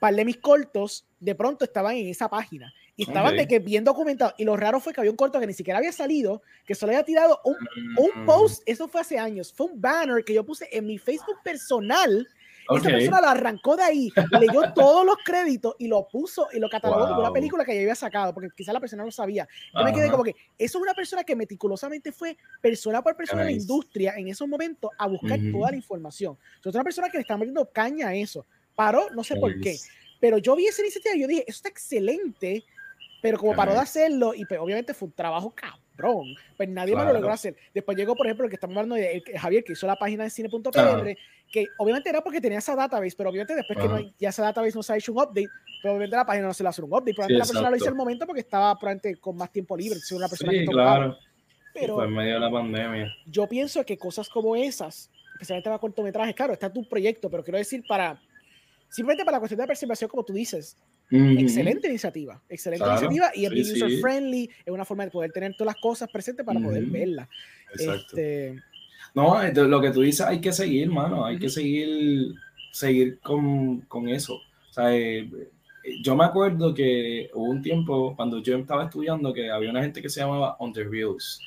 [0.00, 3.40] par de mis cortos de pronto estaban en esa página y estaban okay.
[3.40, 4.34] de que bien documentados.
[4.38, 6.92] Y lo raro fue que había un corto que ni siquiera había salido, que solo
[6.92, 7.56] había tirado un,
[7.98, 11.36] un, post, eso fue hace años, fue un banner que yo puse en mi Facebook
[11.44, 12.26] personal
[12.74, 16.68] Esta persona lo arrancó de ahí, leyó todos los créditos y lo puso y lo
[16.68, 19.46] catalogó como una película que ya había sacado, porque quizás la persona no sabía.
[19.72, 23.42] Yo me quedé como que eso es una persona que meticulosamente fue persona por persona
[23.42, 26.36] en la industria en esos momentos a buscar toda la información.
[26.64, 28.46] Es una persona que le está metiendo caña a eso.
[28.74, 29.76] Paró, no sé por qué.
[30.20, 32.64] Pero yo vi esa iniciativa y yo dije, eso está excelente,
[33.22, 37.04] pero como paró de hacerlo, y pues, obviamente fue un trabajo cabrón, pues nadie me
[37.04, 37.56] lo logró hacer.
[37.74, 40.30] Después llegó, por ejemplo, el que estamos hablando de Javier, que hizo la página de
[40.30, 41.16] cine.pr,
[41.50, 44.76] que obviamente era porque tenía esa database, pero obviamente después que no, ya esa database
[44.76, 45.48] no se ha hecho un update,
[45.82, 47.88] pero obviamente la página no se le hace un update, probablemente la persona lo hizo
[47.88, 51.16] el momento porque estaba probablemente con más tiempo libre, si una persona sí, claro.
[51.72, 53.14] Pero en medio de la pandemia.
[53.26, 57.58] Yo pienso que cosas como esas, especialmente para cortometrajes, claro, está tu proyecto, pero quiero
[57.58, 58.20] decir para
[58.88, 60.76] simplemente para la cuestión de preservación, como tú dices,
[61.10, 65.74] excelente iniciativa, excelente iniciativa y es user friendly, es una forma de poder tener todas
[65.74, 67.28] las cosas presentes para poder verlas.
[67.78, 68.60] Este,
[69.14, 72.34] no, lo que tú dices hay que seguir, mano, hay que seguir,
[72.72, 74.34] seguir con, con eso.
[74.34, 75.28] O sea, eh,
[76.02, 80.02] yo me acuerdo que hubo un tiempo cuando yo estaba estudiando que había una gente
[80.02, 81.40] que se llamaba On the Reels.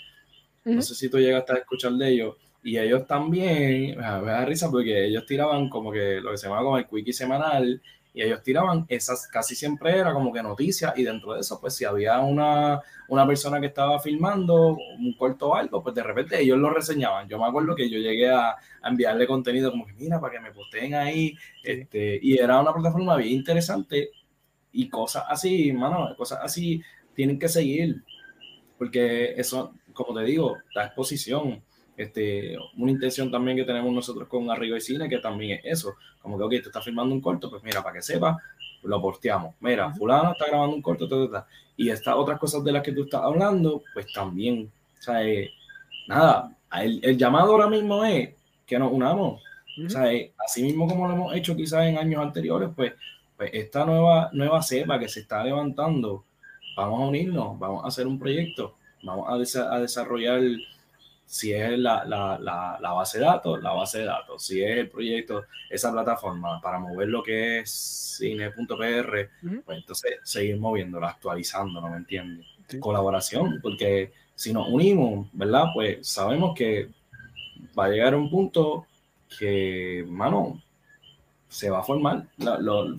[0.66, 4.70] No sé si tú llegaste a escuchar de ellos y ellos también, me da risa
[4.70, 7.82] porque ellos tiraban como que lo que se llama como el quickie semanal,
[8.20, 11.74] y ellos tiraban esas, casi siempre era como que noticias, y dentro de eso, pues
[11.74, 16.42] si había una, una persona que estaba filmando un corto o algo, pues de repente
[16.42, 17.30] ellos lo reseñaban.
[17.30, 20.52] Yo me acuerdo que yo llegué a, enviarle contenido como que, mira, para que me
[20.52, 24.10] posteen ahí, este, y era una plataforma bien interesante,
[24.74, 26.82] y cosas así, mano, cosas así
[27.16, 28.04] tienen que seguir,
[28.78, 31.64] porque eso, como te digo, da exposición
[32.00, 35.96] este, una intención también que tenemos nosotros con Arriba y Cine, que también es eso,
[36.22, 38.38] como que, ok, te estás filmando un corto, pues mira, para que sepas,
[38.84, 39.56] lo posteamos.
[39.60, 41.08] Mira, fulano está grabando un corto,
[41.76, 45.52] y estas otras cosas de las que tú estás hablando, pues también, o sea, eh,
[46.08, 48.30] nada, el, el, llamado ahora mismo es
[48.66, 49.42] que nos unamos.
[49.86, 52.94] O sea, eh, así mismo como lo hemos hecho quizás en años anteriores, pues,
[53.36, 56.24] pues esta nueva, nueva cepa que se está levantando,
[56.78, 60.42] vamos a unirnos, vamos a hacer un proyecto, vamos a, a desarrollar
[61.30, 62.40] si es la, la,
[62.82, 64.44] la, base de datos, la base de datos.
[64.44, 67.70] Si es el proyecto, esa plataforma para mover lo que es
[68.18, 69.30] cine.pr,
[69.64, 72.48] pues entonces seguir moviéndolo, actualizando, ¿no me entiendes?
[72.80, 75.66] Colaboración, porque si nos unimos, ¿verdad?
[75.72, 76.90] Pues sabemos que
[77.78, 78.88] va a llegar un punto
[79.38, 80.60] que, mano,
[81.48, 82.26] se va a formar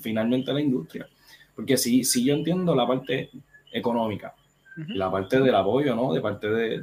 [0.01, 1.09] finalmente la industria.
[1.57, 3.29] Porque si, si yo entiendo la parte
[3.73, 4.37] económica,
[4.89, 6.13] la parte del apoyo, ¿no?
[6.13, 6.81] De parte de,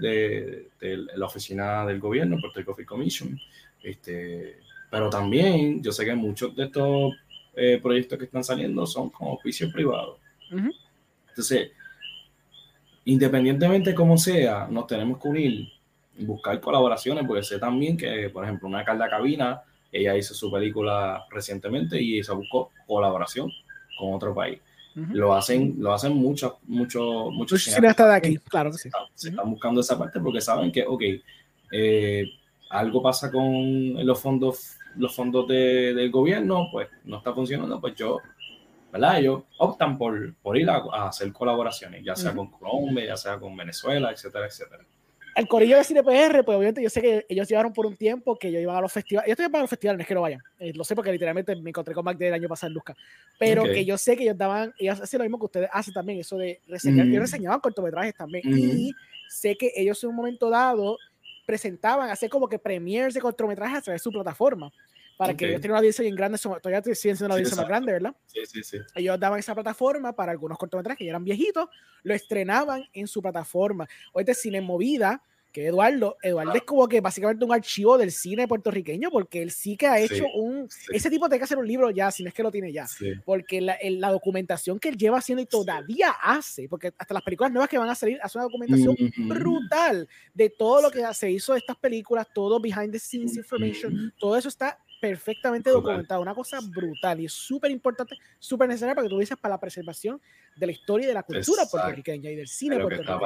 [0.79, 3.39] de, la oficina del gobierno, Puerto Rico Free Commission.
[3.81, 4.57] Este,
[4.89, 7.13] pero también yo sé que muchos de estos
[7.55, 10.17] eh, proyectos que están saliendo son con oficios privados.
[11.29, 11.71] Entonces,
[13.05, 15.67] independientemente de cómo sea, nos tenemos que unir
[16.19, 21.25] buscar colaboraciones, porque sé también que, por ejemplo, una Carla Cabina, ella hizo su película
[21.29, 23.51] recientemente y se buscó colaboración
[23.97, 24.59] con otro país.
[25.11, 28.89] Lo hacen, lo hacen muchos, muchos, muchos cineastas de aquí, claro que sí.
[29.13, 31.03] Se están buscando esa parte porque saben que, ok,
[31.71, 32.25] eh,
[32.71, 37.93] algo pasa con los fondos, los fondos de, del gobierno, pues no está funcionando, pues
[37.95, 38.17] yo,
[38.91, 39.19] ¿verdad?
[39.19, 43.55] Ellos optan por, por ir a, hacer colaboraciones, ya sea con Colombia, ya sea con
[43.55, 44.83] Venezuela, etcétera, etcétera
[45.37, 48.35] el corillo de Cine PR, pues obviamente yo sé que ellos llevaron por un tiempo
[48.35, 49.27] que ellos iban a los festivales.
[49.27, 50.41] Yo estoy para los festivales, no es que no vayan.
[50.57, 52.95] Eh, lo sé porque literalmente me encontré con Mac del año pasado en Luzca.
[53.37, 56.19] Pero que yo sé que ellos daban, ellos hacen lo mismo que ustedes hacen también,
[56.19, 57.05] eso de reseñar.
[57.05, 58.41] Ellos reseñaban cortometrajes también.
[58.45, 58.91] Y
[59.29, 60.97] sé que ellos en un momento dado
[61.45, 64.71] presentaban, hacer como que premiers de cortometrajes a través de su plataforma
[65.17, 67.91] para que ellos tengan una audiencia bien grande, todavía siguen siendo una audiencia más grande,
[67.91, 68.15] ¿verdad?
[68.27, 68.77] Sí, sí, sí.
[68.95, 71.67] Ellos daban esa plataforma para algunos cortometrajes que ya eran viejitos,
[72.03, 73.87] lo estrenaban en su plataforma.
[74.13, 78.47] O este Cine Movida, que Eduardo, Eduardo es como que básicamente un archivo del cine
[78.47, 81.89] puertorriqueño, porque él sí que ha hecho un, ese tipo tiene que hacer un libro
[81.89, 82.85] ya, si no es que lo tiene ya,
[83.25, 87.51] porque la, la, documentación que él lleva haciendo y todavía hace, porque hasta las películas
[87.51, 88.95] nuevas que van a salir, hace una documentación
[89.27, 94.13] brutal de todo lo que se hizo de estas películas, todo behind the scenes information,
[94.19, 99.05] todo eso está perfectamente documentado, una cosa brutal y es súper importante, súper necesaria para
[99.05, 100.21] que tú dices para la preservación
[100.55, 103.19] de la historia y de la cultura puertorriqueña y del cine puertorriqueño.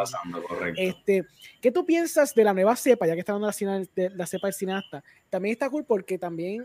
[0.75, 1.25] Este,
[1.61, 4.47] ¿Qué tú piensas de la nueva cepa, ya que está hablando de la, la cepa
[4.47, 5.03] del cineasta?
[5.29, 6.63] También está cool porque también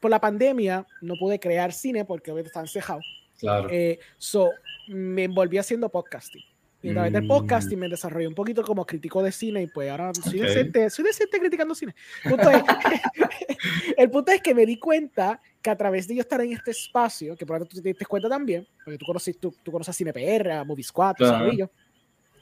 [0.00, 3.04] por la pandemia no pude crear cine porque obviamente están cejados.
[3.38, 3.68] Claro.
[3.70, 4.50] Eh, so,
[4.88, 6.42] me envolví haciendo podcasting.
[6.82, 9.90] Y a través del podcasting me desarrollé un poquito como crítico de cine y pues
[9.90, 11.94] ahora soy, decente, soy decente criticando cine.
[13.96, 16.70] el punto es que me di cuenta que a través de yo estar en este
[16.70, 19.96] espacio, que probablemente tú te diste cuenta también, porque tú conoces, tú, tú conoces a
[19.96, 21.16] CinePR, a Movie Squad,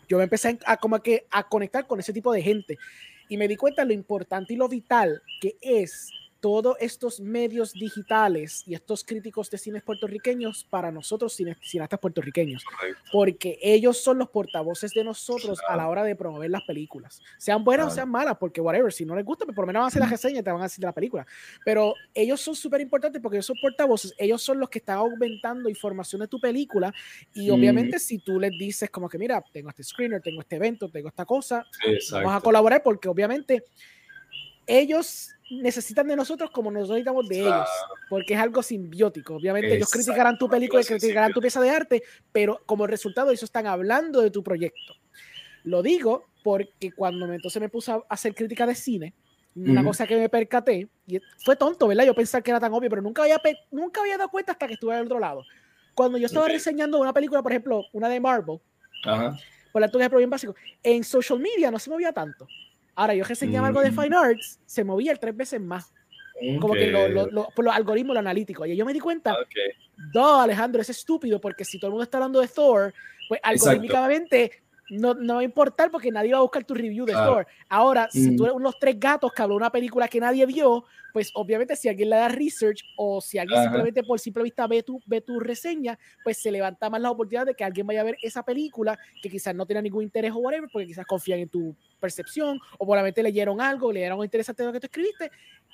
[0.09, 2.79] yo me empecé a, como que a conectar con ese tipo de gente.
[3.29, 6.11] Y me di cuenta lo importante y lo vital que es
[6.45, 12.63] todos estos medios digitales y estos críticos de cines puertorriqueños para nosotros cineastas puertorriqueños,
[13.11, 17.65] porque ellos son los portavoces de nosotros a la hora de promover las películas, sean
[17.65, 19.85] buenas o sean malas, porque whatever, si no les gusta, pues por lo menos van
[19.85, 21.27] a hacer la reseña y te van a decir de la película,
[21.65, 25.71] pero ellos son súper importantes porque ellos son portavoces, ellos son los que están aumentando
[25.71, 26.93] información de tu película
[27.33, 30.91] y obviamente si tú les dices como que mira, tengo este screener, tengo este evento,
[30.91, 31.65] tengo esta cosa,
[32.13, 33.65] vamos a colaborar porque obviamente
[34.67, 37.69] ellos necesitan de nosotros como nosotros necesitamos de ellos,
[38.09, 39.37] porque es algo simbiótico.
[39.37, 43.43] Obviamente ellos criticarán tu película y criticarán tu pieza de arte, pero como resultado ellos
[43.43, 44.95] están hablando de tu proyecto.
[45.65, 49.15] Lo digo porque cuando me, entonces me puse a hacer crítica de cine,
[49.57, 52.05] una cosa que me percaté, y fue tonto, ¿verdad?
[52.05, 53.41] Yo pensaba que era tan obvio, pero nunca había,
[53.71, 55.45] nunca había dado cuenta hasta que estuve al otro lado.
[55.95, 58.59] Cuando yo estaba reseñando una película, por ejemplo, una de Marvel,
[59.73, 62.47] por la ejemplo bien básico, en social media no se movía tanto.
[62.95, 64.01] Ahora, yo reseñaba algo de mm.
[64.01, 65.93] Fine Arts, se movía el tres veces más.
[66.61, 68.67] Como que lo, por los algoritmos, lo analítico.
[68.67, 69.37] Y yo me di cuenta,
[70.13, 72.93] no, Alejandro, es estúpido, porque si todo el mundo está hablando de Thor,
[73.29, 77.13] pues algorítmicamente no, no va a importar porque nadie va a buscar tu review de
[77.13, 77.47] Thor.
[77.69, 81.31] Ahora, si tú eres unos tres gatos que habló una película que nadie vio, pues
[81.35, 85.01] obviamente si alguien le da research o si alguien simplemente por simple vista ve tu,
[85.07, 88.17] ve tu reseña, pues se levanta más la oportunidad de que alguien vaya a ver
[88.21, 91.75] esa película que quizás no tenga ningún interés o whatever, porque quizás confían en tu
[92.01, 95.31] percepción o probablemente leyeron algo, leyeron algo interesante de lo que tú escribiste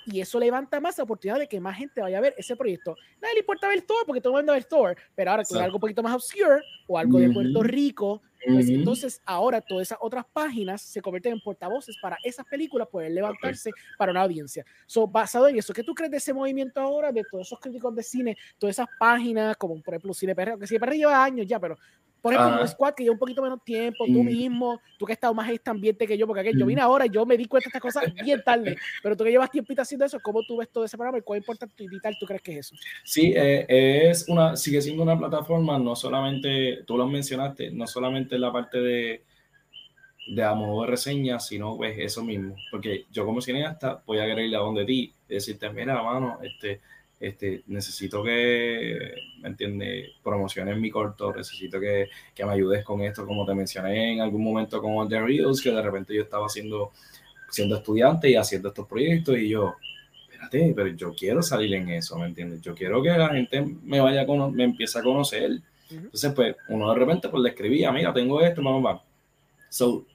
[0.06, 2.96] y eso levanta más la oportunidad de que más gente vaya a ver ese proyecto.
[3.20, 5.76] Nadie le importa ver Thor porque todo el mundo ver Thor, pero ahora que algo
[5.76, 10.24] un poquito más obscure o algo de Puerto Rico pues entonces ahora todas esas otras
[10.32, 14.64] páginas se convierten en portavoces para esas películas poder levantarse para una audiencia.
[14.86, 17.94] So, basado en eso, ¿qué tú crees de ese movimiento ahora de todos esos críticos
[17.94, 21.58] de cine, todas esas páginas, como por ejemplo Cine que Cine PR lleva años ya,
[21.58, 21.76] pero
[22.20, 25.16] por ejemplo, un squad que lleva un poquito menos tiempo, tú mismo, tú que has
[25.16, 26.68] estado más en este ambiente que yo, porque aquel, yo mm.
[26.68, 29.30] vine ahora y yo me di cuenta de estas cosas bien tarde, pero tú que
[29.30, 32.16] llevas tiempo haciendo eso, ¿cómo tú ves todo ese programa y cuál importante y tal
[32.18, 32.76] tú crees que es eso?
[33.04, 38.38] Sí, eh, es una, sigue siendo una plataforma, no solamente, tú lo mencionaste, no solamente
[38.38, 39.24] la parte de,
[40.28, 44.26] de a modo de reseña, sino pues eso mismo, porque yo como cineasta voy a
[44.26, 46.80] querer ir a donde ti, decirte, mira, mano, este
[47.20, 50.12] este, necesito que, ¿me entiendes?
[50.22, 54.42] Promociones mi corto, necesito que, que, me ayudes con esto, como te mencioné en algún
[54.42, 56.92] momento con The Reels, que de repente yo estaba haciendo,
[57.50, 59.76] siendo estudiante y haciendo estos proyectos y yo,
[60.22, 62.62] espérate, pero yo quiero salir en eso, ¿me entiendes?
[62.62, 65.60] Yo quiero que la gente me vaya a me empiece a conocer.
[65.90, 69.02] Entonces, pues, uno de repente pues le escribía, mira, tengo esto, vamos, vamos.
[69.68, 70.06] So,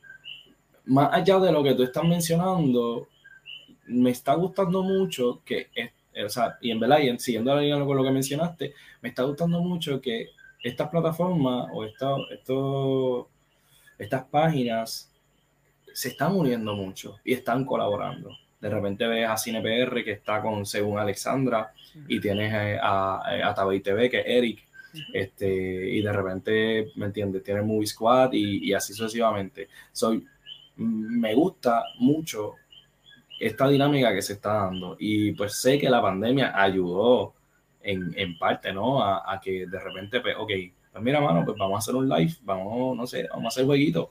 [0.86, 3.08] más allá de lo que tú estás mencionando,
[3.88, 5.92] me está gustando mucho que eh,
[6.24, 9.24] o sea, y en verdad, y siguiendo la línea con lo que mencionaste, me está
[9.24, 10.30] gustando mucho que
[10.64, 13.30] estas plataformas o esta, esto,
[13.98, 15.12] estas páginas
[15.94, 18.32] se están uniendo mucho y están colaborando.
[18.60, 21.72] De repente ves a CinePR que está con Según Alexandra
[22.08, 24.66] y tienes eh, a, a, a TV que es Eric.
[25.14, 27.44] Este, y de repente, ¿me entiendes?
[27.44, 29.68] Tienes Movie Squad y, y así sucesivamente.
[29.92, 30.26] Soy,
[30.78, 32.56] me gusta mucho
[33.40, 34.96] esta dinámica que se está dando.
[35.00, 37.34] Y pues sé que la pandemia ayudó
[37.82, 39.02] en, en parte, ¿no?
[39.02, 40.52] A, a, que de repente, pues, ok,
[40.92, 43.66] pues mira, mano, pues vamos a hacer un live, vamos, no sé, vamos a hacer
[43.66, 44.10] jueguitos.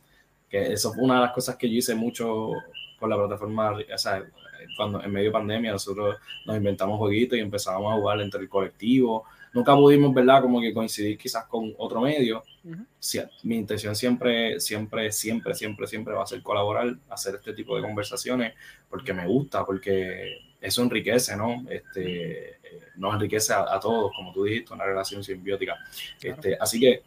[0.49, 2.51] Que eso fue una de las cosas que yo hice mucho
[2.99, 4.25] con la plataforma, o sea,
[4.77, 6.17] cuando en medio de pandemia nosotros
[6.47, 9.25] nos inventamos jueguitos y empezábamos a jugar entre el colectivo,
[9.55, 10.43] nunca pudimos, ¿verdad?
[10.43, 12.43] Como que coincidir quizás con otro medio.
[13.45, 17.83] mi intención siempre, siempre, siempre, siempre, siempre va a ser colaborar, hacer este tipo de
[17.83, 18.53] conversaciones,
[18.91, 21.65] porque me gusta, porque eso enriquece, ¿no?
[21.71, 22.59] Este, eh,
[22.97, 25.77] nos enriquece a, todos, como tú dijiste, una relación simbiótica.
[26.21, 27.03] Este, así que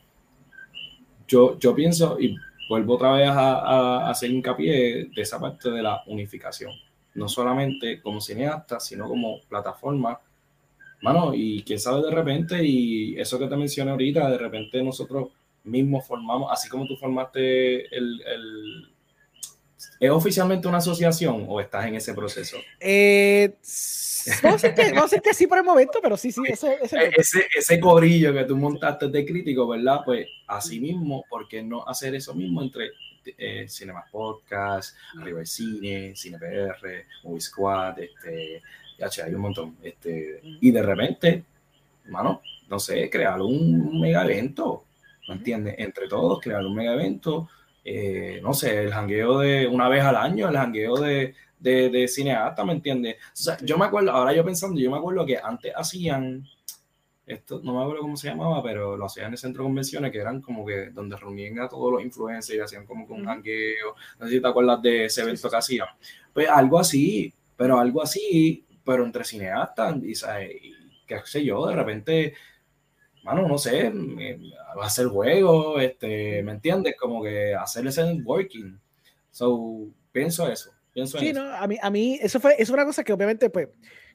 [1.27, 2.37] yo, yo pienso, y
[2.69, 6.71] vuelvo otra vez a, a hacer hincapié de esa parte de la unificación,
[7.15, 10.21] no solamente como cineasta, sino como plataforma
[11.01, 15.29] mano, y quién sabe de repente, y eso que te mencioné ahorita, de repente nosotros
[15.63, 18.87] mismos formamos, así como tú formaste el, el
[19.99, 22.57] ¿Es oficialmente una asociación o estás en ese proceso?
[22.79, 23.55] Eh,
[24.43, 26.41] vamos, a decir que, sí por el momento, pero sí, sí.
[26.47, 30.01] Ese, ese, ese, ese cobrillo que tú montaste de crítico, ¿verdad?
[30.05, 32.91] Pues así mismo, ¿por qué no hacer eso mismo entre
[33.37, 38.61] eh, Cinemas Podcast, Arriba el Cine, Cine PR, Movie Squad, este,
[38.97, 39.77] ya, hay un montón.
[39.81, 41.43] Este, y de repente,
[42.05, 44.85] mano, no sé, crear un mega evento,
[45.27, 45.75] ¿me entiendes?
[45.77, 47.47] Entre todos, crear un mega evento,
[47.83, 52.07] eh, no sé, el jangueo de una vez al año, el jangueo de, de, de
[52.07, 53.15] cineasta, ¿me entiendes?
[53.15, 56.45] O sea, yo me acuerdo, ahora yo pensando, yo me acuerdo que antes hacían,
[57.25, 60.11] esto no me acuerdo cómo se llamaba, pero lo hacían en el centro de convenciones,
[60.11, 63.25] que eran como que donde reunían a todos los influencers y hacían como que un
[63.25, 65.87] jangueo, no sé si te acuerdas de ese evento que hacían.
[66.33, 70.73] Pues algo así, pero algo así pero entre cineastas, y, y
[71.05, 72.33] qué sé yo, de repente,
[73.23, 73.91] mano, no sé,
[74.81, 76.95] hacer juego, este, ¿me entiendes?
[76.97, 78.79] Como que hacer ese working.
[79.29, 80.71] So, pienso eso.
[80.93, 83.67] Pienso sí, no, a mí, a mí eso fue, es una cosa que obviamente, pues,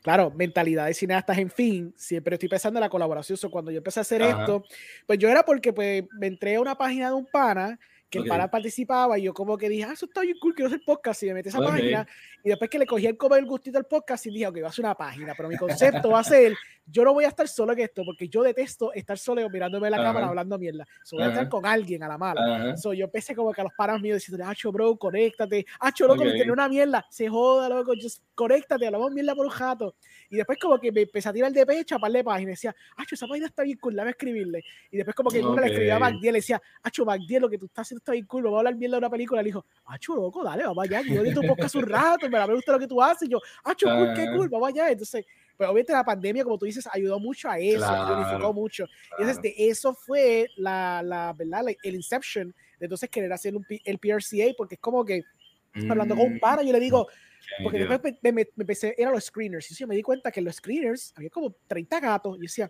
[0.03, 3.37] claro, mentalidad de cineastas, en fin, siempre estoy pensando en la colaboración.
[3.37, 4.65] So, cuando yo empecé a hacer esto,
[5.07, 7.79] pues yo era porque pues me entré a una página de un pana
[8.13, 10.67] que el pana participaba y yo como que dije, ah, eso está bien cool, quiero
[10.67, 12.07] hacer podcast y me metí esa página
[12.45, 14.69] y después que le cogí el comer el gustito al podcast y dije, ok, va
[14.69, 16.55] a ser una página, pero mi concepto va a ser,
[16.85, 19.97] yo no voy a estar solo en esto porque yo detesto estar solo mirándome la
[19.97, 22.77] cámara hablando mierda, so, voy a estar con alguien a la mala.
[22.77, 26.21] So, yo empecé como que a los panas míos diciendo, acho, bro, conéctate, acho, loco,
[26.21, 26.33] okay.
[26.33, 29.95] me tiene una mierda, se joda, loco, just conéctate, hablamos mierda por un jato.
[30.29, 32.53] Y después como que me empecé a tirar de pecho a par de páginas y
[32.53, 34.63] decía, acho, esa página está bien cool, la voy a escribirle.
[34.91, 35.65] Y después como que okay.
[35.65, 38.27] le escribía a MacDiel, le decía, acho, MacDiel, lo que tú estás haciendo está bien
[38.27, 39.43] cool, vamos a hablar mierda de una película.
[39.43, 42.73] Le dijo, acho, loco, dale, vamos allá, yo de tu podcast un rato, me gusta
[42.73, 44.91] lo que tú haces y yo, ah, cool, qué cool, vamos allá.
[44.91, 45.25] Entonces,
[45.57, 48.87] pues obviamente la pandemia, como tú dices, ayudó mucho a eso, claro, unificó mucho.
[48.87, 49.23] Claro.
[49.23, 51.65] Entonces, de eso fue la, la ¿verdad?
[51.83, 55.23] el inception de entonces querer hacer un, el PRCA, porque es como que,
[55.75, 55.91] mm.
[55.91, 57.07] hablando con un pana, yo le digo,
[57.63, 60.41] porque después me, me, me, empecé, eran los screeners, y yo me di cuenta que
[60.41, 62.69] en los screeners había como 30 gatos, y decía,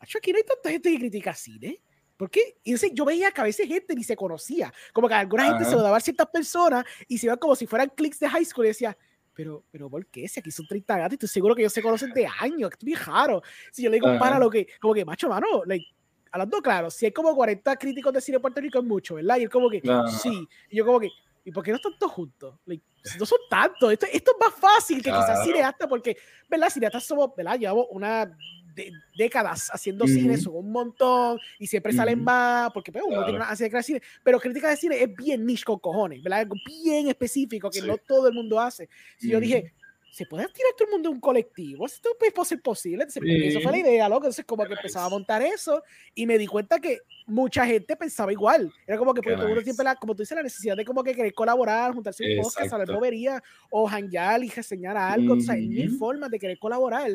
[0.00, 1.80] aquí no hay tanta gente que critica cine.
[2.20, 2.58] ¿Por qué?
[2.64, 5.52] Y entonces yo veía que a veces gente ni se conocía, como que alguna Ajá.
[5.52, 8.28] gente se lo daba a ciertas personas y se iba como si fueran clics de
[8.28, 8.94] high school y decía,
[9.32, 10.28] pero, pero ¿por qué?
[10.28, 13.06] Si aquí son 30 gatos, estoy seguro que ellos se conocen de años, que es
[13.06, 13.40] raro.
[13.72, 15.86] Si yo le digo para lo que, como que, macho, mano, like,
[16.30, 19.38] hablando claro, si hay como 40 críticos de cine en Puerto Rico es mucho, ¿verdad?
[19.38, 20.06] Y él como que, no.
[20.06, 20.46] sí.
[20.68, 21.08] Y yo como que,
[21.42, 22.54] ¿y por qué no están todos juntos?
[22.66, 22.84] Like,
[23.18, 25.24] no son tantos, esto, esto es más fácil que claro.
[25.24, 26.18] quizás cineasta, porque,
[26.50, 26.68] ¿verdad?
[26.68, 27.58] Cineastas somos, ¿verdad?
[27.58, 28.36] Llevamos una
[28.74, 30.14] de, décadas haciendo uh -huh.
[30.14, 31.98] cine, son un montón y siempre uh -huh.
[31.98, 33.26] salen más porque pues, uno claro.
[33.26, 36.22] tiene una ansia de crear cine, pero crítica de cine es bien niche con cojones,
[36.22, 36.40] ¿verdad?
[36.40, 37.86] Algo bien específico que sí.
[37.86, 38.88] no todo el mundo hace.
[39.18, 39.32] Si uh -huh.
[39.32, 39.72] yo dije,
[40.10, 41.86] ¿se puede tirar todo el mundo de un colectivo?
[41.86, 43.04] Esto puede ser posible.
[43.04, 43.46] Entonces, sí.
[43.46, 44.24] Eso fue la idea, loco.
[44.24, 45.82] Entonces, como que empezaba a montar eso
[46.14, 48.72] y me di cuenta que mucha gente pensaba igual.
[48.86, 49.52] Era como que, pues, nice.
[49.52, 52.42] uno siempre, la, como tú dices, la necesidad de como que querer colaborar, juntarse un
[52.42, 55.34] podcast, hablar bobería o hangar y reseñar algo.
[55.34, 57.10] O sea, hay mil formas de querer colaborar.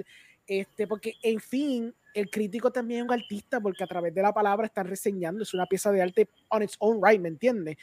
[0.48, 4.34] Este, porque, en fin, el crítico también es un artista porque a través de la
[4.34, 7.78] palabra está reseñando, es una pieza de arte on its own right, ¿me entiendes?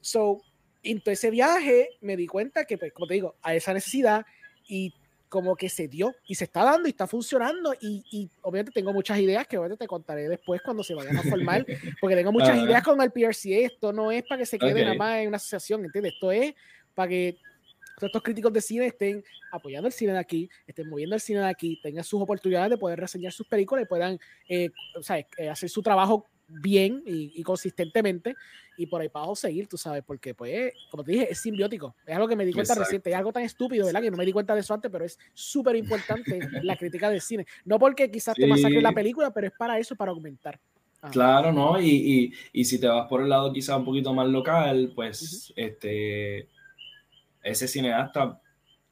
[0.00, 0.42] So,
[0.82, 4.24] en todo ese viaje me di cuenta que, pues, como te digo, a esa necesidad
[4.66, 4.94] y
[5.30, 8.92] como que se dio y se está dando y está funcionando y, y obviamente tengo
[8.92, 11.64] muchas ideas que obviamente te contaré después cuando se vayan a formar
[12.00, 12.64] porque tengo muchas uh -huh.
[12.64, 14.84] ideas con el PRCA esto no es para que se quede okay.
[14.84, 16.14] nada más en una asociación ¿entiendes?
[16.14, 16.52] esto es
[16.96, 17.38] para que
[18.06, 21.48] estos críticos de cine estén apoyando el cine de aquí, estén moviendo el cine de
[21.48, 25.48] aquí, tengan sus oportunidades de poder reseñar sus películas y puedan eh, o sea, eh,
[25.48, 28.34] hacer su trabajo bien y, y, consistentemente
[28.76, 31.94] y por ahí para abajo seguir, tú sabes, porque pues, como te dije, es simbiótico,
[32.06, 32.84] es algo que me di cuenta Exacto.
[32.84, 34.00] reciente, es algo tan estúpido, ¿verdad?
[34.00, 37.20] Que no me di cuenta de eso antes, pero es súper importante la crítica del
[37.20, 38.42] cine, no porque quizás sí.
[38.42, 40.58] te masacre la película, pero es para eso, para aumentar.
[41.02, 41.12] Ajá.
[41.12, 41.80] Claro, ¿no?
[41.80, 45.22] Y, y, y, si te vas por el lado quizás un poquito más local, pues,
[45.22, 45.52] uh -huh.
[45.56, 46.48] este
[47.42, 48.40] ese cineasta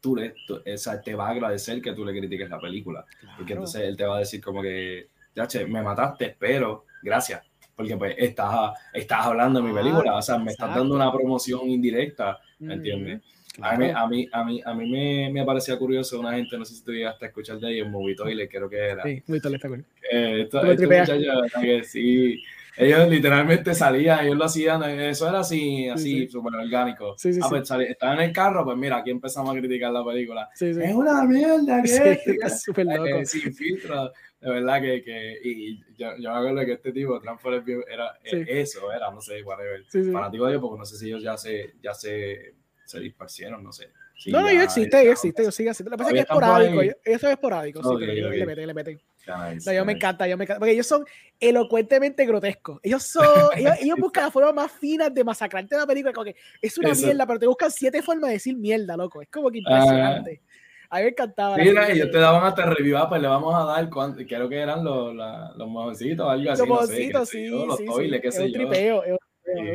[0.00, 3.04] tú le, tú, o sea, te va a agradecer que tú le critiques la película.
[3.20, 3.36] Claro.
[3.38, 7.42] Porque entonces él te va a decir como que, ya, che, me mataste, pero gracias.
[7.74, 10.64] Porque pues estás, estás hablando de mi película, o sea, me Exacto.
[10.64, 13.22] estás dando una promoción indirecta, ¿me entiendes?
[13.54, 13.74] Claro.
[13.74, 16.64] A mí, a mí, a mí, a mí me, me parecía curioso una gente, no
[16.64, 19.02] sé si tú llegaste a escuchar de ellos, Movie Toilet, creo que era.
[19.02, 19.84] Sí, Movie Toilet está cool.
[20.10, 22.42] Eh, esto, esto muchachos, que sí,
[22.78, 27.16] ellos literalmente salían, ellos lo hacían, eso era así, así, sí, súper orgánico.
[27.18, 29.90] Sí, sí, ah, pues salí, estaban en el carro, pues mira, aquí empezamos a criticar
[29.90, 30.48] la película.
[30.58, 32.20] Es una mierda, ¿qué?
[32.42, 33.06] es súper loco.
[33.06, 37.20] Eh, sin filtro, de verdad que, que y yo, yo, me acuerdo que este tipo,
[37.20, 39.84] Transformers, era eh, eso, era, no sé, whatever.
[40.12, 42.54] Fanático de ellos, porque no sé si ellos ya se, ya se,
[42.84, 43.90] se disparcieron, no sé.
[44.18, 45.90] Sí, no, no, ya existe, ya existe, yo sigo haciendo.
[45.90, 48.38] Lo que pasa es que es esporádico, eso es esporádico, okay, sí, pero okay.
[48.40, 48.94] le meten, le meten.
[48.94, 49.84] Nice, no, yo nice.
[49.84, 51.04] me encanta, yo me encanta, porque ellos son
[51.38, 52.80] elocuentemente grotescos.
[52.82, 53.24] Ellos son,
[53.56, 56.90] ellos, ellos, buscan la forma más fina de masacrarte la película, como que es una
[56.90, 57.06] Eso.
[57.06, 59.22] mierda, pero te buscan siete formas de decir mierda, loco.
[59.22, 60.40] Es como que impresionante.
[60.42, 60.48] Uh,
[60.90, 61.56] a mí me encantaba.
[61.56, 64.82] Mira, ellos te daban hasta review, pues le vamos a dar, cuánto, creo que eran
[64.82, 66.60] los, la, los mojoncitos, algo así.
[66.60, 68.22] Los mojoncitos, no sé, sí, yo, los sí, toiles, sí.
[68.22, 69.27] qué sé es un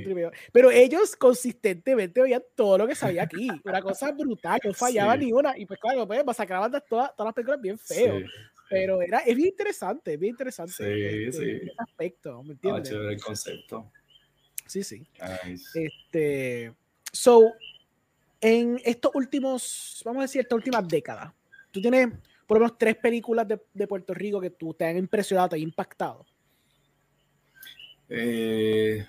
[0.04, 0.32] tripeo.
[0.52, 3.50] Pero ellos consistentemente veían todo lo que sabía aquí.
[3.64, 5.26] Una cosa brutal, no fallaba sí.
[5.26, 5.58] ni una.
[5.58, 8.20] Y pues claro, pues masacraban todas, todas las películas bien feo.
[8.20, 8.26] Sí.
[8.70, 10.74] Pero era, es bien interesante, bien interesante.
[10.74, 11.52] Sí, este, sí.
[11.64, 12.92] Ese aspecto, ¿me entiendes?
[12.92, 13.92] Ah, el concepto.
[14.66, 15.06] Sí, sí.
[15.46, 15.86] Nice.
[15.86, 16.74] Este,
[17.12, 17.54] so,
[18.42, 21.32] en estos últimos, vamos a decir, estas últimas décadas,
[21.72, 22.10] tú tienes
[22.48, 25.56] por lo menos tres películas de, de Puerto Rico que tú te han impresionado, te
[25.56, 26.26] han impactado.
[28.10, 29.06] Eh,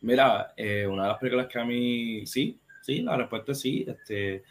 [0.00, 3.84] Mira, eh, una de las películas que a mí, sí, sí, la respuesta es sí.
[3.88, 4.42] Este,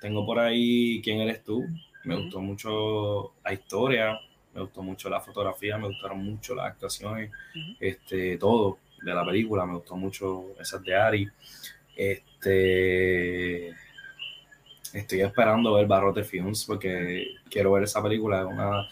[0.00, 1.64] tengo por ahí ¿Quién eres tú?
[2.06, 4.18] me gustó mucho la historia,
[4.54, 7.32] me gustó mucho la fotografía, me gustaron mucho las actuaciones,
[7.80, 11.28] este, todo de la película, me gustó mucho esas de Ari.
[11.96, 13.70] Este,
[14.92, 18.46] estoy esperando ver Barrote Films porque quiero ver esa película.
[18.46, 18.88] Una,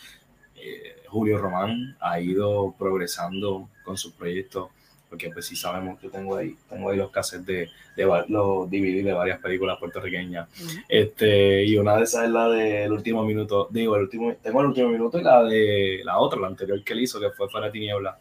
[0.57, 4.71] eh, Julio Román ha ido progresando con sus proyectos
[5.15, 9.05] porque pues sí sabemos que tengo ahí, tengo ahí los cassettes de, de los DVD
[9.05, 10.49] de varias películas puertorriqueñas.
[10.89, 14.67] este, y una de esas es la del último minuto, digo, el último, tengo el
[14.67, 17.71] último minuto y la de la otra, la anterior que él hizo, que fue Fuera
[17.71, 18.19] Tiniebla.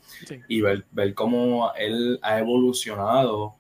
[0.48, 3.56] Y ver, ver cómo él ha evolucionado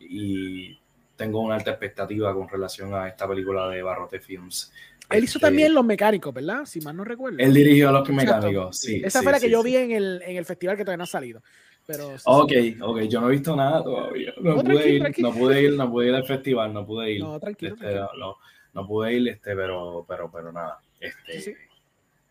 [0.00, 0.76] y
[1.14, 4.72] tengo una alta expectativa con relación a esta película de Barrote Films.
[5.10, 6.64] Él hizo este, también Los Mecánicos, ¿verdad?
[6.64, 7.38] Si mal no recuerdo.
[7.38, 9.00] Él dirigió Los Mecánicos, sí.
[9.04, 11.06] Esa fue la que yo vi en el, en el festival que todavía no ha
[11.06, 11.42] salido.
[11.86, 14.32] Pero, ok, ok, yo no he visto nada todavía.
[14.40, 17.20] No, pude ir, no pude ir, no pude ir al festival, no pude ir.
[17.20, 17.74] No, tranquilo.
[17.74, 18.36] Este, No,
[18.72, 20.80] no, pude ir, este, pero, pero, pero nada.
[20.98, 21.54] Este,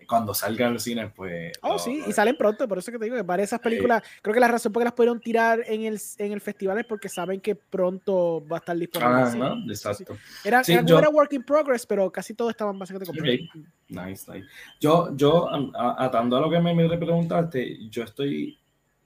[0.07, 1.53] Cuando salgan los cines, pues.
[1.61, 4.33] Oh, sí, y salen pronto, por eso que te digo que varias esas películas, creo
[4.33, 7.07] que la razón por que las pudieron tirar en el, en el festival es porque
[7.07, 9.13] saben que pronto va a estar disponible.
[9.13, 9.71] Ah, ¿no?
[9.71, 10.17] exacto.
[10.43, 13.39] Era, sí, era, work in progress, pero casi todos estaban básicamente comprados.
[13.87, 14.47] Nice, nice.
[14.79, 18.57] Yo, yo, atando a lo que me, me preguntaste, yo estoy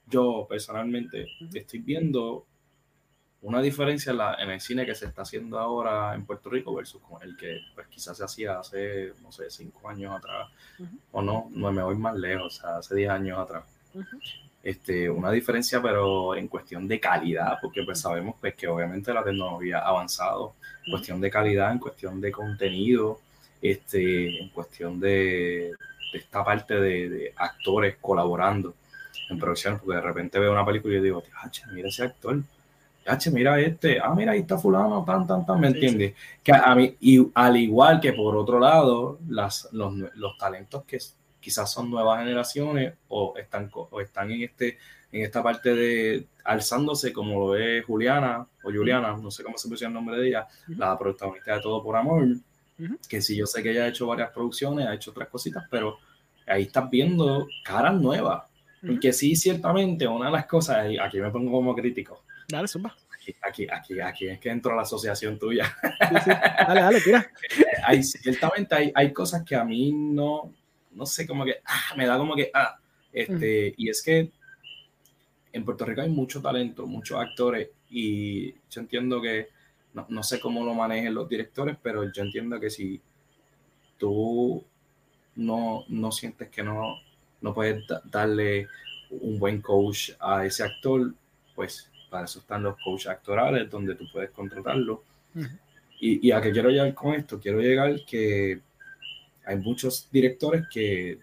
[0.10, 2.46] yo personalmente estoy viendo
[3.42, 6.74] una diferencia en, la, en, el cine que se está haciendo ahora en Puerto Rico
[6.74, 10.50] versus el que pues, quizás se hacía hace, no sé, cinco años atrás,
[11.12, 13.64] o no, no me voy más lejos, o sea, hace diez años atrás.
[14.64, 19.24] este, una diferencia, pero en cuestión de calidad, porque pues sabemos pues, que obviamente la
[19.24, 20.56] tecnología ha avanzado,
[20.86, 23.20] en cuestión de calidad, en cuestión de contenido,
[23.62, 25.74] este, en cuestión de,
[26.12, 28.74] de esta parte de, de actores colaborando
[29.30, 31.24] en producción, porque de repente veo una película y digo,
[31.74, 32.42] mira ese actor,
[33.32, 36.14] mira este, ah, mira, ahí está fulano, tan, tan, tan, ¿me entiendes?
[36.44, 41.00] Que a mí, y al igual que por otro lado, las, los, los talentos que
[41.40, 44.78] quizás son nuevas generaciones o están, o están en, este,
[45.12, 49.68] en esta parte de alzándose, como lo es Juliana o Juliana, no sé cómo se
[49.68, 52.28] pronuncia el nombre de ella, la protagonista de Todo por Amor,
[53.08, 55.98] que sí, yo sé que ella ha hecho varias producciones, ha hecho otras cositas, pero
[56.46, 58.44] ahí estás viendo caras nuevas
[58.88, 62.24] porque sí, ciertamente, una de las cosas, y aquí me pongo como crítico.
[62.48, 62.96] Dale, zumba.
[63.44, 65.76] Aquí, aquí, aquí, es que entro a la asociación tuya.
[66.68, 67.30] Dale, dale, tira.
[67.86, 70.54] hay, ciertamente hay, hay cosas que a mí no,
[70.92, 72.78] no sé, como que ah, me da como que, ah,
[73.12, 74.32] este, y es que
[75.52, 79.50] en Puerto Rico hay mucho talento, muchos actores, y yo entiendo que,
[79.94, 83.02] no, no sé cómo lo manejen los directores, pero yo entiendo que si
[83.98, 84.64] tú
[85.36, 86.98] no, no sientes que no,
[87.42, 88.68] no puedes darle
[89.10, 91.14] un buen coach a ese actor,
[91.56, 95.04] pues para eso están los coaches actorales, donde tú puedes contratarlo.
[96.00, 97.40] y, a qué quiero llegar con esto?
[97.40, 98.62] Quiero llegar que
[99.46, 101.20] hay muchos directores que,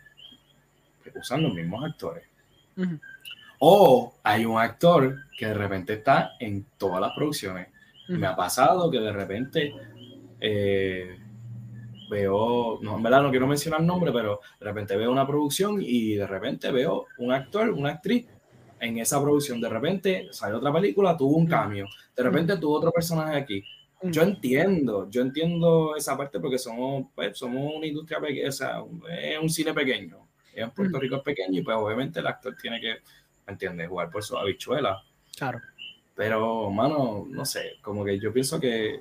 [1.14, 2.24] usan los mismos actores.
[3.60, 7.68] O hay un actor que de repente está en todas las producciones.
[8.08, 9.74] Me ha pasado que de repente
[10.40, 11.18] eh,
[12.14, 15.78] veo, no, en verdad no quiero mencionar el nombre, pero de repente veo una producción
[15.80, 18.26] y de repente veo un actor, una actriz
[18.80, 19.60] en esa producción.
[19.60, 21.86] De repente sale otra película, tuvo un cambio.
[22.16, 23.64] De repente tuvo otro personaje aquí.
[24.02, 28.84] Yo entiendo, yo entiendo esa parte porque somos, pues, somos una industria pequeña, o sea,
[29.10, 30.26] es un cine pequeño.
[30.54, 32.96] En Puerto Rico es pequeño y pues obviamente el actor tiene que,
[33.46, 33.88] ¿me entiendes?
[33.88, 35.02] Jugar por su habichuela.
[35.36, 35.60] Claro.
[36.14, 39.00] Pero, mano, no sé, como que yo pienso que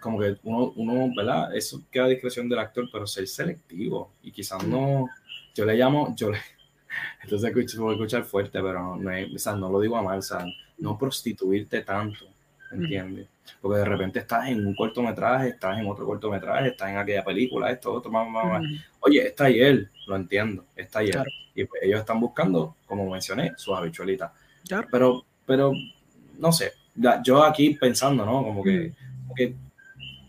[0.00, 1.54] como que uno, uno, ¿verdad?
[1.54, 5.08] Eso queda a discreción del actor, pero ser selectivo y quizás no,
[5.54, 6.38] yo le llamo, yo le,
[7.22, 10.44] entonces escucho, escuchar fuerte, pero no, o sea, no lo digo a mal, o sea,
[10.78, 12.26] no prostituirte tanto,
[12.72, 13.28] ¿entiendes?
[13.60, 17.70] Porque de repente estás en un cortometraje, estás en otro cortometraje, estás en aquella película,
[17.70, 18.62] esto, otro, más, más,
[19.00, 21.24] Oye, está él, lo entiendo, está ahí él.
[21.54, 24.30] Y pues ellos están buscando, como mencioné, sus habichuelitas.
[24.90, 25.72] Pero, pero,
[26.38, 26.72] no sé,
[27.24, 28.42] yo aquí pensando, ¿no?
[28.44, 28.92] Como que,
[29.22, 29.54] como que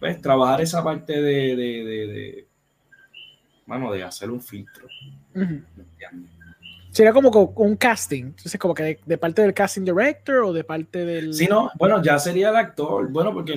[0.02, 2.48] pues, trabajar esa parte de, de, de,
[3.68, 4.88] mano, de hacer un filtro.
[6.90, 11.06] Sería como un casting, entonces como que de, parte del casting director o de parte
[11.06, 11.36] del...
[11.36, 13.54] Sí, no, bueno, ya sería el actor, bueno, porque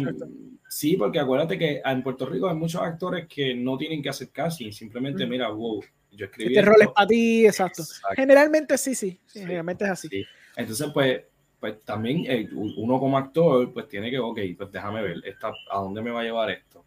[0.69, 4.29] sí, porque acuérdate que en Puerto Rico hay muchos actores que no tienen que hacer
[4.29, 6.55] casting, simplemente mira, wow, yo escribí...
[6.55, 7.83] Este rol es para ti, exacto.
[8.15, 10.27] Generalmente sí, sí, generalmente es así.
[10.57, 11.23] Entonces, pues,
[11.65, 15.79] pues también eh, uno como actor, pues tiene que, ok, pues déjame ver, esta, ¿a
[15.79, 16.85] dónde me va a llevar esto?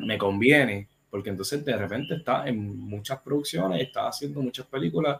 [0.00, 5.18] Me conviene, porque entonces de repente está en muchas producciones, está haciendo muchas películas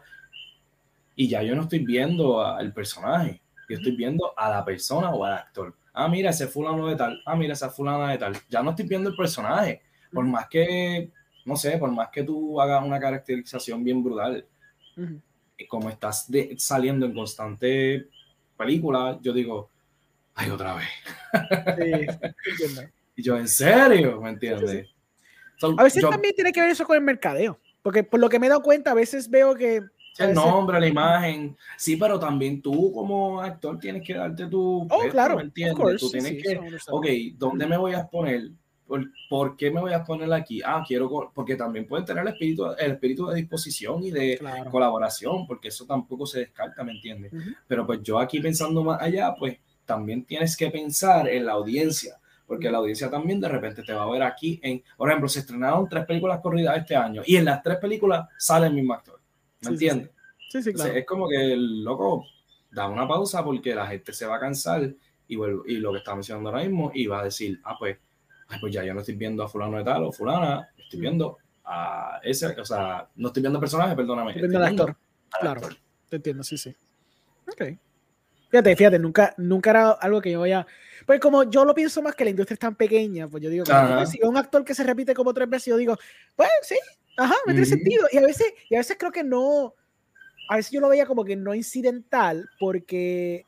[1.17, 5.25] y ya yo no estoy viendo al personaje, yo estoy viendo a la persona o
[5.25, 5.75] al actor.
[5.91, 8.37] Ah, mira, ese fulano de tal, ah, mira, esa fulana de tal.
[8.47, 9.81] Ya no estoy viendo el personaje,
[10.13, 11.11] por más que,
[11.43, 14.45] no sé, por más que tú hagas una caracterización bien brutal,
[15.67, 18.07] como estás saliendo en constante
[18.57, 19.69] película, yo digo,
[20.35, 20.87] ay, otra vez.
[21.77, 22.31] Sí,
[23.15, 24.19] y yo, ¿en serio?
[24.21, 24.87] ¿Me entiendes?
[25.77, 28.47] a veces también tiene que ver eso con el mercadeo, porque por lo que me
[28.47, 29.81] he dado cuenta, a veces veo que...
[30.19, 34.87] El nombre, la imagen, sí, pero también tú como actor tienes que darte tu...
[34.89, 35.99] Oh, claro, ¿me entiendes?
[35.99, 37.05] tú tienes que, ok,
[37.35, 38.49] ¿dónde me voy a poner?
[39.29, 40.61] ¿Por, qué me voy a poner aquí?
[40.65, 44.39] Ah, quiero, porque también pueden tener el espíritu, el espíritu de disposición y de
[44.71, 47.31] colaboración, porque eso tampoco se descarta, ¿me entiendes?
[47.67, 52.19] Pero pues yo aquí pensando más allá, pues también tienes que pensar en la audiencia
[52.47, 55.39] porque la audiencia también de repente te va a ver aquí en, por ejemplo, se
[55.39, 59.19] estrenaron tres películas corridas este año y en las tres películas sale el mismo actor,
[59.61, 60.11] ¿me entiendes?
[60.49, 60.93] Sí, sí, claro.
[60.93, 62.25] es como que el loco
[62.71, 64.81] da una pausa porque la gente se va a cansar
[65.27, 67.97] y, y lo que está mencionando ahora mismo y va a decir, ah, pues,
[68.59, 72.19] pues ya yo no estoy viendo a fulano de tal o fulana, estoy viendo a
[72.23, 74.31] ese, o sea, no estoy viendo personaje, perdóname.
[74.31, 74.95] Estoy viendo al actor,
[75.39, 75.61] claro,
[76.09, 76.75] te entiendo, sí, sí.
[77.47, 77.77] Ok.
[78.49, 80.65] Fíjate, fíjate, nunca, nunca era algo que yo vaya.
[81.05, 83.65] Pues como yo lo pienso más que la industria es tan pequeña, pues yo digo,
[84.05, 85.97] si un actor que se repite como tres veces, yo digo,
[86.35, 86.77] pues sí,
[87.17, 88.07] ajá, me tiene sentido.
[88.11, 89.73] Y a veces, y a veces creo que no,
[90.49, 93.45] a veces yo lo veía como que no incidental, porque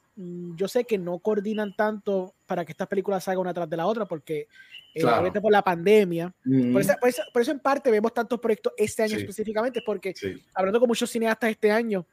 [0.56, 3.86] yo sé que no coordinan tanto para que estas películas salgan una tras de la
[3.86, 4.48] otra, porque
[4.94, 5.04] eh,
[5.42, 6.34] por la pandemia.
[6.72, 6.94] por, eso,
[7.32, 10.14] por, eso, en parte vemos tantos proyectos este año específicamente, porque
[10.54, 12.06] hablando con muchos cineastas este año,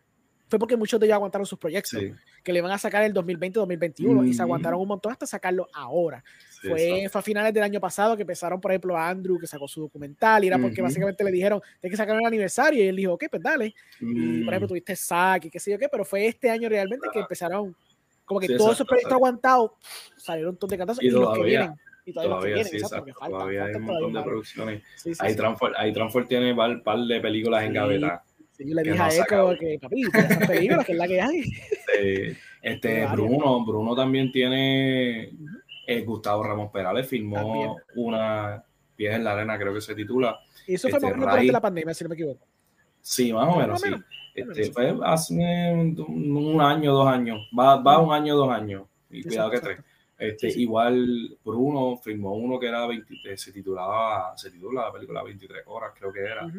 [0.48, 2.00] fue porque muchos de ellos aguantaron sus proyectos,
[2.44, 6.22] que le van a sacar el 2020-2021 y se aguantaron un montón hasta sacarlo ahora.
[6.62, 9.66] fue, fue, a finales del año pasado que empezaron, por ejemplo, a Andrew que sacó
[9.66, 12.96] su documental y era porque básicamente le dijeron, tienes que sacar el aniversario y él
[12.96, 13.74] dijo, ok, pues dale.
[14.00, 17.08] Y por ejemplo, tuviste Zack y qué sé yo qué, pero fue este año realmente
[17.12, 17.74] que empezaron,
[18.26, 19.70] como que todos esos proyectos aguantados
[20.16, 21.74] salieron un montón de cantazos y, los que vienen.
[22.04, 24.82] Y todavía, sí, exacto, todavía hay un montón de producciones.
[25.18, 28.22] ahí, Transfer, tiene un par, de películas en gaveta
[28.64, 31.42] yo le dije a Echo que, papi, esas películas que es la que hay.
[32.62, 35.32] este, Bruno, Bruno también tiene.
[35.88, 38.64] Eh, Gustavo Ramos Perales filmó una
[38.96, 40.38] Pies en la Arena, creo que se titula.
[40.66, 42.46] Y eso fue este, durante la pandemia, si no me equivoco.
[43.00, 43.90] Sí, más o menos, sí.
[44.36, 47.48] Este, fue hace un, año, dos años.
[47.58, 48.84] Va, va un año, dos años.
[49.10, 49.78] Y cuidado que tres.
[50.18, 55.62] Este, Igual Bruno filmó uno que era 23, se titulaba, se titula la película 23
[55.66, 56.50] horas, creo que era,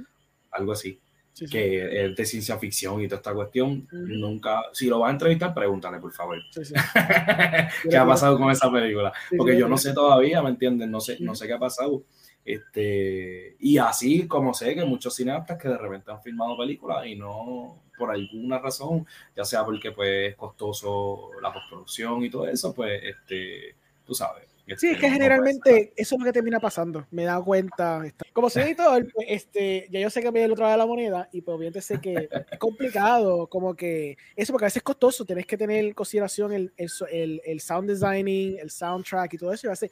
[0.51, 0.99] algo así
[1.45, 3.87] que es de ciencia ficción y toda esta cuestión.
[3.91, 6.37] Nunca, si lo vas a entrevistar, pregúntale, por favor.
[7.89, 9.13] ¿Qué ha pasado con esa película?
[9.37, 10.89] Porque yo no sé todavía, ¿me entienden?
[10.89, 12.01] No sé, no sé qué ha pasado.
[12.47, 17.13] Este, y así como sé que muchos cineastas que de repente han filmado películas y
[17.13, 22.73] no por alguna razón, ya sea porque pues es costoso la postproducción y todo eso,
[22.73, 23.75] pues este,
[24.05, 27.07] tú sabes, Sí, es que generalmente eso es lo que termina pasando.
[27.09, 28.03] Me he dado cuenta.
[28.33, 30.85] Como soy editor, pues, este, ya yo sé que me el otro lado de la
[30.85, 34.83] moneda y pues obviamente sé que es complicado, como que eso, porque a veces es
[34.83, 35.23] costoso.
[35.23, 39.67] Tienes que tener en consideración el, el, el, sound designing, el soundtrack y todo eso.
[39.67, 39.89] Y hacer,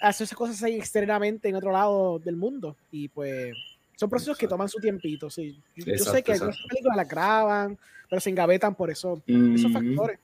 [0.00, 2.76] hacer esas cosas ahí externamente en otro lado del mundo.
[2.90, 3.54] Y pues
[3.96, 5.28] son procesos que toman su tiempito.
[5.28, 5.58] Sí.
[5.76, 7.78] Yo, sé que algunas películas las graban,
[8.08, 10.18] pero se engavetan por eso, esos factores.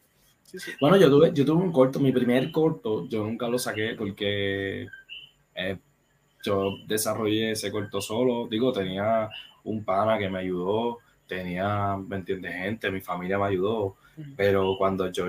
[0.80, 4.86] Bueno, yo tuve, yo tuve un corto, mi primer corto, yo nunca lo saqué porque
[5.54, 5.78] eh,
[6.44, 8.46] yo desarrollé ese corto solo.
[8.48, 9.28] Digo, tenía
[9.64, 12.54] un pana que me ayudó, tenía, ¿me entiendes?
[12.54, 13.96] Gente, mi familia me ayudó,
[14.36, 15.26] pero cuando yo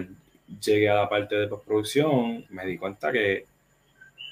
[0.62, 3.46] llegué a la parte de postproducción, me di cuenta que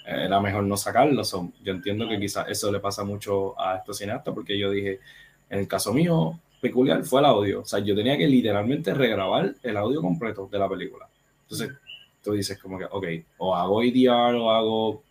[0.05, 1.23] era mejor no sacarlo.
[1.63, 4.99] yo entiendo que quizás eso le pasa mucho a estos cineastas, porque yo dije,
[5.49, 7.61] en el caso mío, peculiar fue el audio.
[7.61, 11.07] O sea, yo tenía que literalmente regrabar el audio completo de la película.
[11.43, 11.77] Entonces,
[12.23, 13.05] tú dices como que, ok,
[13.37, 15.03] o hago IDR o hago,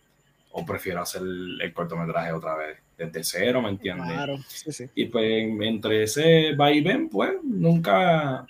[0.51, 4.13] o prefiero hacer el, cortometraje otra vez, desde cero, ¿me entiendes?
[4.13, 4.85] Claro, sí, sí.
[4.95, 5.25] Y pues
[5.61, 8.45] entre ese va y ven, pues nunca,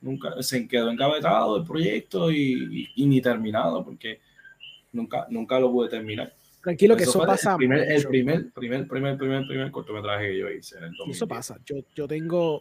[0.00, 4.20] nunca se quedó encabezado el proyecto y, y, ni terminado, porque
[4.96, 6.32] nunca, nunca lo pude terminar.
[6.62, 7.52] Tranquilo que eso, pasa.
[7.52, 11.16] El primer, el primer, primer, primer, primer, primer, cortometraje que yo hice en el 2010.
[11.16, 11.58] Eso pasa.
[11.64, 12.60] Yo, yo tengo,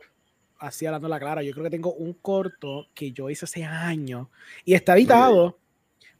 [0.60, 4.28] así hablando la clara, yo creo que tengo un corto que yo hice hace años
[4.64, 5.58] y está editado,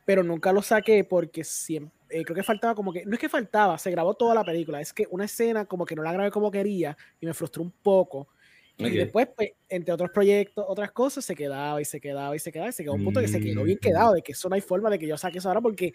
[0.04, 3.30] pero nunca lo saqué porque siempre, eh, creo que faltaba como que, no es que
[3.30, 6.32] faltaba, se grabó toda la película, es que una escena como que no la grabé
[6.32, 8.30] como quería y me frustró un poco.
[8.78, 12.52] Y después, pues, entre otros proyectos, otras cosas, se quedaba y se quedaba y se
[12.52, 14.56] quedaba y se quedó un punto que se quedó bien quedado, de que eso no
[14.56, 15.94] hay forma de que yo saque eso ahora porque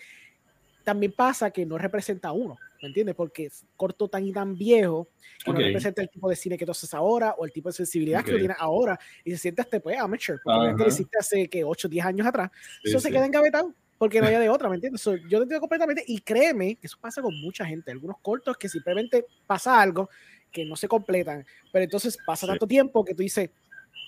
[0.82, 3.14] también pasa que no representa a uno, ¿me entiendes?
[3.14, 5.08] Porque es corto tan y tan viejo
[5.44, 7.74] que no representa el tipo de cine que tú haces ahora o el tipo de
[7.74, 11.48] sensibilidad que tú tienes ahora y se siente hasta pues amateur, porque lo hiciste hace
[11.48, 12.50] que 8 o 10 años atrás.
[12.82, 13.74] eso se queda engavetado.
[13.98, 15.04] porque no había de otra, ¿me entiendes?
[15.04, 17.90] yo te entiendo completamente y créeme que eso pasa con mucha gente.
[17.90, 20.08] Algunos cortos que simplemente pasa algo
[20.50, 23.50] que no se completan, pero entonces pasa tanto tiempo que tú dices,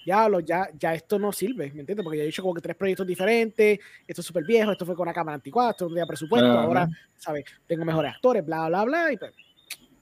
[0.05, 2.03] ya, lo, ya, ya esto no sirve, ¿me entiendes?
[2.03, 4.97] Porque ya he hecho como que tres proyectos diferentes, esto es súper viejo, esto fue
[4.97, 7.45] con una cámara antigua, esto no tenía presupuesto, ahora, ¿sabes?
[7.67, 9.33] Tengo mejores actores, bla, bla, bla, y pues,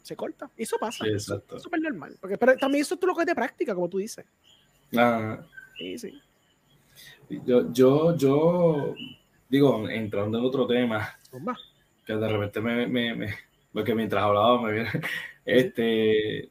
[0.02, 0.50] se corta.
[0.56, 1.04] Eso pasa.
[1.04, 1.56] Sí, exacto.
[1.56, 2.16] Es súper normal.
[2.20, 4.24] Porque, pero también eso tú lo que es de práctica, como tú dices.
[4.96, 5.38] Ah.
[5.78, 6.20] Sí, sí.
[7.46, 8.94] Yo, yo, yo,
[9.48, 11.16] digo, entrando en otro tema,
[12.04, 13.34] que de repente me, me, me,
[13.72, 14.90] porque mientras hablaba me viene,
[15.44, 16.50] este,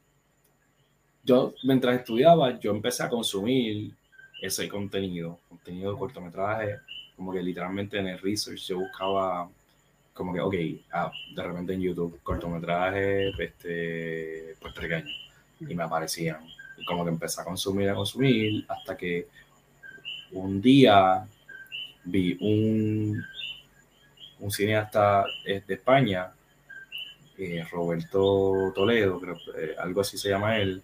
[1.23, 3.93] yo mientras estudiaba, yo empecé a consumir
[4.41, 6.77] ese contenido, contenido de cortometraje,
[7.15, 9.49] como que literalmente en el research yo buscaba
[10.13, 10.55] como que, ok,
[10.91, 15.07] ah, de repente en YouTube, cortometraje este, puertorriqueño,
[15.61, 16.45] y me aparecían.
[16.77, 19.27] Y como que empecé a consumir, a consumir, hasta que
[20.31, 21.25] un día
[22.03, 23.23] vi un,
[24.39, 26.31] un cineasta eh, de España,
[27.39, 30.83] eh, Roberto Toledo, creo, eh, algo así se llama él,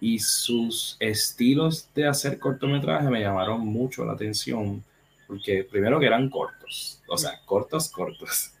[0.00, 4.82] y sus estilos de hacer cortometraje me llamaron mucho la atención,
[5.26, 8.52] porque primero que eran cortos, o sea, cortos, cortos.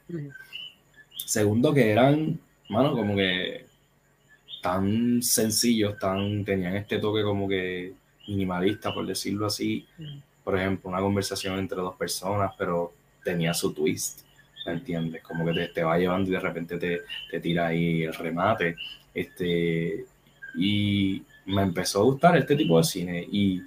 [1.16, 2.38] Segundo que eran,
[2.68, 3.66] mano, como que
[4.62, 7.94] tan sencillos, tan, tenían este toque como que
[8.28, 9.86] minimalista, por decirlo así.
[10.44, 12.92] Por ejemplo, una conversación entre dos personas, pero
[13.24, 14.20] tenía su twist,
[14.66, 15.22] ¿me entiendes?
[15.22, 18.76] Como que te, te va llevando y de repente te, te, tira ahí el remate.
[19.14, 20.04] Este,
[20.56, 23.62] y me empezó a gustar este tipo de cine y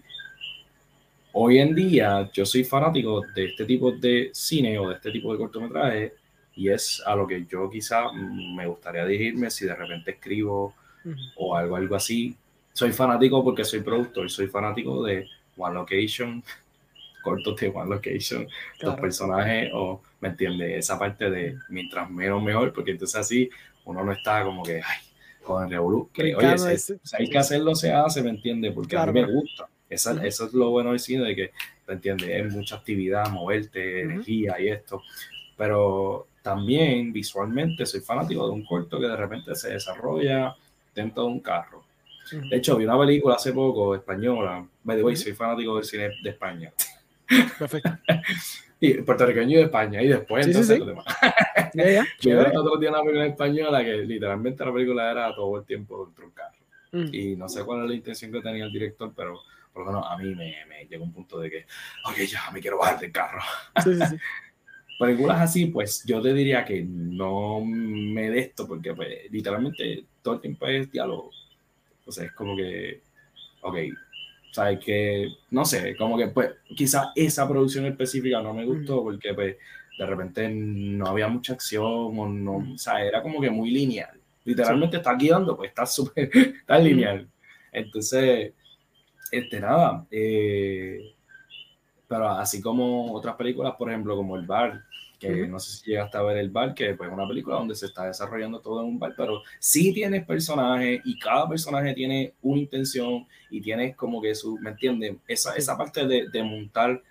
[1.34, 5.32] hoy en día yo soy fanático de este tipo de cine o de este tipo
[5.32, 6.14] de cortometraje
[6.56, 10.74] y es a lo que yo quizá me gustaría dirigirme si de repente escribo
[11.36, 12.36] o algo, algo así.
[12.74, 15.28] Soy fanático porque soy productor, soy fanático de
[15.58, 16.44] One Location,
[17.24, 18.48] cortos de One Location,
[18.82, 20.80] los personajes o, ¿me entiendes?
[20.80, 23.48] Esa parte de mientras menos mejor, porque entonces así
[23.86, 24.98] uno no está como que, ay,
[25.44, 26.56] con el Revolu, que oye,
[27.14, 28.72] hay que hacerlo, se hace, ¿me entiende?
[28.72, 29.68] Porque a mí me gusta.
[29.88, 31.52] Eso, eso es lo bueno del cine, de que,
[31.88, 32.40] ¿me entiende?
[32.40, 35.04] Es mucha actividad, moverte, energía y esto.
[35.56, 40.56] Pero también visualmente soy fanático de un corto que de repente se desarrolla
[40.96, 41.84] dentro de un carro.
[42.50, 44.66] De hecho, vi una película hace poco española.
[44.84, 46.74] Me digo, soy fanático del cine de España.
[47.58, 47.98] Perfecto.
[48.80, 50.02] y puertorriqueño de España.
[50.02, 51.06] Y después, entonces, sí, demás.
[52.22, 56.06] Yo vi otro día una película española que literalmente la película era todo el tiempo
[56.06, 56.58] dentro de un carro.
[56.92, 57.14] Mm.
[57.14, 59.40] Y no sé cuál es la intención que tenía el director, pero
[59.74, 61.66] por lo menos a mí me, me llegó un punto de que,
[62.06, 63.42] ok, ya me quiero bajar del carro.
[63.84, 64.16] Sí, sí, sí.
[65.00, 70.36] películas así, pues yo te diría que no me de esto, porque pues, literalmente todo
[70.36, 71.32] el tiempo es diálogo.
[72.06, 73.02] O sea, es como que,
[73.62, 73.76] ok,
[74.56, 74.80] ¿sabes?
[74.80, 79.58] Que, no sé, como que pues quizás esa producción específica no me gustó porque pues
[79.98, 81.84] de repente no había mucha acción
[82.18, 84.18] o no, o sea, era como que muy lineal.
[84.46, 86.30] Literalmente está guiando, pues está súper,
[86.62, 87.28] está lineal.
[87.72, 88.54] Entonces,
[89.30, 91.14] este, nada, eh,
[92.08, 94.84] pero así como otras películas, por ejemplo, como El Bar,
[95.20, 97.76] que no sé si llegaste a ver El Bar, que pues, es una película donde
[97.76, 102.34] se está desarrollando todo en un bar, pero sí tienes personajes y cada personaje tiene
[102.42, 105.16] una intención y tienes como que su, ¿me entiendes?
[105.28, 107.02] Esa, esa parte de, de montar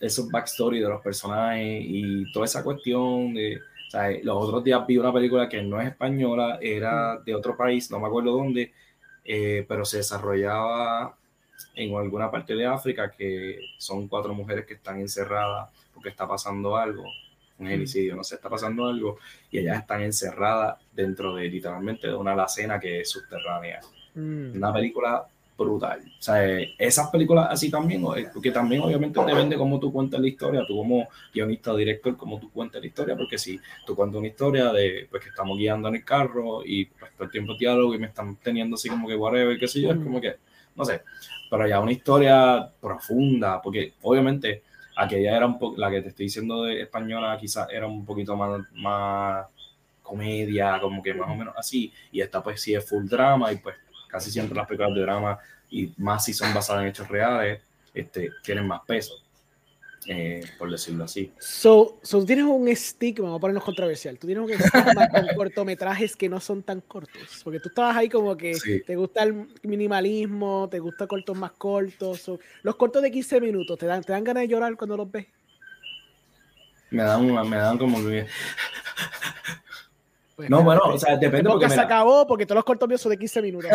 [0.00, 3.58] esos backstory de los personajes y toda esa cuestión de...
[3.58, 7.56] O sea, los otros días vi una película que no es española, era de otro
[7.56, 8.72] país, no me acuerdo dónde,
[9.24, 11.16] eh, pero se desarrollaba
[11.74, 16.76] en alguna parte de África que son cuatro mujeres que están encerradas porque está pasando
[16.76, 17.04] algo,
[17.58, 19.18] un genocidio, no sé, está pasando algo,
[19.50, 23.80] y ellas están encerradas dentro de literalmente de una alacena que es subterránea.
[24.14, 24.56] Mm.
[24.56, 25.26] Una película
[25.58, 26.00] brutal.
[26.00, 30.64] O sea, esas películas así también, porque también obviamente depende cómo tú cuentas la historia,
[30.66, 34.72] tú como guionista director, cómo tú cuentas la historia, porque si tú cuentas una historia
[34.72, 37.98] de pues que estamos guiando en el carro y pues todo el tiempo diálogo y
[37.98, 40.36] me están teniendo así como que whatever, qué sé yo, es como que,
[40.76, 41.02] no sé,
[41.50, 44.62] pero ya una historia profunda, porque obviamente
[44.98, 48.36] aquella era un poco, la que te estoy diciendo de española quizás era un poquito
[48.36, 49.46] más, más
[50.02, 53.56] comedia, como que más o menos así, y esta pues sí es full drama y
[53.58, 53.76] pues
[54.08, 55.38] casi siempre las películas de drama
[55.70, 57.62] y más si son basadas en hechos reales,
[57.94, 59.14] este, tienen más peso.
[60.06, 61.32] Eh, por decirlo así.
[61.38, 66.16] So, so, tienes un estigma, vamos a ponernos controversial, tú tienes un estigma con cortometrajes
[66.16, 68.56] que no son tan cortos, porque tú estabas ahí como que
[68.86, 72.30] te gusta el minimalismo, te gusta cortos más cortos,
[72.62, 75.26] los cortos de 15 minutos, ¿te dan, ¿te dan ganas de llorar cuando los ves?
[76.90, 78.26] Me dan, me dan como que...
[80.36, 81.50] Pues no, bueno, o sea, depende.
[81.50, 83.70] Porque se acabó, porque todos los cortos míos son de 15 minutos.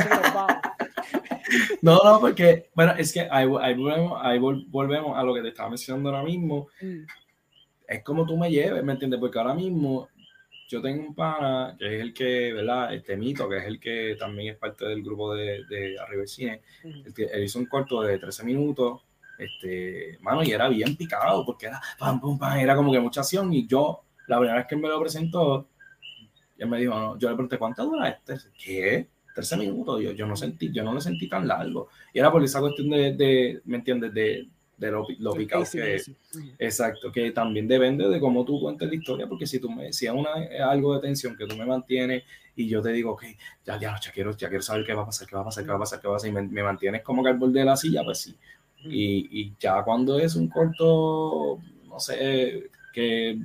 [1.81, 5.69] No, no, porque, bueno, es que ahí, volvemos, ahí, volvemos, a lo que te estaba
[5.69, 6.67] mencionando ahora mismo.
[6.81, 7.03] Mm.
[7.87, 9.19] es como tú me lleves, ¿me entiendes?
[9.19, 10.09] Porque ahora mismo
[10.67, 12.93] yo tengo un pana que es el que, ¿verdad?
[12.93, 16.61] Este mito, que es el que también es parte del grupo de, de Arriba Cine.
[16.83, 19.01] él, hizo un corto de 13 minutos,
[19.37, 23.21] este, mano, y era bien picado, porque era pam, pam, pam, era como que mucha
[23.21, 23.53] acción.
[23.53, 25.67] Y yo, la primera vez que él me lo presentó,
[26.57, 28.37] él me dijo, no, yo le pregunté, ¿cuánto dura este?
[28.57, 29.09] ¿Qué?
[29.33, 30.01] 13 minutos.
[30.01, 31.89] Yo, yo no sentí, yo no lo sentí tan largo.
[32.13, 34.13] Y era por esa cuestión de, de ¿me entiendes?
[34.13, 34.47] De,
[34.77, 36.11] de lo, lo picado que es.
[36.59, 40.13] Exacto, que también depende de cómo tú cuentes la historia, porque si tú me decías
[40.15, 40.31] una,
[40.69, 42.23] algo de tensión que tú me mantienes
[42.55, 43.23] y yo te digo, ok,
[43.65, 45.63] ya, ya, ya quiero, ya quiero saber qué va a pasar, qué va a pasar,
[45.63, 47.37] qué va a pasar, qué va a pasar, y me, me mantienes como que al
[47.37, 48.35] borde de la silla, pues sí.
[48.85, 53.39] Y, y, ya cuando es un corto, no sé, que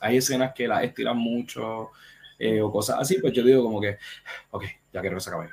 [0.00, 1.90] hay escenas que las estiran mucho
[2.44, 3.98] eh, o cosas así, pues yo digo como que,
[4.50, 5.48] ok, ya quiero que se acabe.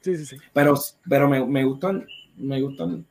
[0.00, 0.36] Sí, sí, sí.
[0.52, 0.74] Pero,
[1.08, 2.06] pero me, me gustan
[2.36, 3.06] me gustan,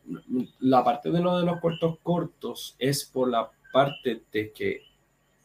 [0.59, 4.83] la parte de lo de los cortos cortos es por la parte de que,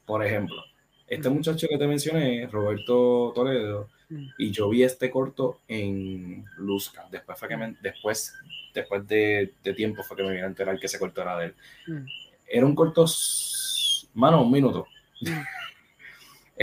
[0.05, 0.62] por ejemplo,
[1.06, 4.27] este muchacho que te mencioné, Roberto Toledo, mm.
[4.39, 7.09] y yo vi este corto en Luzca.
[7.10, 8.35] Después fue que después,
[8.72, 11.55] después de, tiempo fue que me vine a enterar que ese corto era de él.
[11.86, 12.06] Mm.
[12.47, 13.06] Era un corto,
[14.14, 14.86] mano, un minuto.
[15.22, 15.40] Mm.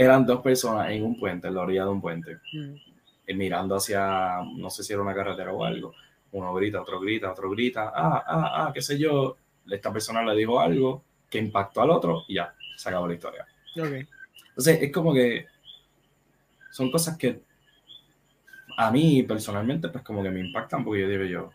[0.00, 2.38] Eran dos personas en un puente, en la orilla de un puente,
[3.26, 5.92] eh, mirando hacia, no sé si era una carretera o algo
[6.32, 9.36] uno grita, otro grita, otro grita, ah, ah, ah, qué sé yo,
[9.70, 13.46] esta persona le dijo algo que impactó al otro y ya, se acabó la historia.
[13.72, 14.06] Okay.
[14.48, 15.46] Entonces, es como que
[16.70, 17.40] son cosas que
[18.76, 21.50] a mí personalmente, pues como que me impactan porque yo digo yo,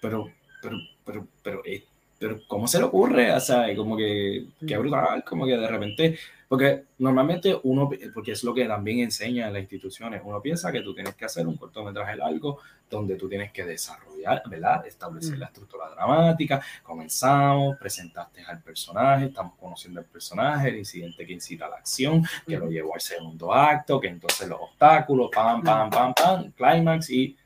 [0.00, 0.30] pero,
[0.62, 1.84] pero, pero, pero, eh,
[2.18, 3.32] pero, ¿cómo se le ocurre?
[3.32, 4.80] O sea, como que, qué mm.
[4.80, 6.18] brutal, como que de repente
[6.50, 10.80] porque normalmente uno, porque es lo que también enseña en las instituciones, uno piensa que
[10.80, 12.58] tú tienes que hacer un cortometraje largo
[12.90, 14.84] donde tú tienes que desarrollar, ¿verdad?
[14.84, 21.34] Establecer la estructura dramática, comenzamos, presentaste al personaje, estamos conociendo al personaje, el incidente que
[21.34, 25.62] incita a la acción, que lo llevó al segundo acto, que entonces los obstáculos, pam,
[25.62, 27.36] pam, pam, pam, clímax y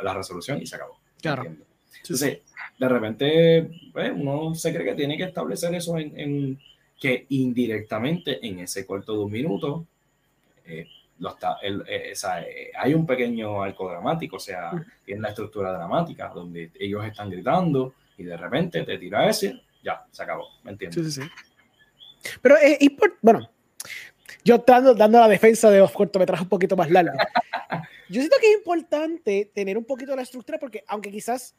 [0.00, 0.98] la resolución y se acabó.
[1.20, 1.54] Claro.
[1.98, 2.38] Entonces,
[2.78, 6.58] de repente, pues, uno se cree que tiene que establecer eso en
[7.04, 9.86] que indirectamente en ese corto de un minuto
[10.64, 10.86] eh,
[11.18, 14.72] lo está, el, eh, eh, hay un pequeño arco dramático, o sea,
[15.04, 20.02] tiene la estructura dramática donde ellos están gritando y de repente te tira ese, ya,
[20.10, 21.12] se acabó, ¿me entiendes?
[21.14, 21.28] Sí, sí,
[22.22, 22.30] sí.
[22.40, 22.78] Pero es
[23.20, 23.50] bueno,
[24.42, 27.16] yo dando, dando la defensa de los cortometrajes un poquito más largos.
[28.08, 31.54] yo siento que es importante tener un poquito la estructura porque aunque quizás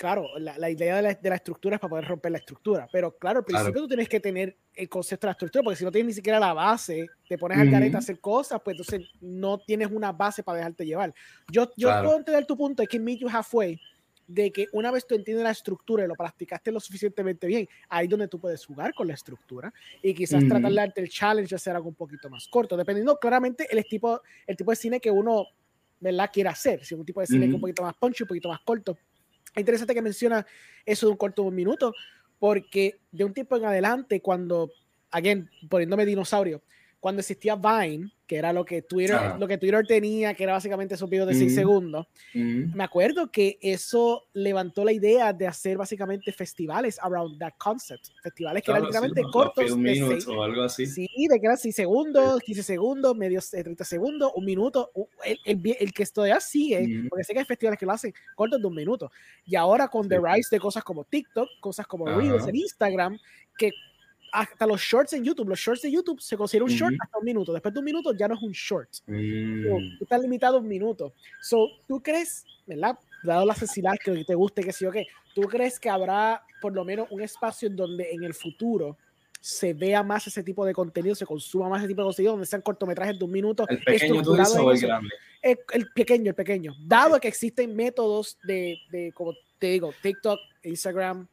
[0.00, 3.44] claro, la, idea de la, estructura es para poder romper la estructura, pero claro, al
[3.44, 6.14] principio tú tienes que tener el concepto de la estructura, porque si no tienes ni
[6.14, 10.10] siquiera la base, te pones al careta a hacer cosas, pues entonces no tienes una
[10.10, 11.12] base para dejarte llevar.
[11.52, 13.78] Yo, yo puedo entender tu punto, es que meet you halfway,
[14.26, 18.06] de que una vez tú entiendes la estructura y lo practicaste lo suficientemente bien, ahí
[18.06, 19.70] es donde tú puedes jugar con la estructura
[20.02, 23.18] y quizás tratar de darte el challenge de hacer algo un poquito más corto, dependiendo
[23.18, 25.44] claramente el tipo, el tipo de cine que uno
[26.00, 26.30] ¿verdad?
[26.32, 28.28] quiere hacer, si es un tipo de cine que es un poquito más punchy, un
[28.28, 28.96] poquito más corto
[29.54, 30.46] es interesante que menciona
[30.84, 31.94] eso de un corto minuto,
[32.38, 34.70] porque de un tiempo en adelante, cuando,
[35.10, 36.62] again, poniéndome dinosaurio,
[37.00, 40.94] cuando existía Vine, que era lo que Twitter, lo que Twitter tenía, que era básicamente
[40.94, 46.30] esos videos de 6 segundos, me acuerdo que eso levantó la idea de hacer básicamente
[46.30, 48.06] festivales around that concept.
[48.22, 49.76] Festivales que eran literalmente cortos.
[49.76, 50.86] De o algo así.
[50.86, 54.92] Sí, de que eran 6 segundos, 15 segundos, medios de 30 segundos, un minuto.
[55.24, 58.60] El, el, el que todavía sigue, porque sé que hay festivales que lo hacen cortos
[58.60, 59.10] de un minuto.
[59.44, 63.18] Y ahora con The Rise de cosas como TikTok, cosas como Reels en Instagram,
[63.58, 63.72] que
[64.32, 65.48] hasta los shorts en YouTube.
[65.48, 67.52] Los shorts de YouTube se considera un short hasta un minuto.
[67.52, 68.88] Después de un minuto ya no es un short.
[69.06, 69.98] Mm.
[69.98, 71.14] tú estás limitado a un minuto.
[71.40, 72.98] So, ¿tú crees, verdad?
[73.22, 76.74] Dado la necesidad que te guste, que sí o qué, ¿tú crees que habrá por
[76.74, 78.96] lo menos un espacio en donde en el futuro
[79.40, 82.46] se vea más ese tipo de contenido, se consuma más ese tipo de contenido, donde
[82.46, 83.66] sean cortometrajes de un minuto?
[83.68, 85.10] ¿El pequeño tú dices o el grande?
[85.42, 85.58] El,
[85.94, 86.74] pequeño, el pequeño.
[86.86, 91.26] Dado que existen métodos de, de, como te digo, TikTok, Instagram,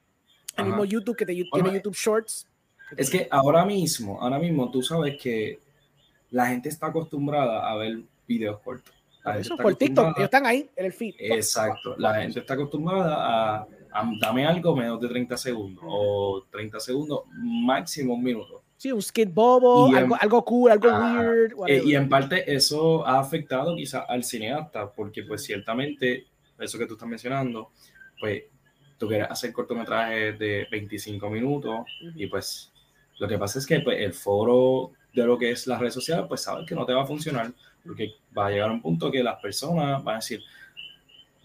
[0.58, 2.48] el mismo YouTube que te, tiene YouTube Shorts
[2.96, 5.60] es que ahora mismo, ahora mismo tú sabes que
[6.32, 8.94] la gente está acostumbrada a ver videos cortos.
[9.40, 11.16] Eso por TikTok, ellos están ahí en el feed.
[11.20, 13.68] Exacto, la gente está acostumbrada a,
[14.22, 18.64] dame algo menos de 30 segundos o 30 segundos, máximo un minuto.
[18.78, 21.54] Sí, un skit bobo, algo, algo, cool, algo weird.
[21.68, 26.28] Eh, y en parte eso ha afectado quizás al cineasta, porque pues ciertamente,
[26.60, 27.72] eso que tú estás mencionando,
[28.20, 28.44] pues
[28.98, 31.80] tú quieres hacer cortometrajes de 25 minutos
[32.16, 32.72] y pues
[33.20, 36.26] lo que pasa es que pues, el foro de lo que es las redes sociales,
[36.28, 37.52] pues sabes que no te va a funcionar,
[37.84, 40.42] porque va a llegar un punto que las personas van a decir,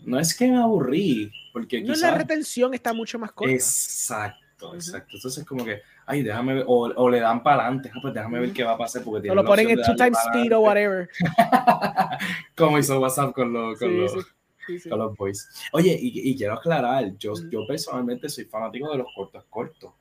[0.04, 3.52] no es que me aburrí, porque no la retención está mucho más corta.
[3.52, 4.42] Exacto.
[4.62, 5.16] Exacto, exacto.
[5.16, 8.40] Entonces, como que, ay, déjame ver, o, o le dan para adelante, ah, pues déjame
[8.40, 9.02] ver qué va a pasar.
[9.02, 11.08] Porque o lo ponen en two times speed o whatever.
[12.56, 14.12] como hizo WhatsApp con, lo, con, los,
[14.88, 15.48] con los boys.
[15.72, 19.92] Oye, y, y quiero aclarar, yo, yo personalmente soy fanático de los cortos cortos,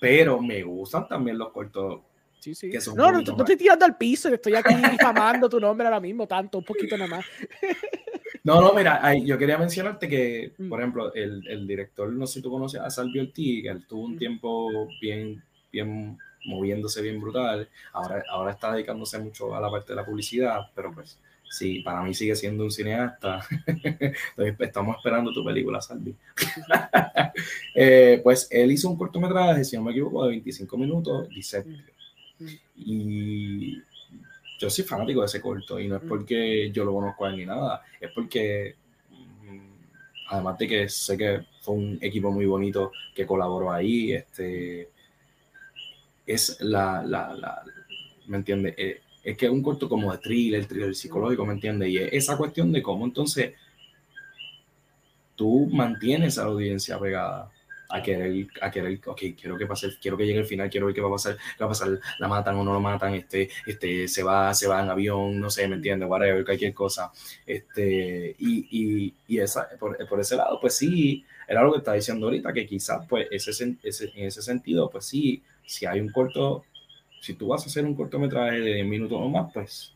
[0.00, 2.00] pero me gustan también los cortos
[2.40, 2.70] Sí, sí.
[2.94, 6.58] no, no, no, estoy tirando al piso, estoy aquí difamando tu nombre ahora mismo, tanto,
[6.58, 7.24] un poquito nada más.
[8.44, 10.68] No, no, mira, yo quería mencionarte que, mm.
[10.70, 13.84] por ejemplo, el, el, director, no sé si tú conoces a Salvio Ortiz, que él
[13.86, 14.18] tuvo un mm.
[14.18, 16.16] tiempo bien, bien
[16.46, 20.92] moviéndose bien brutal, ahora, ahora está dedicándose mucho a la parte de la publicidad, pero
[20.94, 21.18] pues
[21.50, 23.40] sí, para mí sigue siendo un cineasta.
[24.58, 26.14] estamos esperando tu película, Salvi.
[27.74, 31.64] eh, pues él hizo un cortometraje, si no me equivoco, de 25 minutos, dice
[32.76, 33.82] y
[34.58, 36.08] yo soy fanático de ese corto y no es mm.
[36.08, 38.76] porque yo lo conozco a él ni nada, es porque
[39.10, 44.90] mm, además de que sé que fue un equipo muy bonito que colaboró ahí, este
[46.26, 47.62] es la, la, la
[48.26, 48.74] ¿me entiendes?
[48.76, 51.88] Eh, es que es un corto como de thriller, thriller psicológico, ¿me entiendes?
[51.90, 53.52] Y es esa cuestión de cómo entonces
[55.36, 57.50] tú mantienes a la audiencia pegada
[57.88, 60.94] a querer, a querer, ok, quiero que pase, quiero que llegue el final, quiero ver
[60.94, 63.48] qué va a pasar, qué va a pasar, la matan o no lo matan, este,
[63.66, 66.08] este, se va, se va en avión, no sé, ¿me entiendes?
[66.08, 67.10] Whatever, cualquier cosa.
[67.46, 71.94] Este, y, y, y esa, por, por, ese lado, pues sí, era lo que estaba
[71.94, 76.10] diciendo ahorita, que quizás, pues, ese, ese, en ese sentido, pues sí, si hay un
[76.10, 76.64] corto,
[77.20, 79.92] si tú vas a hacer un cortometraje de 10 minutos o más, pues,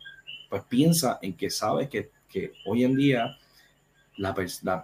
[0.49, 3.37] pues piensa en que sabes que, que hoy en día
[4.17, 4.35] la,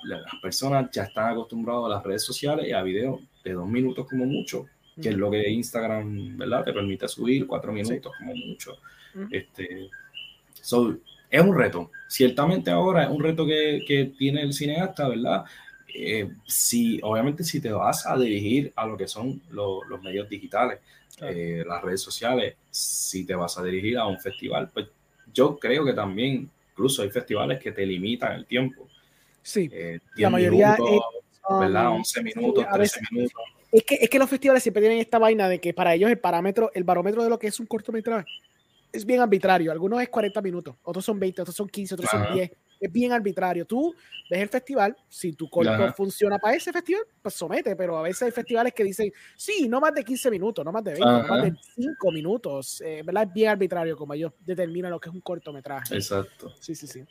[0.05, 4.06] las personas ya están acostumbradas a las redes sociales y a videos de dos minutos
[4.09, 4.66] como mucho,
[5.01, 6.65] que es lo que Instagram, ¿verdad?
[6.65, 8.78] Te permite subir cuatro minutos como mucho.
[9.31, 9.89] este,
[11.31, 11.90] es un reto.
[12.09, 15.44] Ciertamente ahora es un reto que, que tiene el cineasta, ¿verdad?
[15.94, 20.78] Eh, si, obviamente, si te vas a dirigir a lo que son los medios digitales,
[21.23, 24.86] eh, las redes sociales, si te vas a dirigir a un festival, pues
[25.32, 28.89] yo creo que también, incluso hay festivales que te limitan el tiempo.
[29.43, 31.05] Sí, eh, la mayoría minutos,
[31.61, 31.90] ¿verdad?
[31.90, 33.43] 11 minutos, 13 minutos.
[33.70, 36.19] Es que, es que los festivales siempre tienen esta vaina de que para ellos el
[36.19, 38.27] parámetro, el barómetro de lo que es un cortometraje
[38.93, 39.73] es bien arbitrario.
[39.73, 42.51] Algunos es 40 minutos, otros son 20, otros son 15, otros son 10.
[42.80, 43.64] Es bien arbitrario.
[43.66, 43.94] Tú
[44.30, 48.22] ves el festival, si tu corto funciona para ese festival, pues somete, pero a veces
[48.22, 51.26] hay festivales que dicen, sí, no más de 15 minutos, no más de 20, no
[51.26, 52.80] más de 5 minutos.
[52.80, 53.24] Eh, ¿verdad?
[53.24, 55.94] Es bien arbitrario como ellos determinan lo que es un cortometraje.
[55.94, 56.52] Exacto.
[56.60, 57.05] Sí, sí, sí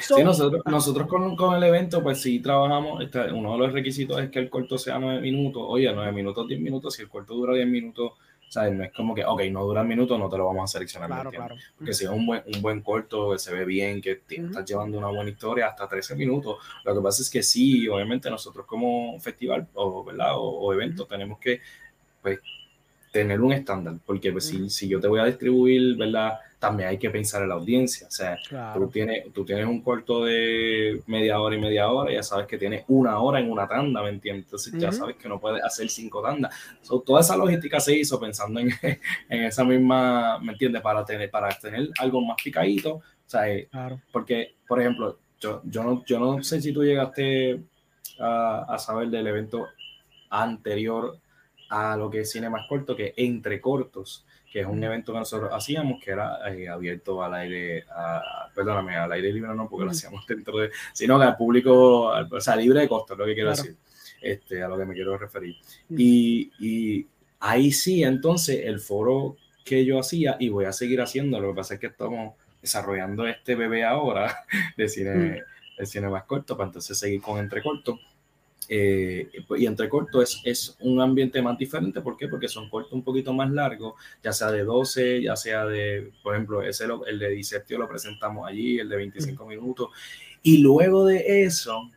[0.00, 4.20] sí, nosotros, nosotros con, con, el evento, pues sí trabajamos, este, uno de los requisitos
[4.20, 7.34] es que el corto sea nueve minutos, oye, nueve minutos, diez minutos, si el corto
[7.34, 8.12] dura diez minutos,
[8.52, 8.74] ¿sabes?
[8.74, 11.08] No es como que, ok, no dura minutos, no te lo vamos a seleccionar.
[11.08, 11.56] Claro, claro.
[11.74, 14.66] Porque si es un buen, un buen corto, que se ve bien, que te, estás
[14.66, 16.58] llevando una buena historia, hasta 13 minutos.
[16.84, 20.36] Lo que pasa es que sí, obviamente nosotros como festival o, ¿verdad?
[20.36, 21.62] o, o evento tenemos que,
[22.20, 22.40] pues,
[23.10, 26.38] tener un estándar, porque pues, si, si yo te voy a distribuir, ¿verdad?
[26.62, 28.06] También hay que pensar en la audiencia.
[28.06, 28.38] O sea,
[28.72, 32.56] tú, tienes, tú tienes un corto de media hora y media hora, ya sabes que
[32.56, 34.44] tienes una hora en una tanda, ¿me entiendes?
[34.44, 36.54] Entonces ya sabes que no puedes hacer cinco tandas.
[37.04, 38.70] toda esa logística se hizo pensando en,
[39.28, 40.80] en, esa misma, ¿me entiendes?
[40.82, 42.94] Para tener, para tener algo más picadito.
[42.94, 43.68] O sea, eh,
[44.12, 47.60] porque, por ejemplo, yo, yo, no, yo no sé si tú llegaste
[48.20, 49.66] a, a saber del evento
[50.30, 51.18] anterior
[51.70, 55.18] a lo que es cine más corto, que entre cortos que es un evento que
[55.20, 57.86] nosotros hacíamos que era eh, abierto al aire,
[58.54, 62.40] perdóname, al aire libre no, porque lo hacíamos dentro de, sino que al público, o
[62.40, 63.74] sea, libre de costo, es lo que quiero decir,
[64.20, 65.56] este, a lo que me quiero referir.
[65.88, 67.06] Y, y,
[67.40, 71.56] ahí sí, entonces, el foro que yo hacía, y voy a seguir haciendo, lo que
[71.56, 74.44] pasa es que estamos desarrollando este bebé ahora
[74.76, 75.42] de cine,
[75.78, 77.98] de cine más corto, para entonces seguir con entrecorto
[78.68, 82.00] eh, y entre corto es, es un ambiente más diferente.
[82.00, 82.28] ¿Por qué?
[82.28, 86.34] Porque son cortos un poquito más largos, ya sea de 12, ya sea de, por
[86.34, 89.88] ejemplo, ese el de Diseptio lo presentamos allí, el de 25 minutos.
[90.42, 91.90] Y luego de eso,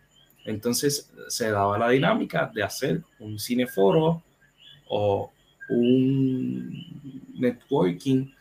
[0.46, 4.22] entonces se daba la dinámica de hacer un cineforo
[4.88, 5.32] o
[5.70, 8.32] un networking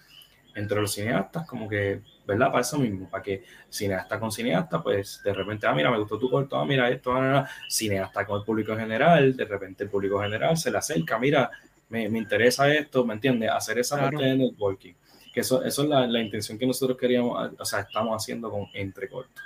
[0.55, 2.49] entre los cineastas, como que ¿verdad?
[2.49, 6.19] Para eso mismo, para que cineasta con cineasta, pues de repente, ah, mira, me gustó
[6.19, 9.91] tu corto, ah, mira esto, ah, cineasta con el público en general, de repente el
[9.91, 11.51] público general se le acerca, mira,
[11.89, 13.51] me, me interesa esto, ¿me entiendes?
[13.51, 14.95] Hacer esa parte de networking.
[15.33, 18.67] Que eso, eso es la, la, intención que nosotros queríamos, o sea, estamos haciendo con
[18.73, 19.43] entre cortos.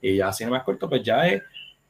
[0.00, 1.42] Y ya cine más corto, pues ya es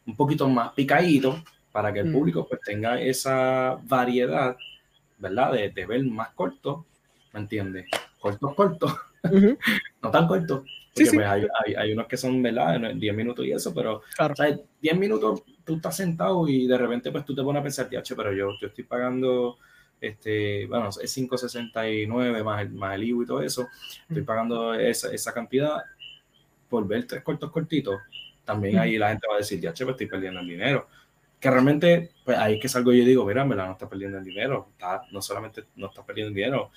[0.07, 1.43] un poquito más picadito
[1.73, 2.13] para que el mm.
[2.13, 4.57] público pues tenga esa variedad,
[5.19, 5.53] ¿verdad?
[5.53, 6.85] De, de ver más cortos,
[7.33, 7.87] ¿me entiendes?
[8.21, 8.95] Cortos, cortos
[10.03, 10.65] no tan corto.
[10.95, 12.95] Porque pues, hay, hay, hay, unos que son, ¿verdad?
[12.95, 14.03] 10 minutos y eso, pero
[14.81, 18.17] 10 minutos tú estás sentado y de repente pues tú te pones a pensar, che,
[18.17, 19.59] pero yo, yo estoy pagando,
[20.01, 23.69] este, bueno, es 5.69 más el, más el IVA y todo eso,
[24.09, 25.83] estoy pagando esa, esa cantidad
[26.69, 28.01] por ver tres cortos cortitos,
[28.45, 30.89] también ahí la gente va a decir, ya, che, pues estoy perdiendo el dinero.
[31.39, 34.25] Que realmente, pues ahí es que salgo yo y digo, mira, no está perdiendo el
[34.25, 36.71] dinero, está, no solamente no está perdiendo el dinero,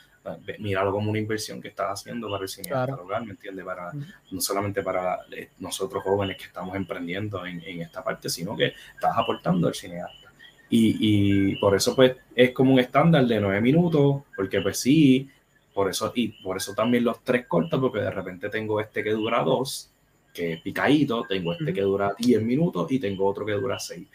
[0.60, 3.65] míralo como una inversión que estás haciendo para el cineasta local, ¿me entiendes?
[3.65, 3.91] Para,
[4.31, 8.73] no solamente para eh, nosotros jóvenes que estamos emprendiendo en, en, esta parte, sino que
[8.93, 10.31] estás aportando al cineasta.
[10.69, 15.30] Y, y, por eso pues es como un estándar de nueve minutos, porque pues sí,
[15.73, 19.11] por eso, y por eso también los tres cortos, porque de repente tengo este que
[19.11, 19.91] dura dos,
[20.34, 24.07] que es picadito, tengo este que dura diez minutos y tengo otro que dura seis.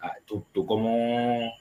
[0.00, 1.52] Ah, tú, tú, como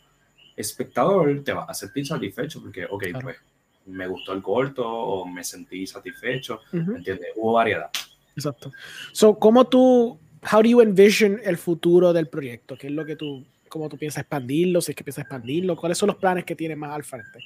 [0.55, 3.37] espectador te vas a sentir satisfecho porque, ok, pues
[3.85, 7.29] me gustó el corto o me sentí satisfecho, ¿me entiendes?
[7.35, 7.89] Hubo variedad.
[8.35, 8.71] Exacto.
[9.11, 10.19] So, ¿cómo tú,
[10.51, 12.77] how do you envision el futuro del proyecto?
[12.77, 14.81] ¿Qué es lo que tú, cómo tú piensas expandirlo?
[14.81, 17.39] Si es que piensas expandirlo, ¿cuáles son los planes que tienes más al frente?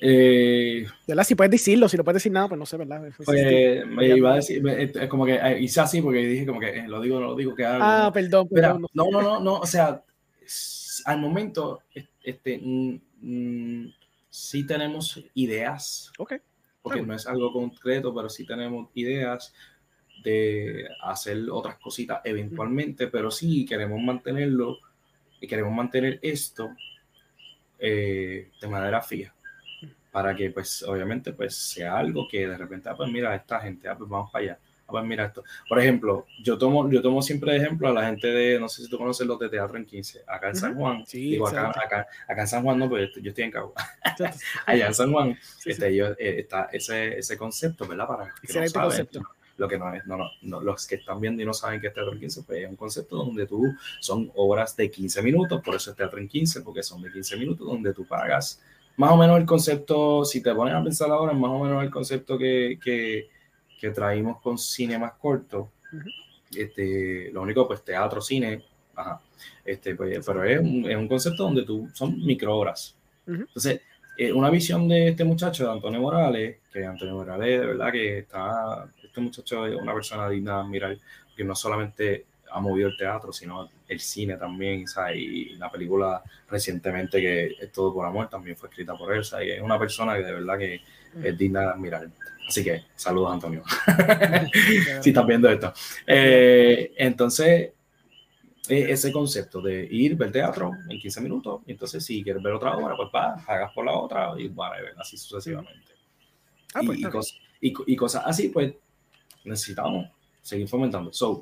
[0.00, 1.24] Eh, ¿verdad?
[1.24, 3.02] Si puedes decirlo, si no puedes decir nada, pues no sé, ¿verdad?
[3.24, 6.80] Pues, me iba a decir, es como que eh, hice así porque dije como que
[6.80, 7.82] eh, lo digo, no lo digo, que hago.
[7.82, 8.86] Ah, perdón, perdón.
[8.92, 10.02] no, no, no, no, o sea,
[11.06, 11.82] al momento,
[12.22, 13.92] este, mm, mm,
[14.34, 16.10] sí tenemos ideas.
[16.18, 16.34] Ok.
[16.82, 19.54] Porque no es algo concreto, pero sí tenemos ideas
[20.24, 24.78] de hacer otras cositas eventualmente, pero sí queremos mantenerlo
[25.40, 26.70] y queremos mantener esto
[27.78, 29.32] eh, de manera fija
[30.10, 33.88] para que pues obviamente pues sea algo que de repente, ah, pues mira, esta gente,
[33.88, 34.58] ah, pues vamos para allá.
[34.94, 35.42] Pues mira esto.
[35.68, 38.84] Por ejemplo, yo tomo, yo tomo siempre de ejemplo a la gente de, no sé
[38.84, 41.04] si tú conoces los de teatro en 15, acá en San Juan.
[41.04, 43.74] Sí, digo, acá, acá, acá, en San Juan no, pues yo estoy en Cabo.
[44.66, 48.06] Allá en San Juan este, yo, eh, está ese, ese concepto, ¿verdad?
[48.06, 49.20] Para que no saben, concepto.
[49.56, 51.88] Lo que no es, no, no, no, los que están viendo y no saben qué
[51.88, 55.60] es teatro en 15, pues es un concepto donde tú son obras de 15 minutos,
[55.60, 58.62] por eso es teatro en 15, porque son de 15 minutos, donde tú pagas
[58.96, 61.82] más o menos el concepto, si te pones a pensar ahora, es más o menos
[61.82, 63.28] el concepto que, que
[63.84, 65.70] que traímos con cine más corto.
[66.56, 68.62] este, lo único, pues teatro, cine,
[68.94, 69.20] ajá.
[69.62, 72.96] Este, pues, pero es un, es un, concepto donde tú son microhoras.
[73.26, 73.82] Entonces,
[74.16, 78.18] eh, una visión de este muchacho, de Antonio Morales, que Antonio Morales, de verdad que
[78.20, 80.98] está, este muchacho es una persona digna de admirar,
[81.36, 85.18] que no solamente ha movido el teatro, sino el cine también, ¿sabes?
[85.18, 89.56] y la película recientemente que es Todo por Amor también fue escrita por él, ¿sabes?
[89.56, 90.80] es una persona que de verdad que
[91.22, 92.10] es digna de admirar.
[92.46, 93.62] Así que saludos, Antonio.
[95.00, 95.72] si estás viendo esto.
[96.06, 97.72] Eh, entonces,
[98.68, 102.52] e, ese concepto de ir, ver teatro en 15 minutos, y entonces si quieres ver
[102.52, 105.92] otra obra, pues va, hagas por la otra y ver así sucesivamente.
[106.74, 108.74] Ah, pues, y, cosas así, pues
[109.44, 110.08] necesitamos
[110.42, 111.12] seguir fomentando.
[111.12, 111.40] So,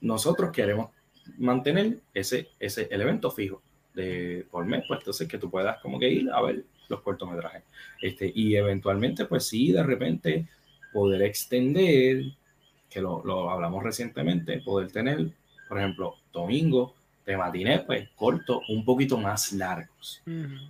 [0.00, 0.90] nosotros queremos
[1.38, 3.62] mantener ese, ese elemento fijo
[3.94, 7.62] de por mes, pues entonces que tú puedas como que ir a ver los cortometrajes.
[8.00, 10.46] Este, y eventualmente, pues sí, de repente
[10.92, 12.24] poder extender,
[12.88, 15.28] que lo, lo hablamos recientemente, poder tener,
[15.68, 16.94] por ejemplo, domingo
[17.26, 20.22] de matiné, pues cortos, un poquito más largos.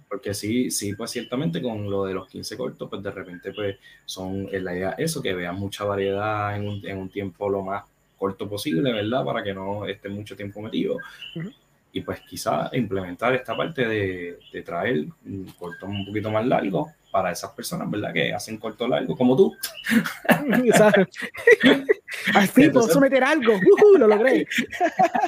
[0.09, 3.77] Porque sí, sí, pues ciertamente con lo de los 15 cortos, pues de repente, pues
[4.07, 7.85] son la idea eso, que vean mucha variedad en un, en un tiempo lo más
[8.19, 9.23] corto posible, ¿verdad?
[9.23, 10.97] Para que no esté mucho tiempo metido
[11.97, 15.07] y pues quizá implementar esta parte de, de traer
[15.59, 18.13] cortos un poquito más largo para esas personas, ¿verdad?
[18.13, 19.57] Que hacen corto largo, como tú.
[22.53, 23.55] Fin puedo someter algo,
[23.99, 24.47] lo logré.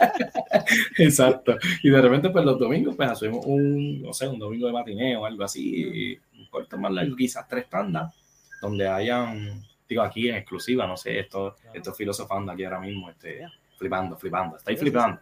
[0.99, 1.57] Exacto.
[1.83, 5.23] Y de repente, pues los domingos, pues hacemos un, no sé, un domingo de matineo
[5.23, 8.15] o algo así, un corto más largo, quizás tres tandas,
[8.61, 13.47] donde hayan, digo, aquí en exclusiva, no sé, esto, esto filosofando aquí ahora mismo, este,
[13.79, 15.19] flipando, flipando, estáis flipando.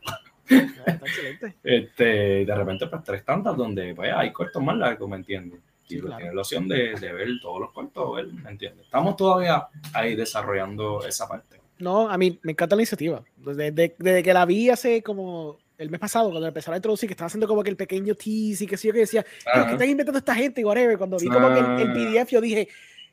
[1.63, 5.61] Este, de repente, pues tres tantas donde pues, hay cortos más largos, ¿me entiendes?
[5.89, 8.87] Y pues, la opción de, de, ver todos los cortos, ¿me entiendes?
[8.87, 11.61] Estamos todavía ahí desarrollando esa parte.
[11.79, 13.23] No, a mí me encanta la iniciativa.
[13.37, 17.13] Desde, desde, que la vi hace como el mes pasado, cuando empezaron a introducir, que
[17.13, 19.89] estaba haciendo como que el pequeño tease y que sí, yo que decía, ¿qué están
[19.89, 20.61] inventando esta gente?
[20.61, 20.97] Y whatever.
[20.97, 22.23] Cuando vi como que el, el, ah.
[22.25, 22.69] PDF, yo dije,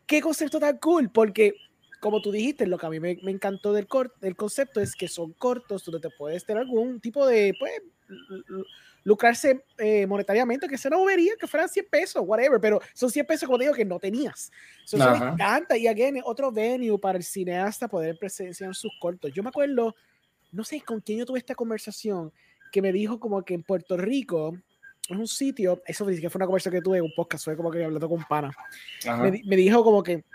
[0.05, 1.55] qué concepto tan cool, porque
[2.03, 3.87] como tú dijiste, lo que a mí me, me encantó del,
[4.19, 7.71] del concepto es que son cortos, donde te puedes tener algún tipo de, pues,
[9.05, 13.25] lucrarse eh, monetariamente, que se no movería, que fueran 100 pesos, whatever, pero son 100
[13.25, 14.51] pesos, como te digo, que no tenías.
[14.85, 15.77] Eso me encanta.
[15.77, 19.31] Y again, otro venue para el cineasta poder presenciar sus cortos.
[19.33, 19.95] Yo me acuerdo,
[20.51, 22.33] no sé con quién yo tuve esta conversación,
[22.69, 24.57] que me dijo como que en Puerto Rico,
[25.07, 27.71] es un sitio, eso que fue una conversación que tuve en un podcast, fue como
[27.71, 28.51] que hablando con pana.
[29.05, 30.25] Me, me, dijo como que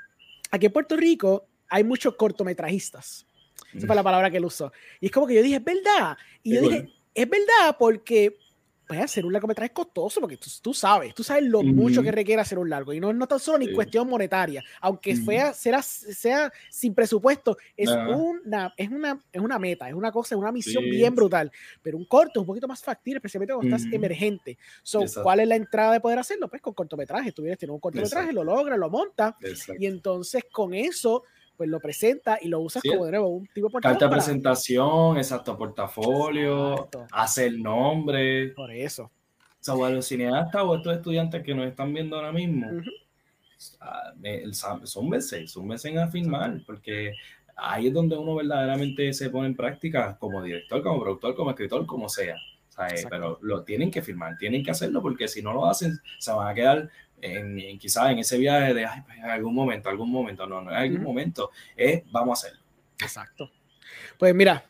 [0.51, 3.27] aquí en Puerto Rico hay muchos cortometrajistas.
[3.75, 4.73] Esa fue la palabra que él usó.
[5.01, 6.17] Y es como que yo dije, es verdad.
[6.43, 8.39] Y yo dije, es verdad porque
[8.89, 12.41] pues hacer un largometraje es costoso porque tú, sabes, tú sabes lo mucho que requiere
[12.41, 12.95] hacer un largo.
[12.95, 18.73] Y no, no tan solo ni cuestión monetaria, aunque sea, sea sin presupuesto, es, una,
[18.79, 22.07] es, una, es una meta, es una cosa, es una misión bien brutal, pero un
[22.07, 24.57] corto es un poquito más factible, especialmente cuando estás emergente.
[24.83, 26.49] So, ¿Cuál es la entrada de poder hacerlo?
[26.49, 29.35] Pues con cortometraje, tú vienes, tienes un cortometraje, lo logras, lo montas.
[29.79, 31.25] Y entonces con eso
[31.59, 35.17] pues lo presenta y lo usas como de nuevo un tipo de Carta de presentación,
[35.17, 38.51] exacto, portafolio, hace el nombre.
[38.51, 39.03] Por eso.
[39.03, 39.11] O
[39.59, 42.69] sea, o a los cineastas o a estos estudiantes que nos están viendo ahora mismo,
[44.85, 47.13] son meses, son meses a filmar, porque
[47.57, 51.85] ahí es donde uno verdaderamente se pone en práctica como director, como productor, como escritor,
[51.87, 52.37] como sea.
[53.11, 56.47] pero lo tienen que filmar, tienen que hacerlo porque si no lo hacen, se van
[56.47, 56.89] a quedar
[57.21, 60.77] en, quizás en ese viaje de pues, en algún momento, algún momento, no, no, en
[60.77, 62.65] algún momento, es vamos a hacerlo.
[63.01, 63.51] Exacto.
[64.19, 64.65] Pues mira,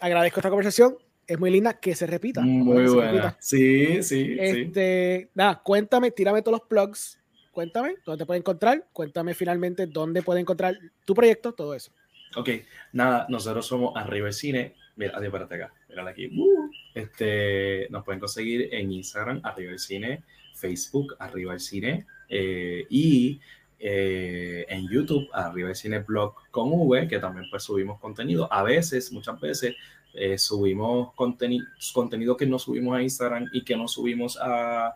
[0.00, 0.96] agradezco esta conversación.
[1.26, 2.40] Es muy linda que se repita.
[2.40, 3.36] Muy buena.
[3.38, 7.18] Sí, sí, este, Nada, cuéntame, tírame todos los plugs.
[7.52, 8.86] Cuéntame dónde te puede encontrar.
[8.92, 11.92] Cuéntame finalmente dónde puede encontrar tu proyecto, todo eso.
[12.36, 12.48] Ok,
[12.92, 14.74] nada, nosotros somos Arriba el Cine.
[14.96, 15.72] Mira, adiós, espérate acá.
[15.88, 16.26] Mira aquí.
[16.26, 20.24] Uh, este, nos pueden conseguir en Instagram, Arriba el Cine
[20.60, 23.40] Facebook, Arriba el Cine, eh, y
[23.78, 28.52] eh, en YouTube, Arriba el Cine Blog con V, que también pues subimos contenido.
[28.52, 29.74] A veces, muchas veces,
[30.12, 34.94] eh, subimos contenido que no subimos a Instagram y que no subimos a,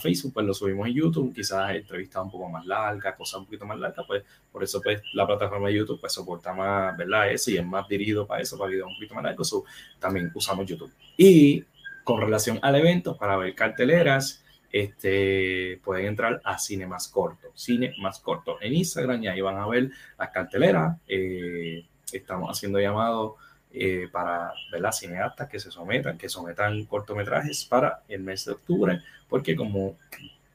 [0.00, 3.66] Facebook, pues lo subimos en YouTube, quizás entrevistas un poco más largas, cosas un poquito
[3.66, 7.30] más largas, pues por eso pues la plataforma de YouTube pues soporta más, ¿verdad?
[7.30, 9.54] Eso y es más dirigido para eso, para videos un poquito más largos,
[9.98, 10.90] también usamos YouTube.
[11.18, 11.62] Y
[12.04, 14.41] con relación al evento, para ver carteleras,
[14.72, 19.58] este, pueden entrar a Cine Más Corto, Cine Más Corto en Instagram y ahí van
[19.58, 20.98] a ver las carteleras.
[21.06, 23.34] Eh, estamos haciendo llamados
[23.74, 29.02] eh, para las cineastas que se sometan, que sometan cortometrajes para el mes de octubre,
[29.28, 29.96] porque como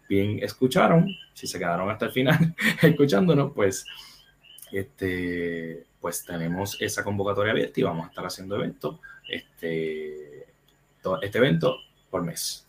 [0.07, 3.85] bien escucharon, si se quedaron hasta el final escuchándonos, pues,
[4.71, 10.45] este, pues tenemos esa convocatoria abierta y vamos a estar haciendo eventos, este,
[11.21, 11.77] este evento
[12.11, 12.66] por mes.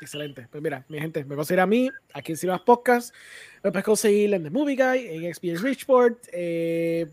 [0.00, 0.46] Excelente.
[0.50, 3.14] Pues mira, mi gente, me conseguir a mí, aquí en Cinemas Podcast,
[3.62, 7.06] me puedes conseguir en The Movie Guy, en Experience Richport, eh,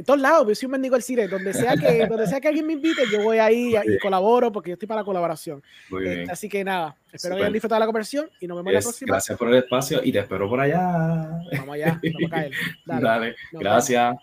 [0.00, 2.48] en todos lados, yo soy un mendigo al cine, donde sea que, donde sea que
[2.48, 5.62] alguien me invite, yo voy ahí y, colaboro porque yo estoy para la colaboración.
[5.90, 6.20] Muy bien.
[6.20, 9.12] Este, así que nada, espero que hayan disfrutado la conversación y nos vemos la próxima.
[9.12, 11.42] Gracias por el espacio y te espero por allá.
[11.52, 12.52] Vamos allá, vamos a caer.
[12.86, 14.16] Dale, gracias.